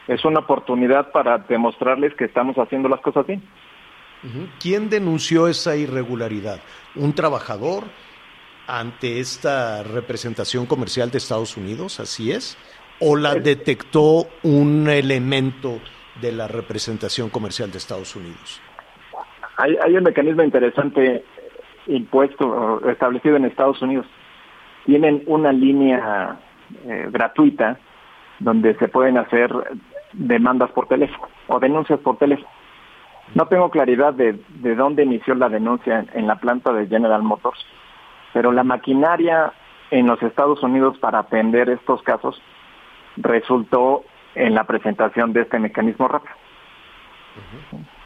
Es 0.08 0.24
una 0.24 0.38
oportunidad 0.40 1.12
para 1.12 1.36
demostrarles 1.36 2.14
que 2.14 2.24
estamos 2.24 2.56
haciendo 2.56 2.88
las 2.88 3.02
cosas 3.02 3.26
bien. 3.26 3.42
¿Quién 4.60 4.88
denunció 4.88 5.48
esa 5.48 5.76
irregularidad? 5.76 6.60
¿Un 6.94 7.12
trabajador 7.12 7.84
ante 8.68 9.18
esta 9.18 9.82
representación 9.82 10.66
comercial 10.66 11.10
de 11.10 11.18
Estados 11.18 11.56
Unidos? 11.56 11.98
¿Así 11.98 12.30
es? 12.30 12.56
¿O 13.00 13.16
la 13.16 13.34
detectó 13.34 14.26
un 14.44 14.88
elemento 14.88 15.80
de 16.20 16.30
la 16.32 16.46
representación 16.46 17.30
comercial 17.30 17.72
de 17.72 17.78
Estados 17.78 18.14
Unidos? 18.14 18.60
Hay, 19.56 19.76
hay 19.82 19.96
un 19.96 20.04
mecanismo 20.04 20.42
interesante 20.44 21.24
impuesto 21.86 22.80
establecido 22.88 23.36
en 23.36 23.46
Estados 23.46 23.82
Unidos. 23.82 24.06
Tienen 24.86 25.22
una 25.26 25.52
línea 25.52 26.38
eh, 26.84 27.08
gratuita 27.10 27.78
donde 28.38 28.76
se 28.76 28.88
pueden 28.88 29.18
hacer 29.18 29.50
demandas 30.12 30.70
por 30.70 30.86
teléfono 30.86 31.28
o 31.48 31.58
denuncias 31.58 31.98
por 32.00 32.18
teléfono. 32.18 32.48
No 33.34 33.46
tengo 33.46 33.70
claridad 33.70 34.12
de, 34.14 34.38
de 34.60 34.74
dónde 34.74 35.04
inició 35.04 35.34
la 35.34 35.48
denuncia 35.48 36.00
en, 36.00 36.10
en 36.14 36.26
la 36.26 36.36
planta 36.36 36.72
de 36.72 36.86
General 36.86 37.22
Motors, 37.22 37.64
pero 38.32 38.52
la 38.52 38.64
maquinaria 38.64 39.52
en 39.90 40.06
los 40.06 40.22
Estados 40.22 40.62
Unidos 40.62 40.98
para 40.98 41.20
atender 41.20 41.68
estos 41.70 42.02
casos 42.02 42.40
resultó 43.16 44.04
en 44.34 44.54
la 44.54 44.64
presentación 44.64 45.32
de 45.32 45.42
este 45.42 45.58
mecanismo 45.58 46.08
rápido. 46.08 46.34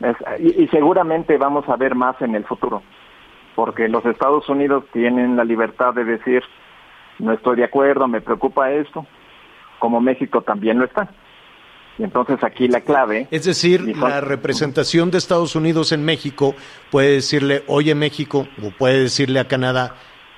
Es- 0.01 0.41
y, 0.41 0.63
y 0.65 0.69
seguramente 0.69 1.37
vamos 1.39 1.69
a 1.69 1.77
ver 1.77 1.95
más 1.95 2.21
en 2.23 2.35
el 2.35 2.45
futuro, 2.45 2.83
porque 3.55 3.89
los 3.89 4.05
Estados 4.05 4.49
Unidos 4.49 4.85
tienen 4.93 5.37
la 5.37 5.45
libertad 5.45 5.95
de 5.95 6.05
decir, 6.05 6.43
no 7.19 7.33
estoy 7.33 7.57
de 7.57 7.65
acuerdo, 7.65 8.07
me 8.07 8.21
preocupa 8.21 8.71
esto, 8.71 9.07
como 9.79 10.01
México 10.01 10.43
también 10.43 10.79
lo 10.79 10.85
está. 10.85 11.09
Y 11.99 12.05
entonces 12.05 12.39
aquí 12.43 12.69
la 12.69 12.83
clave... 12.83 13.27
Es 13.31 13.45
decir, 13.45 13.97
la 13.97 14.21
representación 14.21 15.11
de 15.11 15.19
Estados 15.19 15.55
Unidos 15.57 15.93
en 15.93 16.05
México 16.05 16.55
puede 16.91 17.13
decirle, 17.13 17.65
oye 17.67 17.95
México, 17.95 18.47
o 18.63 18.71
puede 18.71 19.01
decirle 19.01 19.41
a 19.41 19.49
Canadá, 19.49 19.97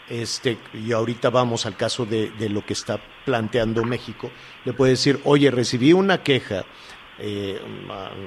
este, 0.08 0.56
y 0.72 0.92
ahorita 0.92 1.30
vamos 1.30 1.66
al 1.66 1.76
caso 1.76 2.06
de, 2.06 2.30
de 2.38 2.48
lo 2.48 2.64
que 2.64 2.72
está 2.72 3.00
planteando 3.24 3.84
México, 3.84 4.30
le 4.64 4.72
puede 4.72 4.92
decir, 4.92 5.20
oye, 5.24 5.50
recibí 5.50 5.92
una 5.92 6.22
queja 6.22 6.64
eh, 7.20 7.60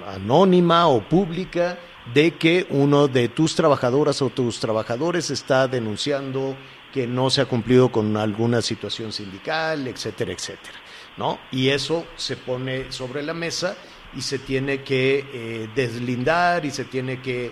anónima 0.07 0.87
o 0.87 0.99
pública 1.01 1.79
de 2.13 2.31
que 2.31 2.67
uno 2.71 3.07
de 3.07 3.29
tus 3.29 3.55
trabajadoras 3.55 4.21
o 4.21 4.29
tus 4.29 4.59
trabajadores 4.59 5.29
está 5.29 5.67
denunciando 5.69 6.57
que 6.91 7.07
no 7.07 7.29
se 7.29 7.39
ha 7.39 7.45
cumplido 7.45 7.89
con 7.89 8.17
alguna 8.17 8.61
situación 8.61 9.13
sindical, 9.13 9.87
etcétera, 9.87 10.33
etcétera, 10.33 10.77
¿no? 11.21 11.37
Y 11.51 11.69
eso 11.69 12.07
se 12.15 12.35
pone 12.35 12.91
sobre 12.91 13.21
la 13.21 13.35
mesa 13.35 13.75
y 14.17 14.21
se 14.21 14.39
tiene 14.39 14.81
que 14.81 15.23
eh, 15.31 15.69
deslindar 15.75 16.65
y 16.65 16.71
se 16.71 16.83
tiene 16.83 17.21
que, 17.21 17.51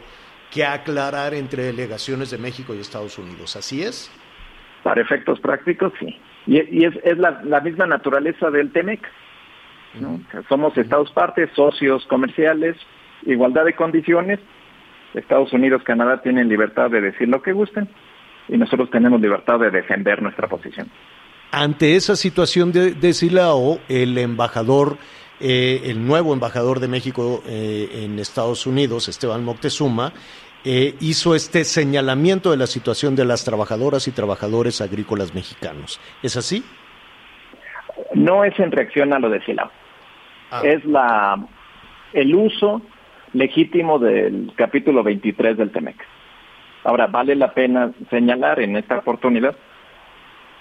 que 0.50 0.66
aclarar 0.66 1.36
entre 1.36 1.62
delegaciones 1.62 2.32
de 2.32 2.40
México 2.40 2.74
y 2.74 2.80
Estados 2.80 3.20
Unidos. 3.20 3.56
¿Así 3.56 3.84
es? 3.84 4.12
Para 4.82 5.02
efectos 5.02 5.40
prácticos, 5.40 5.94
sí. 6.00 6.20
Y, 6.48 6.84
es, 6.84 6.96
es 7.04 7.20
la, 7.20 7.42
la 7.44 7.62
misma 7.62 7.86
naturaleza 7.86 8.50
del 8.50 8.72
TEMEC. 8.72 9.08
¿no? 10.02 10.16
O 10.16 10.32
sea, 10.32 10.42
Somos 10.50 10.76
Estados 10.76 11.12
partes, 11.12 11.52
socios 11.54 12.04
comerciales, 12.08 12.76
igualdad 13.28 13.66
de 13.66 13.76
condiciones. 13.76 14.40
Estados 15.14 15.54
Unidos, 15.54 15.84
Canadá 15.84 16.24
tienen 16.24 16.50
libertad 16.50 16.90
de 16.90 17.02
decir 17.02 17.28
lo 17.28 17.44
que 17.44 17.52
gusten 17.52 17.88
y 18.48 18.58
nosotros 18.58 18.90
tenemos 18.90 19.22
libertad 19.22 19.60
de 19.60 19.70
defender 19.70 20.24
nuestra 20.24 20.48
posición. 20.48 20.90
Ante 21.52 21.96
esa 21.96 22.16
situación 22.16 22.72
de, 22.72 22.94
de 22.94 23.14
Silao, 23.14 23.80
el 23.90 24.18
embajador, 24.20 24.98
eh, 25.40 25.82
el 25.86 26.06
nuevo 26.06 26.34
embajador 26.34 26.80
de 26.80 26.88
México 26.88 27.42
eh, 27.48 28.04
en 28.04 28.20
Estados 28.20 28.68
Unidos, 28.68 29.08
Esteban 29.08 29.44
Moctezuma, 29.44 30.14
eh, 30.64 30.94
hizo 31.00 31.34
este 31.34 31.64
señalamiento 31.64 32.52
de 32.52 32.58
la 32.58 32.68
situación 32.68 33.16
de 33.16 33.26
las 33.26 33.46
trabajadoras 33.46 34.08
y 34.08 34.12
trabajadores 34.12 34.80
agrícolas 34.80 35.34
mexicanos. 35.34 36.00
¿Es 36.22 36.38
así? 36.38 36.64
No 38.14 38.44
es 38.44 38.58
en 38.60 38.72
reacción 38.72 39.12
a 39.14 39.20
lo 39.20 39.30
de 39.30 39.42
Silao. 39.44 39.72
Es 40.64 40.86
la 40.86 41.48
el 42.14 42.36
uso 42.36 42.82
legítimo 43.34 44.00
del 44.00 44.52
capítulo 44.56 45.04
23 45.04 45.58
del 45.58 45.72
TEMEC. 45.72 45.98
Ahora, 46.84 47.08
vale 47.08 47.36
la 47.36 47.54
pena 47.54 47.92
señalar 48.10 48.60
en 48.60 48.76
esta 48.76 48.98
oportunidad 48.98 49.56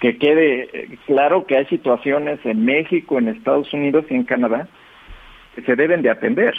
que 0.00 0.16
quede 0.18 0.68
eh, 0.72 0.98
claro 1.06 1.46
que 1.46 1.56
hay 1.56 1.66
situaciones 1.66 2.38
en 2.44 2.64
México, 2.64 3.18
en 3.18 3.28
Estados 3.28 3.72
Unidos 3.72 4.04
y 4.10 4.14
en 4.14 4.24
Canadá 4.24 4.68
que 5.54 5.62
se 5.62 5.76
deben 5.76 6.02
de 6.02 6.10
atender. 6.10 6.54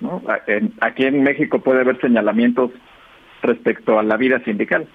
¿no? 0.00 0.22
Aquí 0.80 1.04
en 1.04 1.22
México 1.22 1.58
puede 1.60 1.80
haber 1.82 2.00
señalamientos 2.00 2.70
respecto 3.42 3.98
a 3.98 4.02
la 4.02 4.16
vida 4.16 4.42
sindical. 4.44 4.86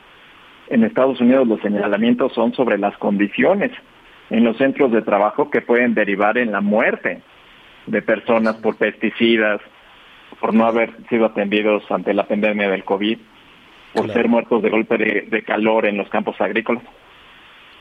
En 0.69 0.83
Estados 0.83 1.21
Unidos 1.21 1.47
los 1.47 1.61
señalamientos 1.61 2.33
son 2.33 2.53
sobre 2.53 2.79
las 2.79 2.97
condiciones 2.97 3.71
en 4.31 4.43
los 4.43 4.57
centros 4.57 4.91
de 4.91 5.03
trabajo 5.03 5.51
que 5.51 5.61
pueden 5.61 5.93
derivar 5.93 6.39
en 6.39 6.51
la 6.51 6.61
muerte 6.61 7.21
de 7.85 8.01
personas 8.01 8.55
por 8.55 8.77
pesticidas, 8.77 9.61
por 10.39 10.55
no 10.55 10.65
haber 10.65 10.91
sido 11.09 11.25
atendidos 11.27 11.83
ante 11.91 12.13
la 12.15 12.27
pandemia 12.27 12.69
del 12.69 12.83
COVID, 12.83 13.19
por 13.93 14.05
Claro. 14.05 14.19
ser 14.19 14.27
muertos 14.27 14.63
de 14.63 14.69
golpe 14.71 14.97
de, 14.97 15.21
de 15.29 15.43
calor 15.43 15.85
en 15.85 15.97
los 15.97 16.09
campos 16.09 16.41
agrícolas. 16.41 16.83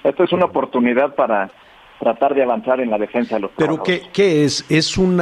Esto 0.05 0.25
es 0.25 0.33
una 0.33 0.45
oportunidad 0.45 1.15
para 1.15 1.51
tratar 1.99 2.35
de 2.35 2.43
avanzar 2.43 2.81
en 2.81 2.91
la 2.91 2.99
defensa 2.99 3.37
de 3.37 3.43
los 3.43 3.51
¿Pero 3.57 3.83
qué, 3.83 4.03
qué 4.13 4.45
es? 4.45 4.71
¿Es 4.71 4.99
un 4.99 5.21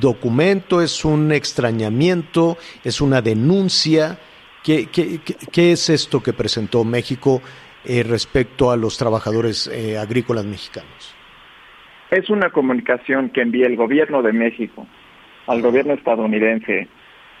documento? 0.00 0.80
¿Es 0.80 1.04
un 1.04 1.30
extrañamiento? 1.32 2.56
¿Es 2.82 3.00
una 3.00 3.20
denuncia? 3.20 4.18
¿Qué, 4.64 4.86
qué, 4.90 5.20
qué- 5.24 5.36
qué 5.52 5.72
es 5.72 5.90
esto 5.90 6.22
que 6.22 6.32
presentó 6.32 6.82
México 6.84 7.42
eh, 7.84 8.02
respecto 8.02 8.70
a 8.70 8.76
los 8.76 8.96
trabajadores 8.98 9.68
eh, 9.68 9.98
agrícolas 9.98 10.44
mexicanos? 10.46 11.14
Es 12.10 12.30
una 12.30 12.50
comunicación 12.50 13.30
que 13.30 13.42
envía 13.42 13.66
el 13.66 13.76
gobierno 13.76 14.22
de 14.22 14.32
México 14.32 14.86
al 15.48 15.60
gobierno 15.60 15.92
estadounidense 15.92 16.88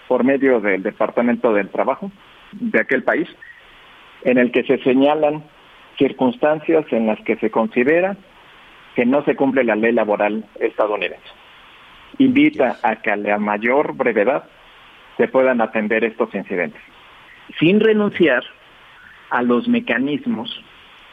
por 0.08 0.22
medio 0.24 0.60
del 0.60 0.82
Departamento 0.82 1.52
del 1.52 1.68
Trabajo 1.70 2.12
de 2.52 2.80
aquel 2.80 3.02
país, 3.02 3.28
en 4.22 4.38
el 4.38 4.52
que 4.52 4.62
se 4.64 4.78
señalan 4.84 5.44
circunstancias 5.98 6.84
en 6.90 7.06
las 7.06 7.20
que 7.20 7.36
se 7.36 7.50
considera 7.50 8.16
que 8.94 9.04
no 9.04 9.24
se 9.24 9.36
cumple 9.36 9.64
la 9.64 9.76
ley 9.76 9.92
laboral 9.92 10.44
estadounidense. 10.60 11.26
Invita 12.18 12.78
a 12.82 12.96
que 12.96 13.10
a 13.10 13.16
la 13.16 13.38
mayor 13.38 13.94
brevedad 13.94 14.44
se 15.16 15.28
puedan 15.28 15.60
atender 15.60 16.04
estos 16.04 16.34
incidentes, 16.34 16.80
sin 17.58 17.80
renunciar 17.80 18.42
a 19.30 19.42
los 19.42 19.68
mecanismos 19.68 20.62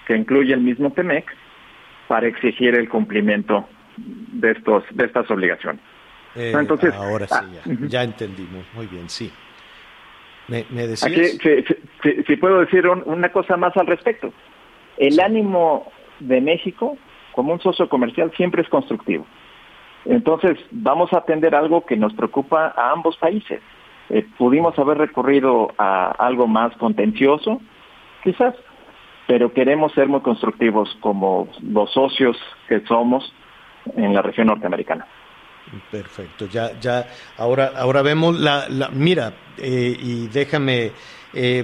que 0.08 0.16
incluye 0.16 0.54
el 0.54 0.62
mismo 0.62 0.92
TEMEC 0.92 1.26
para 2.08 2.28
exigir 2.28 2.76
el 2.76 2.90
cumplimiento 2.90 3.68
de 3.98 4.52
estos 4.52 4.84
de 4.92 5.06
estas 5.06 5.30
obligaciones. 5.32 5.82
Eh, 6.36 6.52
Entonces, 6.56 6.94
ahora 6.94 7.28
sí, 7.28 7.46
ah, 7.66 7.70
ya, 7.88 8.04
entendimos. 8.04 8.66
Muy 8.74 8.88
bien, 8.88 9.10
sí. 9.10 9.32
¿Me, 10.48 10.66
me 10.72 10.88
decías? 10.88 11.12
Aquí, 11.12 11.38
si, 11.42 11.64
si- 11.64 11.76
si- 12.02 12.24
si 12.24 12.36
puedo 12.38 12.60
decir 12.60 12.88
un- 12.88 13.04
una 13.06 13.30
cosa 13.32 13.56
más 13.56 13.76
al 13.78 13.88
respecto. 13.88 14.34
El 14.98 15.20
ánimo 15.20 15.92
de 16.20 16.42
México 16.42 16.98
como 17.34 17.54
un 17.54 17.60
socio 17.60 17.90
comercial 17.90 18.32
siempre 18.38 18.62
es 18.62 18.70
constructivo. 18.70 19.26
Entonces, 20.06 20.58
vamos 20.72 21.12
a 21.14 21.20
atender 21.20 21.56
algo 21.56 21.86
que 21.86 21.96
nos 21.96 22.14
preocupa 22.14 22.74
a 22.76 22.92
ambos 22.92 23.18
países. 23.18 23.62
Eh, 24.10 24.26
pudimos 24.38 24.78
haber 24.78 24.98
recurrido 24.98 25.70
a 25.78 26.12
algo 26.12 26.48
más 26.48 26.76
contencioso, 26.78 27.62
quizás, 28.24 28.54
pero 29.28 29.54
queremos 29.54 29.94
ser 29.94 30.08
muy 30.08 30.22
constructivos 30.22 30.96
como 31.00 31.48
los 31.62 31.92
socios 31.92 32.38
que 32.68 32.82
somos 32.82 33.34
en 33.96 34.14
la 34.14 34.22
región 34.22 34.48
norteamericana. 34.48 35.08
Perfecto, 35.90 36.46
ya, 36.48 36.78
ya, 36.80 37.08
ahora, 37.38 37.72
ahora 37.76 38.02
vemos 38.02 38.38
la, 38.38 38.68
la 38.70 38.90
mira, 38.90 39.34
eh, 39.58 39.96
y 39.98 40.28
déjame 40.28 40.92
eh, 41.34 41.64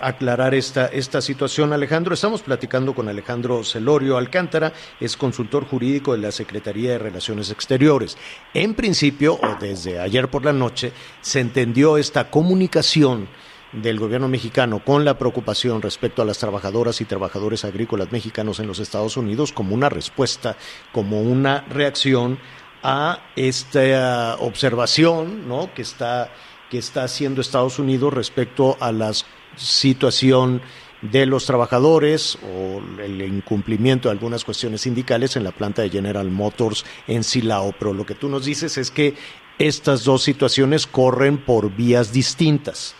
aclarar 0.00 0.54
esta, 0.54 0.86
esta 0.86 1.20
situación, 1.20 1.72
Alejandro. 1.72 2.14
Estamos 2.14 2.42
platicando 2.42 2.94
con 2.94 3.08
Alejandro 3.08 3.62
Celorio 3.62 4.16
Alcántara, 4.16 4.72
es 5.00 5.16
consultor 5.16 5.66
jurídico 5.66 6.12
de 6.12 6.18
la 6.18 6.32
Secretaría 6.32 6.92
de 6.92 6.98
Relaciones 6.98 7.50
Exteriores. 7.50 8.16
En 8.54 8.74
principio, 8.74 9.34
o 9.34 9.56
desde 9.60 10.00
ayer 10.00 10.28
por 10.28 10.44
la 10.44 10.52
noche, 10.52 10.92
se 11.20 11.40
entendió 11.40 11.98
esta 11.98 12.30
comunicación 12.30 13.28
del 13.72 13.98
gobierno 13.98 14.28
mexicano 14.28 14.84
con 14.84 15.04
la 15.04 15.18
preocupación 15.18 15.80
respecto 15.82 16.22
a 16.22 16.24
las 16.24 16.38
trabajadoras 16.38 17.00
y 17.00 17.06
trabajadores 17.06 17.64
agrícolas 17.64 18.12
mexicanos 18.12 18.60
en 18.60 18.66
los 18.66 18.78
Estados 18.78 19.16
Unidos 19.16 19.52
como 19.52 19.74
una 19.74 19.88
respuesta, 19.88 20.56
como 20.92 21.22
una 21.22 21.62
reacción 21.70 22.38
a 22.82 23.20
esta 23.36 24.36
observación 24.40 25.48
¿no? 25.48 25.72
que, 25.72 25.82
está, 25.82 26.30
que 26.72 26.78
está 26.78 27.04
haciendo 27.04 27.42
Estados 27.42 27.78
Unidos 27.78 28.14
respecto 28.14 28.78
a 28.80 28.92
la 28.92 29.12
situación 29.56 30.62
de 31.02 31.26
los 31.26 31.44
trabajadores 31.44 32.38
o 32.42 32.80
el 32.98 33.20
incumplimiento 33.20 34.08
de 34.08 34.12
algunas 34.12 34.42
cuestiones 34.42 34.80
sindicales 34.80 35.36
en 35.36 35.44
la 35.44 35.50
planta 35.52 35.82
de 35.82 35.90
General 35.90 36.30
Motors 36.30 36.86
en 37.06 37.24
Silao. 37.24 37.74
Pero 37.78 37.92
lo 37.92 38.06
que 38.06 38.14
tú 38.14 38.30
nos 38.30 38.46
dices 38.46 38.78
es 38.78 38.90
que 38.90 39.12
estas 39.58 40.02
dos 40.04 40.22
situaciones 40.22 40.86
corren 40.86 41.36
por 41.36 41.70
vías 41.76 42.10
distintas. 42.10 42.94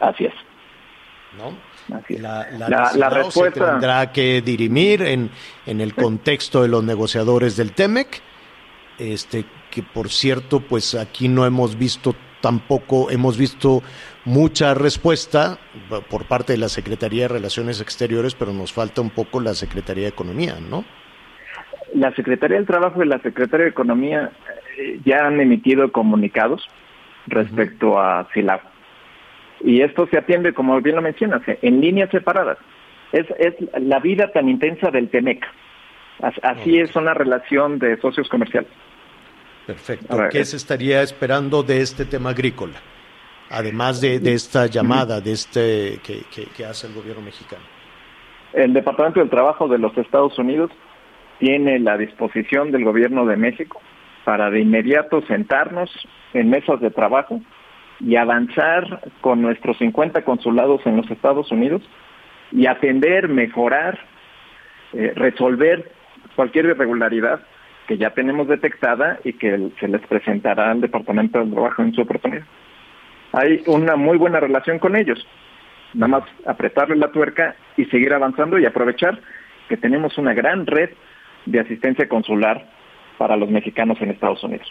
Así 0.00 0.24
es. 0.24 0.34
¿no? 1.38 1.56
La, 2.18 2.48
La, 2.58 2.90
Silao 2.90 3.10
se 3.12 3.16
respuesta- 3.44 3.70
tendrá 3.70 4.10
que 4.10 4.42
dirimir 4.42 5.02
en, 5.02 5.30
en 5.64 5.80
el 5.80 5.94
contexto 5.94 6.60
de 6.62 6.66
los 6.68 6.82
negociadores 6.82 7.56
del 7.56 7.70
TEMEC, 7.70 8.20
este, 8.98 9.44
que 9.70 9.84
por 9.84 10.10
cierto, 10.10 10.58
pues 10.58 10.96
aquí 10.96 11.28
no 11.28 11.46
hemos 11.46 11.78
visto 11.78 12.16
tampoco, 12.40 13.10
hemos 13.10 13.38
visto 13.38 13.82
mucha 14.24 14.74
respuesta 14.74 15.58
por 16.10 16.26
parte 16.26 16.52
de 16.52 16.58
la 16.58 16.68
Secretaría 16.68 17.22
de 17.22 17.28
Relaciones 17.28 17.80
Exteriores, 17.80 18.34
pero 18.34 18.52
nos 18.52 18.72
falta 18.72 19.00
un 19.00 19.10
poco 19.10 19.40
la 19.40 19.54
Secretaría 19.54 20.04
de 20.04 20.10
Economía, 20.10 20.56
¿no? 20.60 20.84
La 21.94 22.14
Secretaría 22.14 22.56
del 22.56 22.66
Trabajo 22.66 23.02
y 23.02 23.06
la 23.06 23.18
Secretaría 23.20 23.64
de 23.64 23.70
Economía 23.70 24.30
eh, 24.78 25.00
ya 25.04 25.26
han 25.26 25.40
emitido 25.40 25.90
comunicados 25.92 26.68
respecto 27.26 27.98
a 28.00 28.28
SILAB. 28.34 28.60
Y 29.64 29.80
esto 29.80 30.06
se 30.10 30.18
atiende, 30.18 30.52
como 30.52 30.80
bien 30.82 30.96
lo 30.96 31.02
mencionas, 31.02 31.42
en 31.46 31.80
líneas 31.80 32.10
separadas. 32.10 32.58
Es, 33.12 33.26
es 33.38 33.54
la 33.80 34.00
vida 34.00 34.30
tan 34.32 34.48
intensa 34.48 34.90
del 34.90 35.08
TEMEC. 35.08 35.44
As- 36.20 36.38
Así 36.42 36.78
es 36.78 36.94
una 36.96 37.14
relación 37.14 37.78
de 37.78 37.96
socios 38.00 38.28
comerciales. 38.28 38.70
Perfecto. 39.66 40.16
¿Qué 40.30 40.40
eh. 40.40 40.44
se 40.44 40.56
estaría 40.56 41.02
esperando 41.02 41.62
de 41.62 41.80
este 41.80 42.04
tema 42.04 42.30
agrícola? 42.30 42.74
Además 43.50 44.00
de, 44.00 44.18
de 44.18 44.34
esta 44.34 44.66
llamada, 44.66 45.20
de 45.20 45.32
este 45.32 45.98
que, 46.02 46.22
que- 46.34 46.46
que 46.46 46.64
hace 46.64 46.86
el 46.88 46.94
gobierno 46.94 47.22
mexicano. 47.22 47.62
El 48.52 48.72
Departamento 48.72 49.20
del 49.20 49.30
Trabajo 49.30 49.68
de 49.68 49.78
los 49.78 49.96
Estados 49.98 50.38
Unidos 50.38 50.70
tiene 51.38 51.78
la 51.78 51.96
disposición 51.96 52.72
del 52.72 52.84
Gobierno 52.84 53.26
de 53.26 53.36
México 53.36 53.80
para 54.24 54.50
de 54.50 54.60
inmediato 54.60 55.22
sentarnos 55.26 55.90
en 56.32 56.50
mesas 56.50 56.80
de 56.80 56.90
trabajo 56.90 57.40
y 58.00 58.16
avanzar 58.16 59.00
con 59.20 59.42
nuestros 59.42 59.78
50 59.78 60.22
consulados 60.24 60.80
en 60.86 60.96
los 60.96 61.10
Estados 61.10 61.50
Unidos 61.52 61.82
y 62.52 62.66
atender, 62.66 63.28
mejorar, 63.28 63.98
eh, 64.92 65.12
resolver 65.14 65.92
cualquier 66.34 66.66
irregularidad 66.66 67.40
que 67.86 67.98
ya 67.98 68.10
tenemos 68.10 68.48
detectada 68.48 69.18
y 69.24 69.34
que 69.34 69.70
se 69.80 69.88
les 69.88 70.00
presentará 70.06 70.70
al 70.70 70.80
Departamento 70.80 71.38
del 71.38 71.52
Trabajo 71.52 71.82
en 71.82 71.94
su 71.94 72.02
oportunidad. 72.02 72.44
Hay 73.32 73.62
una 73.66 73.96
muy 73.96 74.18
buena 74.18 74.40
relación 74.40 74.78
con 74.78 74.96
ellos. 74.96 75.26
Nada 75.94 76.08
más 76.08 76.24
apretarle 76.46 76.96
la 76.96 77.12
tuerca 77.12 77.54
y 77.76 77.84
seguir 77.86 78.12
avanzando 78.12 78.58
y 78.58 78.66
aprovechar 78.66 79.20
que 79.68 79.76
tenemos 79.76 80.18
una 80.18 80.34
gran 80.34 80.66
red 80.66 80.90
de 81.46 81.60
asistencia 81.60 82.08
consular 82.08 82.66
para 83.18 83.36
los 83.36 83.50
mexicanos 83.50 83.98
en 84.00 84.10
Estados 84.10 84.42
Unidos. 84.42 84.70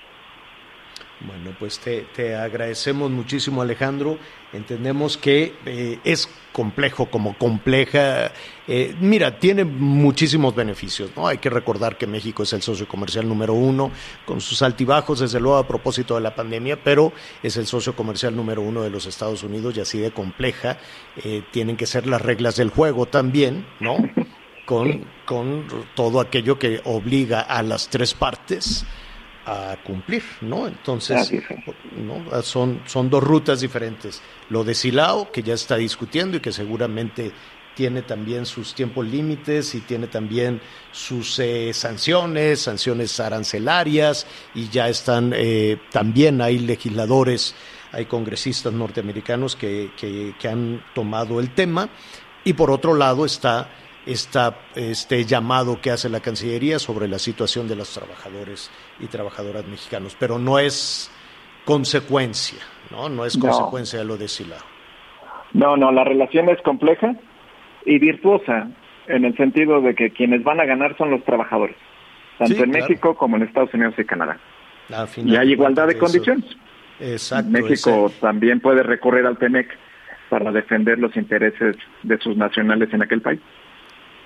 Bueno, 1.21 1.55
pues 1.57 1.79
te, 1.79 2.35
agradecemos 2.35 3.09
muchísimo 3.09 3.61
Alejandro. 3.61 4.17
Entendemos 4.51 5.17
que 5.17 5.53
eh, 5.65 5.99
es 6.03 6.29
complejo 6.51 7.05
como 7.05 7.37
compleja. 7.37 8.31
Eh, 8.67 8.93
mira, 8.99 9.39
tiene 9.39 9.63
muchísimos 9.63 10.53
beneficios, 10.53 11.11
¿no? 11.15 11.27
Hay 11.27 11.37
que 11.37 11.49
recordar 11.49 11.97
que 11.97 12.05
México 12.05 12.43
es 12.43 12.51
el 12.51 12.61
socio 12.61 12.87
comercial 12.87 13.27
número 13.27 13.53
uno, 13.53 13.91
con 14.25 14.41
sus 14.41 14.61
altibajos, 14.61 15.21
desde 15.21 15.39
luego 15.39 15.57
a 15.57 15.67
propósito 15.67 16.15
de 16.15 16.21
la 16.21 16.35
pandemia, 16.35 16.83
pero 16.83 17.13
es 17.41 17.55
el 17.55 17.65
socio 17.65 17.95
comercial 17.95 18.35
número 18.35 18.61
uno 18.61 18.81
de 18.81 18.89
los 18.89 19.05
Estados 19.05 19.41
Unidos 19.43 19.75
y 19.77 19.81
así 19.81 19.99
de 19.99 20.11
compleja. 20.11 20.77
Eh, 21.23 21.43
tienen 21.51 21.77
que 21.77 21.85
ser 21.85 22.07
las 22.07 22.21
reglas 22.21 22.57
del 22.57 22.69
juego 22.69 23.05
también, 23.05 23.65
¿no? 23.79 23.97
Con, 24.65 25.05
con 25.25 25.67
todo 25.93 26.19
aquello 26.19 26.57
que 26.57 26.81
obliga 26.85 27.41
a 27.41 27.61
las 27.61 27.87
tres 27.87 28.15
partes 28.15 28.83
a 29.45 29.77
cumplir, 29.83 30.23
¿no? 30.41 30.67
Entonces, 30.67 31.31
¿no? 31.95 32.41
Son, 32.41 32.81
son 32.85 33.09
dos 33.09 33.23
rutas 33.23 33.61
diferentes. 33.61 34.21
Lo 34.49 34.63
de 34.63 34.73
Silao, 34.73 35.31
que 35.31 35.43
ya 35.43 35.53
está 35.53 35.75
discutiendo 35.77 36.37
y 36.37 36.39
que 36.39 36.51
seguramente 36.51 37.31
tiene 37.75 38.01
también 38.01 38.45
sus 38.45 38.73
tiempos 38.73 39.05
límites 39.05 39.75
y 39.75 39.81
tiene 39.81 40.07
también 40.07 40.61
sus 40.91 41.37
eh, 41.39 41.73
sanciones, 41.73 42.61
sanciones 42.61 43.19
arancelarias, 43.19 44.25
y 44.55 44.69
ya 44.69 44.87
están, 44.87 45.33
eh, 45.35 45.77
también 45.91 46.41
hay 46.41 46.57
legisladores, 46.57 47.53
hay 47.91 48.05
congresistas 48.05 48.73
norteamericanos 48.73 49.55
que, 49.55 49.91
que, 49.97 50.33
que 50.39 50.47
han 50.47 50.83
tomado 50.95 51.39
el 51.39 51.53
tema, 51.53 51.89
y 52.43 52.53
por 52.53 52.71
otro 52.71 52.95
lado 52.95 53.25
está 53.25 53.69
esta, 54.05 54.55
este 54.75 55.25
llamado 55.25 55.81
que 55.81 55.91
hace 55.91 56.09
la 56.09 56.19
Cancillería 56.19 56.79
sobre 56.79 57.07
la 57.07 57.19
situación 57.19 57.67
de 57.67 57.75
los 57.75 57.93
trabajadores 57.93 58.71
y 58.99 59.07
trabajadoras 59.07 59.67
mexicanos, 59.67 60.15
pero 60.19 60.37
no 60.37 60.59
es 60.59 61.11
consecuencia, 61.65 62.59
¿no? 62.91 63.09
No 63.09 63.25
es 63.25 63.37
consecuencia 63.37 63.99
de 63.99 64.05
lo 64.05 64.17
de 64.17 64.27
Silao. 64.27 64.59
No, 65.53 65.77
no, 65.77 65.91
la 65.91 66.03
relación 66.03 66.49
es 66.49 66.61
compleja 66.61 67.15
y 67.85 67.97
virtuosa 67.99 68.69
en 69.07 69.25
el 69.25 69.35
sentido 69.37 69.81
de 69.81 69.95
que 69.95 70.11
quienes 70.11 70.43
van 70.43 70.59
a 70.59 70.65
ganar 70.65 70.97
son 70.97 71.11
los 71.11 71.23
trabajadores, 71.23 71.75
tanto 72.37 72.63
en 72.63 72.71
México 72.71 73.15
como 73.15 73.37
en 73.37 73.43
Estados 73.43 73.73
Unidos 73.73 73.95
y 73.97 74.03
Canadá. 74.03 74.37
Y 75.17 75.35
hay 75.35 75.51
igualdad 75.51 75.87
de, 75.87 75.97
condiciones. 75.97 76.45
Exacto. 76.99 77.49
México 77.49 78.11
también 78.21 78.59
puede 78.59 78.83
recurrir 78.83 79.25
al 79.25 79.37
TEMEC 79.37 79.67
para 80.29 80.51
defender 80.51 80.99
los 80.99 81.15
intereses 81.15 81.75
de 82.03 82.17
sus 82.19 82.37
nacionales 82.37 82.93
en 82.93 83.01
aquel 83.01 83.21
país. 83.21 83.39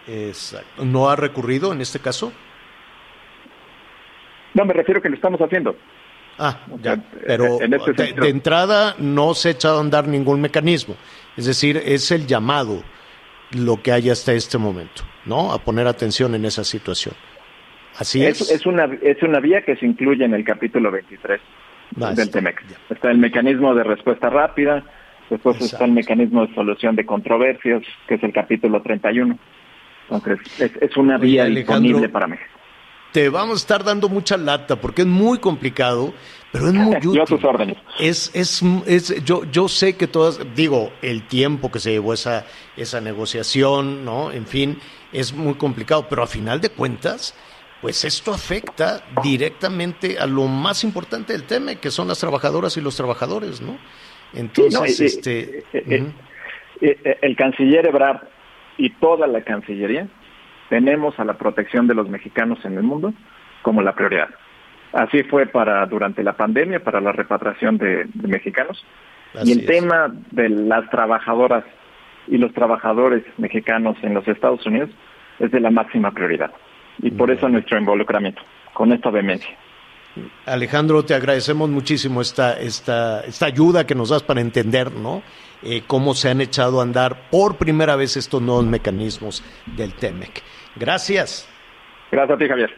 Exacto. 0.07 0.85
¿No 0.85 1.09
ha 1.09 1.15
recurrido 1.15 1.71
en 1.71 1.81
este 1.81 1.99
caso? 1.99 2.31
No, 4.53 4.65
me 4.65 4.73
refiero 4.73 5.01
que 5.01 5.09
lo 5.09 5.15
estamos 5.15 5.39
haciendo. 5.41 5.75
Ah, 6.37 6.57
ya. 6.81 6.97
Pero 7.27 7.59
este 7.61 8.13
de, 8.13 8.29
entrada 8.29 8.95
no 8.97 9.33
se 9.33 9.49
ha 9.49 9.51
echado 9.51 9.77
a 9.77 9.81
andar 9.81 10.07
ningún 10.07 10.39
mecanismo. 10.39 10.95
Es 11.35 11.45
decir, 11.45 11.77
es 11.77 12.11
el 12.11 12.25
llamado 12.27 12.81
lo 13.51 13.81
que 13.81 13.91
hay 13.91 14.09
hasta 14.09 14.33
este 14.33 14.57
momento, 14.57 15.03
¿no? 15.25 15.51
A 15.51 15.59
poner 15.59 15.87
atención 15.87 16.33
en 16.35 16.45
esa 16.45 16.63
situación. 16.63 17.13
Así 17.97 18.23
es. 18.23 18.49
Es, 18.49 18.65
una, 18.65 18.85
es 19.01 19.21
una 19.21 19.39
vía 19.39 19.61
que 19.63 19.75
se 19.75 19.85
incluye 19.85 20.23
en 20.23 20.33
el 20.33 20.45
capítulo 20.45 20.91
23 20.91 21.41
del 22.15 22.31
TEMEC. 22.31 22.63
Está 22.89 23.11
el 23.11 23.17
mecanismo 23.17 23.75
de 23.75 23.83
respuesta 23.83 24.29
rápida, 24.29 24.83
después 25.29 25.59
está 25.59 25.85
el 25.85 25.91
mecanismo 25.91 26.45
de 26.45 26.53
solución 26.53 26.95
de 26.95 27.05
controversias, 27.05 27.83
que 28.07 28.15
es 28.15 28.23
el 28.23 28.31
capítulo 28.31 28.81
31. 28.81 29.37
Entonces, 30.09 30.39
es, 30.81 30.97
una 30.97 31.17
vía 31.17 31.45
disponible 31.45 32.09
para 32.09 32.27
México. 32.27 32.49
Te 33.11 33.29
vamos 33.29 33.53
a 33.53 33.57
estar 33.57 33.83
dando 33.83 34.07
mucha 34.07 34.37
lata 34.37 34.75
porque 34.75 35.01
es 35.01 35.07
muy 35.07 35.39
complicado, 35.39 36.13
pero 36.51 36.67
es 36.67 36.73
muy 36.73 36.95
útil. 36.95 37.11
Yo 37.15 37.23
a 37.23 37.25
tus 37.25 37.43
órdenes. 37.43 37.77
Es, 37.99 38.29
es, 38.35 38.61
es, 38.85 39.23
yo, 39.23 39.45
yo 39.45 39.67
sé 39.67 39.97
que 39.97 40.07
todas, 40.07 40.39
digo, 40.55 40.91
el 41.01 41.27
tiempo 41.27 41.71
que 41.71 41.79
se 41.79 41.91
llevó 41.91 42.13
esa, 42.13 42.45
esa 42.77 43.01
negociación, 43.01 44.05
¿no? 44.05 44.31
En 44.31 44.45
fin, 44.45 44.77
es 45.11 45.33
muy 45.33 45.55
complicado, 45.55 46.07
pero 46.07 46.21
a 46.21 46.27
final 46.27 46.61
de 46.61 46.69
cuentas, 46.69 47.35
pues 47.81 48.05
esto 48.05 48.31
afecta 48.31 49.03
directamente 49.23 50.19
a 50.19 50.27
lo 50.27 50.45
más 50.45 50.83
importante 50.83 51.33
del 51.33 51.43
tema, 51.43 51.75
que 51.75 51.89
son 51.89 52.07
las 52.07 52.19
trabajadoras 52.19 52.77
y 52.77 52.81
los 52.81 52.95
trabajadores, 52.95 53.59
¿no? 53.59 53.77
Entonces, 54.33 54.99
este... 54.99 55.63
Eh, 55.73 56.13
eh, 56.81 57.17
el 57.21 57.35
canciller 57.35 57.87
Ebrard 57.87 58.21
y 58.79 58.89
toda 58.91 59.27
la 59.27 59.41
Cancillería 59.41 60.07
tenemos 60.69 61.19
a 61.19 61.25
la 61.25 61.33
protección 61.33 61.85
de 61.87 61.93
los 61.93 62.09
mexicanos 62.09 62.63
en 62.63 62.77
el 62.77 62.83
mundo 62.83 63.13
como 63.61 63.81
la 63.81 63.93
prioridad. 63.93 64.29
Así 64.93 65.23
fue 65.23 65.45
para 65.45 65.85
durante 65.85 66.23
la 66.23 66.33
pandemia, 66.33 66.83
para 66.83 67.01
la 67.01 67.11
repatriación 67.11 67.77
de, 67.77 68.07
mexicanos. 68.23 68.83
y 69.43 69.51
el 69.51 69.65
tema 69.65 70.11
de 70.31 70.49
las 70.49 70.89
trabajadoras 70.89 71.65
y 72.27 72.37
los 72.37 72.53
trabajadores 72.53 73.23
mexicanos 73.37 73.97
en 74.01 74.13
los 74.13 74.27
Estados 74.27 74.65
Unidos 74.65 74.89
es 75.39 75.51
de 75.51 75.59
la 75.59 75.71
máxima 75.71 76.11
prioridad. 76.11 76.51
Y 76.99 77.11
por 77.11 77.31
eso 77.31 77.49
nuestro 77.49 77.77
involucramiento, 77.77 78.41
con 78.73 78.91
esta 78.93 79.09
vehemencia. 79.09 79.55
Alejandro, 80.45 81.03
te 81.03 81.13
agradecemos 81.13 81.69
muchísimo 81.69 82.21
esta, 82.21 82.59
esta, 82.59 83.21
esta 83.21 83.45
ayuda 83.45 83.85
que 83.85 83.95
nos 83.95 84.09
das 84.09 84.23
para 84.23 84.41
entender, 84.41 84.91
¿no? 84.91 85.21
Eh, 85.61 85.83
cómo 85.85 86.13
se 86.13 86.29
han 86.29 86.41
echado 86.41 86.79
a 86.79 86.83
andar 86.83 87.29
por 87.29 87.57
primera 87.57 87.95
vez 87.95 88.15
estos 88.17 88.41
nuevos 88.41 88.65
mecanismos 88.65 89.43
del 89.65 89.93
TEMEC. 89.93 90.41
Gracias. 90.75 91.47
Gracias 92.11 92.35
a 92.35 92.39
ti, 92.39 92.47
Javier. 92.47 92.69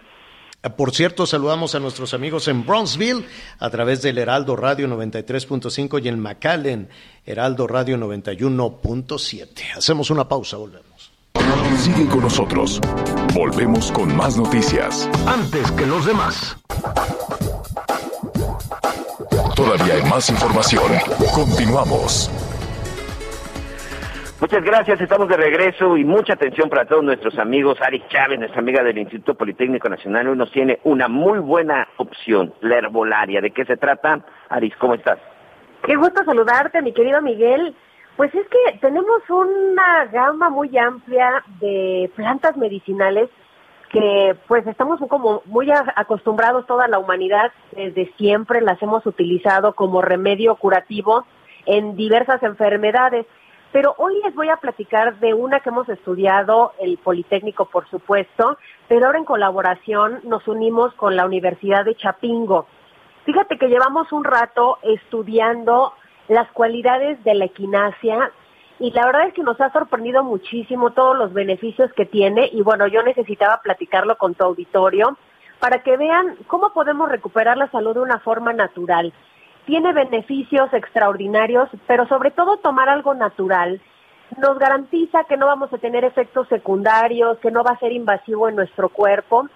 Eh, 0.63 0.69
por 0.69 0.91
cierto, 0.91 1.25
saludamos 1.25 1.75
a 1.75 1.79
nuestros 1.79 2.13
amigos 2.13 2.47
en 2.47 2.65
Bronzeville 2.65 3.25
a 3.59 3.69
través 3.69 4.01
del 4.01 4.17
Heraldo 4.17 4.55
Radio 4.55 4.87
93.5 4.87 6.03
y 6.03 6.07
en 6.07 6.19
McAllen, 6.19 6.89
Heraldo 7.25 7.67
Radio 7.67 7.97
91.7. 7.97 9.77
Hacemos 9.77 10.09
una 10.09 10.27
pausa, 10.27 10.57
volvemos. 10.57 11.11
Sigue 11.77 12.05
con 12.07 12.21
nosotros. 12.21 12.79
Volvemos 13.33 13.91
con 13.91 14.15
más 14.15 14.37
noticias. 14.37 15.09
Antes 15.25 15.71
que 15.71 15.85
los 15.85 16.05
demás. 16.05 16.57
Todavía 19.55 19.95
hay 19.95 20.03
más 20.03 20.29
información. 20.29 20.91
Continuamos. 21.33 22.29
Muchas 24.41 24.63
gracias, 24.63 24.99
estamos 24.99 25.27
de 25.27 25.37
regreso 25.37 25.95
y 25.97 26.03
mucha 26.03 26.33
atención 26.33 26.67
para 26.67 26.85
todos 26.85 27.03
nuestros 27.03 27.37
amigos. 27.37 27.79
Ari 27.79 28.03
Chávez, 28.09 28.39
nuestra 28.39 28.59
amiga 28.59 28.81
del 28.81 28.97
Instituto 28.97 29.35
Politécnico 29.35 29.87
Nacional, 29.87 30.29
hoy 30.29 30.35
nos 30.35 30.51
tiene 30.51 30.79
una 30.83 31.07
muy 31.07 31.37
buena 31.37 31.87
opción, 31.97 32.51
la 32.61 32.79
herbolaria. 32.79 33.39
¿De 33.39 33.51
qué 33.51 33.65
se 33.65 33.77
trata? 33.77 34.25
Aris, 34.49 34.75
¿cómo 34.77 34.95
estás? 34.95 35.19
Qué 35.83 35.95
gusto 35.95 36.25
saludarte, 36.25 36.81
mi 36.81 36.91
querido 36.91 37.21
Miguel. 37.21 37.75
Pues 38.17 38.33
es 38.33 38.47
que 38.47 38.79
tenemos 38.79 39.21
una 39.29 40.05
gama 40.05 40.49
muy 40.49 40.75
amplia 40.75 41.43
de 41.59 42.11
plantas 42.15 42.57
medicinales 42.57 43.29
que 43.91 44.35
pues 44.47 44.65
estamos 44.65 44.99
como 45.07 45.43
muy 45.45 45.69
acostumbrados 45.95 46.65
toda 46.65 46.87
la 46.87 46.97
humanidad 46.97 47.51
desde 47.73 48.11
siempre 48.17 48.61
las 48.61 48.81
hemos 48.81 49.05
utilizado 49.05 49.75
como 49.75 50.01
remedio 50.01 50.55
curativo 50.55 51.27
en 51.67 51.95
diversas 51.95 52.41
enfermedades. 52.41 53.27
Pero 53.71 53.95
hoy 53.97 54.19
les 54.23 54.35
voy 54.35 54.49
a 54.49 54.57
platicar 54.57 55.19
de 55.19 55.33
una 55.33 55.61
que 55.61 55.69
hemos 55.69 55.87
estudiado, 55.87 56.73
el 56.79 56.97
Politécnico 56.97 57.65
por 57.65 57.89
supuesto, 57.89 58.57
pero 58.87 59.05
ahora 59.05 59.19
en 59.19 59.25
colaboración 59.25 60.19
nos 60.23 60.47
unimos 60.47 60.93
con 60.95 61.15
la 61.15 61.25
Universidad 61.25 61.85
de 61.85 61.95
Chapingo. 61.95 62.67
Fíjate 63.23 63.57
que 63.57 63.67
llevamos 63.67 64.11
un 64.11 64.25
rato 64.25 64.79
estudiando 64.81 65.93
las 66.27 66.51
cualidades 66.51 67.23
de 67.23 67.33
la 67.35 67.45
equinacia 67.45 68.31
y 68.79 68.91
la 68.91 69.05
verdad 69.05 69.27
es 69.27 69.33
que 69.33 69.43
nos 69.43 69.61
ha 69.61 69.71
sorprendido 69.71 70.23
muchísimo 70.23 70.91
todos 70.91 71.17
los 71.17 71.31
beneficios 71.31 71.93
que 71.93 72.05
tiene 72.05 72.49
y 72.51 72.61
bueno, 72.63 72.87
yo 72.87 73.03
necesitaba 73.03 73.61
platicarlo 73.61 74.17
con 74.17 74.33
tu 74.33 74.43
auditorio 74.43 75.17
para 75.59 75.83
que 75.83 75.95
vean 75.95 76.35
cómo 76.47 76.73
podemos 76.73 77.09
recuperar 77.09 77.55
la 77.55 77.69
salud 77.69 77.93
de 77.93 77.99
una 78.01 78.19
forma 78.19 78.51
natural 78.51 79.13
tiene 79.65 79.93
beneficios 79.93 80.73
extraordinarios, 80.73 81.69
pero 81.87 82.07
sobre 82.07 82.31
todo 82.31 82.57
tomar 82.57 82.89
algo 82.89 83.13
natural 83.13 83.81
nos 84.37 84.57
garantiza 84.57 85.25
que 85.25 85.37
no 85.37 85.45
vamos 85.45 85.73
a 85.73 85.77
tener 85.77 86.05
efectos 86.05 86.47
secundarios, 86.47 87.37
que 87.39 87.51
no 87.51 87.63
va 87.63 87.71
a 87.71 87.79
ser 87.79 87.91
invasivo 87.91 88.47
en 88.47 88.55
nuestro 88.55 88.89
cuerpo. 88.89 89.47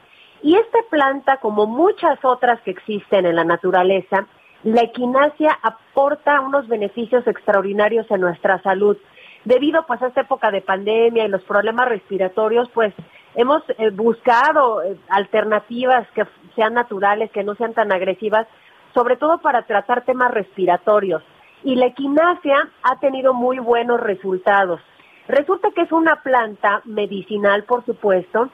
Y 0.42 0.56
esta 0.56 0.80
planta, 0.90 1.38
como 1.38 1.66
muchas 1.66 2.20
otras 2.24 2.60
que 2.62 2.72
existen 2.72 3.26
en 3.26 3.36
la 3.36 3.46
naturaleza, 3.46 4.28
la 4.64 4.82
equinacia 4.82 5.58
aporta 5.62 6.42
unos 6.42 6.68
beneficios 6.68 7.26
extraordinarios 7.28 8.10
en 8.10 8.22
nuestra 8.22 8.62
salud. 8.62 8.98
debido 9.46 9.86
pues 9.86 10.02
a 10.02 10.08
esta 10.08 10.22
época 10.22 10.50
de 10.50 10.62
pandemia 10.62 11.26
y 11.26 11.30
los 11.30 11.44
problemas 11.44 11.88
respiratorios, 11.88 12.68
pues 12.74 12.96
hemos 13.36 13.62
eh, 13.78 13.92
buscado 13.92 14.82
eh, 14.82 14.98
alternativas 15.08 16.08
que 16.16 16.26
sean 16.56 16.74
naturales, 16.74 17.30
que 17.32 17.44
no 17.44 17.54
sean 17.54 17.74
tan 17.74 17.92
agresivas, 17.92 18.48
sobre 18.96 19.18
todo 19.18 19.38
para 19.38 19.64
tratar 19.64 20.06
temas 20.06 20.32
respiratorios. 20.32 21.22
Y 21.64 21.76
la 21.76 21.88
equinacia 21.88 22.70
ha 22.82 23.00
tenido 23.00 23.34
muy 23.34 23.60
buenos 23.60 24.00
resultados. 24.00 24.82
Resulta 25.28 25.70
que 25.72 25.82
es 25.82 25.92
una 25.92 26.24
planta 26.24 26.82
medicinal, 26.86 27.64
por 27.66 27.86
supuesto, 27.86 28.50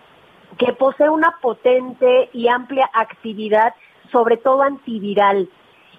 que 0.57 0.73
posee 0.73 1.09
una 1.09 1.37
potente 1.41 2.29
y 2.33 2.47
amplia 2.47 2.89
actividad, 2.93 3.73
sobre 4.11 4.37
todo 4.37 4.63
antiviral, 4.63 5.47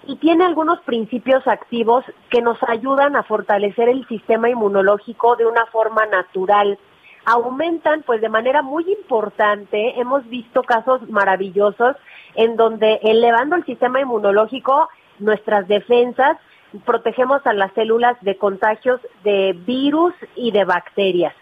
y 0.07 0.17
tiene 0.17 0.45
algunos 0.45 0.81
principios 0.81 1.47
activos 1.47 2.05
que 2.29 2.43
nos 2.43 2.59
ayudan 2.67 3.15
a 3.15 3.23
fortalecer 3.23 3.89
el 3.89 4.07
sistema 4.09 4.51
inmunológico 4.51 5.37
de 5.37 5.47
una 5.47 5.67
forma 5.67 6.07
natural. 6.07 6.79
Aumentan, 7.25 8.03
pues 8.03 8.21
de 8.21 8.29
manera 8.29 8.63
muy 8.63 8.85
importante, 8.91 10.01
hemos 10.01 10.29
visto 10.29 10.63
casos 10.63 11.09
maravillosos 11.09 11.97
en 12.35 12.57
donde 12.57 12.99
elevando 13.03 13.57
el 13.57 13.65
sistema 13.65 14.01
inmunológico, 14.01 14.89
nuestras 15.19 15.69
defensas, 15.69 16.39
protegemos 16.85 17.47
a 17.47 17.53
las 17.53 17.73
células 17.75 18.17
de 18.23 18.37
contagios 18.37 19.01
de 19.23 19.53
virus 19.67 20.15
y 20.35 20.51
de 20.51 20.65
bacterias. 20.65 21.35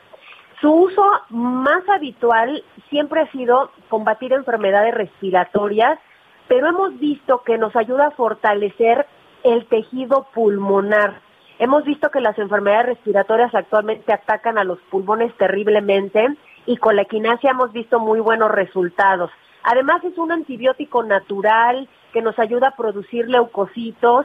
Su 0.61 0.71
uso 0.71 1.03
más 1.31 1.89
habitual 1.89 2.63
siempre 2.91 3.23
ha 3.23 3.33
sido 3.33 3.71
combatir 3.89 4.33
enfermedades 4.33 4.95
respiratorias, 4.95 5.99
pero 6.49 6.69
hemos 6.69 6.99
visto 6.99 7.43
que 7.43 7.57
nos 7.57 7.75
ayuda 7.77 8.09
a 8.09 8.11
fortalecer 8.11 9.07
el 9.45 9.67
tejido 9.67 10.27
pulmonar. 10.35 11.21
Hemos 11.61 11.85
visto 11.85 12.11
que 12.11 12.23
las 12.23 12.39
enfermedades 12.39 12.87
respiratorias 12.87 13.55
actualmente 13.55 14.15
atacan 14.15 14.57
a 14.57 14.65
los 14.65 14.79
pulmones 14.91 15.37
terriblemente 15.37 16.27
y 16.65 16.79
con 16.79 16.97
la 16.97 17.03
equinacia 17.03 17.51
hemos 17.51 17.71
visto 17.71 18.01
muy 18.01 18.19
buenos 18.19 18.51
resultados. 18.51 19.31
Además 19.63 20.03
es 20.03 20.17
un 20.17 20.33
antibiótico 20.33 21.03
natural 21.03 21.87
que 22.15 22.23
nos 22.23 22.39
ayuda 22.39 22.69
a 22.69 22.77
producir 22.77 23.29
leucocitos 23.29 24.25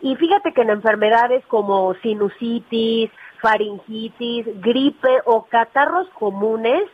y 0.00 0.14
fíjate 0.14 0.52
que 0.52 0.62
en 0.62 0.70
enfermedades 0.70 1.44
como 1.46 1.92
sinusitis, 1.94 3.10
faringitis, 3.42 4.46
gripe 4.60 5.22
o 5.24 5.46
catarros 5.46 6.08
comunes, 6.10 6.84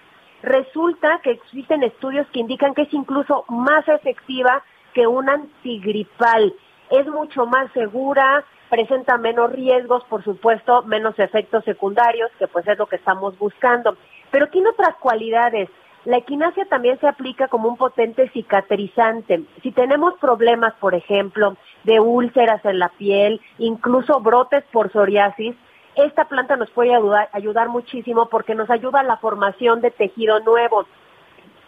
resulta 0.43 1.20
que 1.22 1.32
existen 1.32 1.82
estudios 1.82 2.26
que 2.28 2.40
indican 2.40 2.72
que 2.72 2.82
es 2.82 2.95
incluso 2.95 3.45
más 3.51 3.86
efectiva 3.88 4.62
que 4.95 5.07
un 5.07 5.28
antigripal. 5.28 6.55
Es 6.93 7.07
mucho 7.07 7.47
más 7.47 7.72
segura, 7.72 8.45
presenta 8.68 9.16
menos 9.16 9.51
riesgos, 9.51 10.05
por 10.05 10.22
supuesto, 10.22 10.82
menos 10.82 11.18
efectos 11.18 11.64
secundarios, 11.64 12.30
que 12.38 12.47
pues 12.49 12.68
es 12.68 12.78
lo 12.78 12.86
que 12.86 12.97
estamos 12.97 13.38
buscando. 13.38 13.97
Pero 14.30 14.49
tiene 14.49 14.68
otras 14.68 14.95
cualidades. 14.97 15.70
La 16.05 16.18
equinacia 16.18 16.66
también 16.66 17.01
se 17.01 17.09
aplica 17.09 17.49
como 17.49 17.70
un 17.70 17.78
potente 17.78 18.28
cicatrizante. 18.28 19.43
Si 19.62 19.72
tenemos 19.72 20.18
problemas, 20.20 20.74
por 20.80 20.95
ejemplo, 20.95 21.57
de 21.84 21.99
úlceras 21.99 22.62
en 22.66 22.78
la 22.78 22.90
piel, 22.90 23.40
incluso 23.57 24.20
brotes 24.20 24.62
por 24.70 24.93
psoriasis, 24.93 25.57
esta 25.95 26.26
planta 26.26 26.57
nos 26.57 26.70
puede 26.72 26.95
ayudar, 26.95 27.30
ayudar 27.32 27.70
muchísimo 27.70 28.28
porque 28.28 28.55
nos 28.55 28.68
ayuda 28.68 29.01
a 29.01 29.05
la 29.05 29.16
formación 29.16 29.80
de 29.80 29.93
tejido 29.93 30.40
nuevo. 30.40 30.84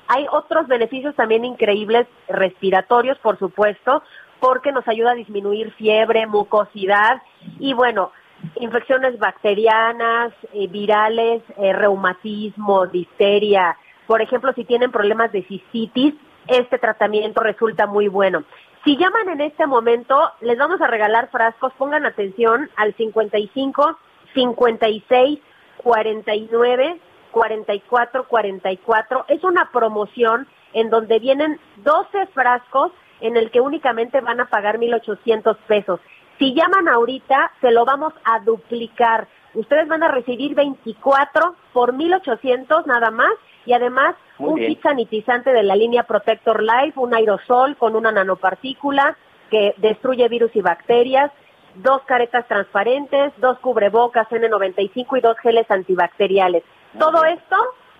Hay 0.06 0.26
otros 0.30 0.66
beneficios 0.66 1.14
también 1.14 1.46
increíbles 1.46 2.06
respiratorios, 2.28 3.16
por 3.18 3.38
supuesto, 3.38 4.02
porque 4.44 4.72
nos 4.72 4.86
ayuda 4.86 5.12
a 5.12 5.14
disminuir 5.14 5.72
fiebre, 5.72 6.26
mucosidad 6.26 7.22
y 7.58 7.72
bueno, 7.72 8.12
infecciones 8.56 9.18
bacterianas, 9.18 10.34
eh, 10.52 10.66
virales, 10.66 11.42
eh, 11.56 11.72
reumatismo, 11.72 12.86
difteria. 12.86 13.78
Por 14.06 14.20
ejemplo, 14.20 14.52
si 14.52 14.66
tienen 14.66 14.92
problemas 14.92 15.32
de 15.32 15.44
cistitis, 15.44 16.12
este 16.46 16.78
tratamiento 16.78 17.40
resulta 17.40 17.86
muy 17.86 18.08
bueno. 18.08 18.44
Si 18.84 18.98
llaman 18.98 19.30
en 19.30 19.40
este 19.40 19.66
momento, 19.66 20.14
les 20.42 20.58
vamos 20.58 20.78
a 20.82 20.88
regalar 20.88 21.30
frascos, 21.30 21.72
pongan 21.78 22.04
atención 22.04 22.68
al 22.76 22.94
55 22.96 23.98
56 24.34 25.40
49 25.78 27.00
44 27.30 28.28
44. 28.28 29.24
Es 29.28 29.42
una 29.42 29.70
promoción 29.72 30.46
en 30.74 30.90
donde 30.90 31.18
vienen 31.18 31.58
12 31.76 32.26
frascos 32.34 32.92
en 33.24 33.38
el 33.38 33.50
que 33.50 33.62
únicamente 33.62 34.20
van 34.20 34.38
a 34.38 34.50
pagar 34.50 34.78
1.800 34.78 35.56
pesos. 35.66 35.98
Si 36.38 36.52
llaman 36.52 36.88
ahorita, 36.88 37.52
se 37.62 37.70
lo 37.70 37.86
vamos 37.86 38.12
a 38.22 38.40
duplicar. 38.40 39.26
Ustedes 39.54 39.88
van 39.88 40.02
a 40.02 40.08
recibir 40.08 40.54
24 40.54 41.56
por 41.72 41.94
1.800 41.94 42.84
nada 42.84 43.10
más 43.10 43.32
y 43.64 43.72
además 43.72 44.14
un 44.38 44.56
kit 44.56 44.82
sanitizante 44.82 45.54
de 45.54 45.62
la 45.62 45.74
línea 45.74 46.02
Protector 46.02 46.62
Life, 46.62 47.00
un 47.00 47.14
aerosol 47.14 47.76
con 47.76 47.96
una 47.96 48.12
nanopartícula 48.12 49.16
que 49.50 49.74
destruye 49.78 50.28
virus 50.28 50.54
y 50.54 50.60
bacterias, 50.60 51.30
dos 51.76 52.02
caretas 52.02 52.46
transparentes, 52.46 53.32
dos 53.38 53.58
cubrebocas 53.60 54.28
N95 54.28 55.16
y 55.16 55.20
dos 55.22 55.38
geles 55.38 55.70
antibacteriales. 55.70 56.62
Todo 56.98 57.24
esto, 57.24 57.56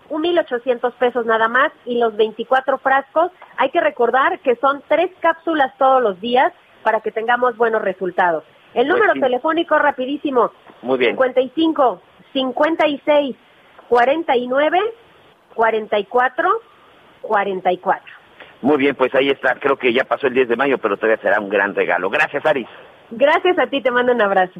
un 0.09 0.23
1.800 0.23 0.93
pesos 0.93 1.25
nada 1.25 1.47
más 1.47 1.71
y 1.85 1.97
los 1.97 2.15
24 2.15 2.77
frascos. 2.77 3.31
Hay 3.57 3.69
que 3.69 3.81
recordar 3.81 4.39
que 4.39 4.55
son 4.57 4.83
tres 4.87 5.11
cápsulas 5.19 5.75
todos 5.77 6.01
los 6.01 6.19
días 6.21 6.53
para 6.83 7.01
que 7.01 7.11
tengamos 7.11 7.57
buenos 7.57 7.81
resultados. 7.81 8.43
El 8.73 8.87
número 8.87 9.13
sí. 9.13 9.21
telefónico 9.21 9.77
rapidísimo. 9.79 10.51
Muy 10.81 10.97
bien. 10.97 11.11
55 11.11 12.01
56 12.33 13.35
49 13.87 14.79
44 15.55 16.49
44. 17.21 18.13
Muy 18.61 18.77
bien, 18.77 18.95
pues 18.95 19.13
ahí 19.15 19.29
está. 19.29 19.55
Creo 19.55 19.77
que 19.77 19.93
ya 19.93 20.03
pasó 20.03 20.27
el 20.27 20.33
10 20.33 20.49
de 20.49 20.55
mayo, 20.55 20.77
pero 20.77 20.97
todavía 20.97 21.21
será 21.21 21.39
un 21.39 21.49
gran 21.49 21.75
regalo. 21.75 22.09
Gracias, 22.09 22.45
Aris. 22.45 22.67
Gracias 23.11 23.57
a 23.59 23.67
ti, 23.67 23.81
te 23.81 23.91
mando 23.91 24.11
un 24.11 24.21
abrazo. 24.21 24.59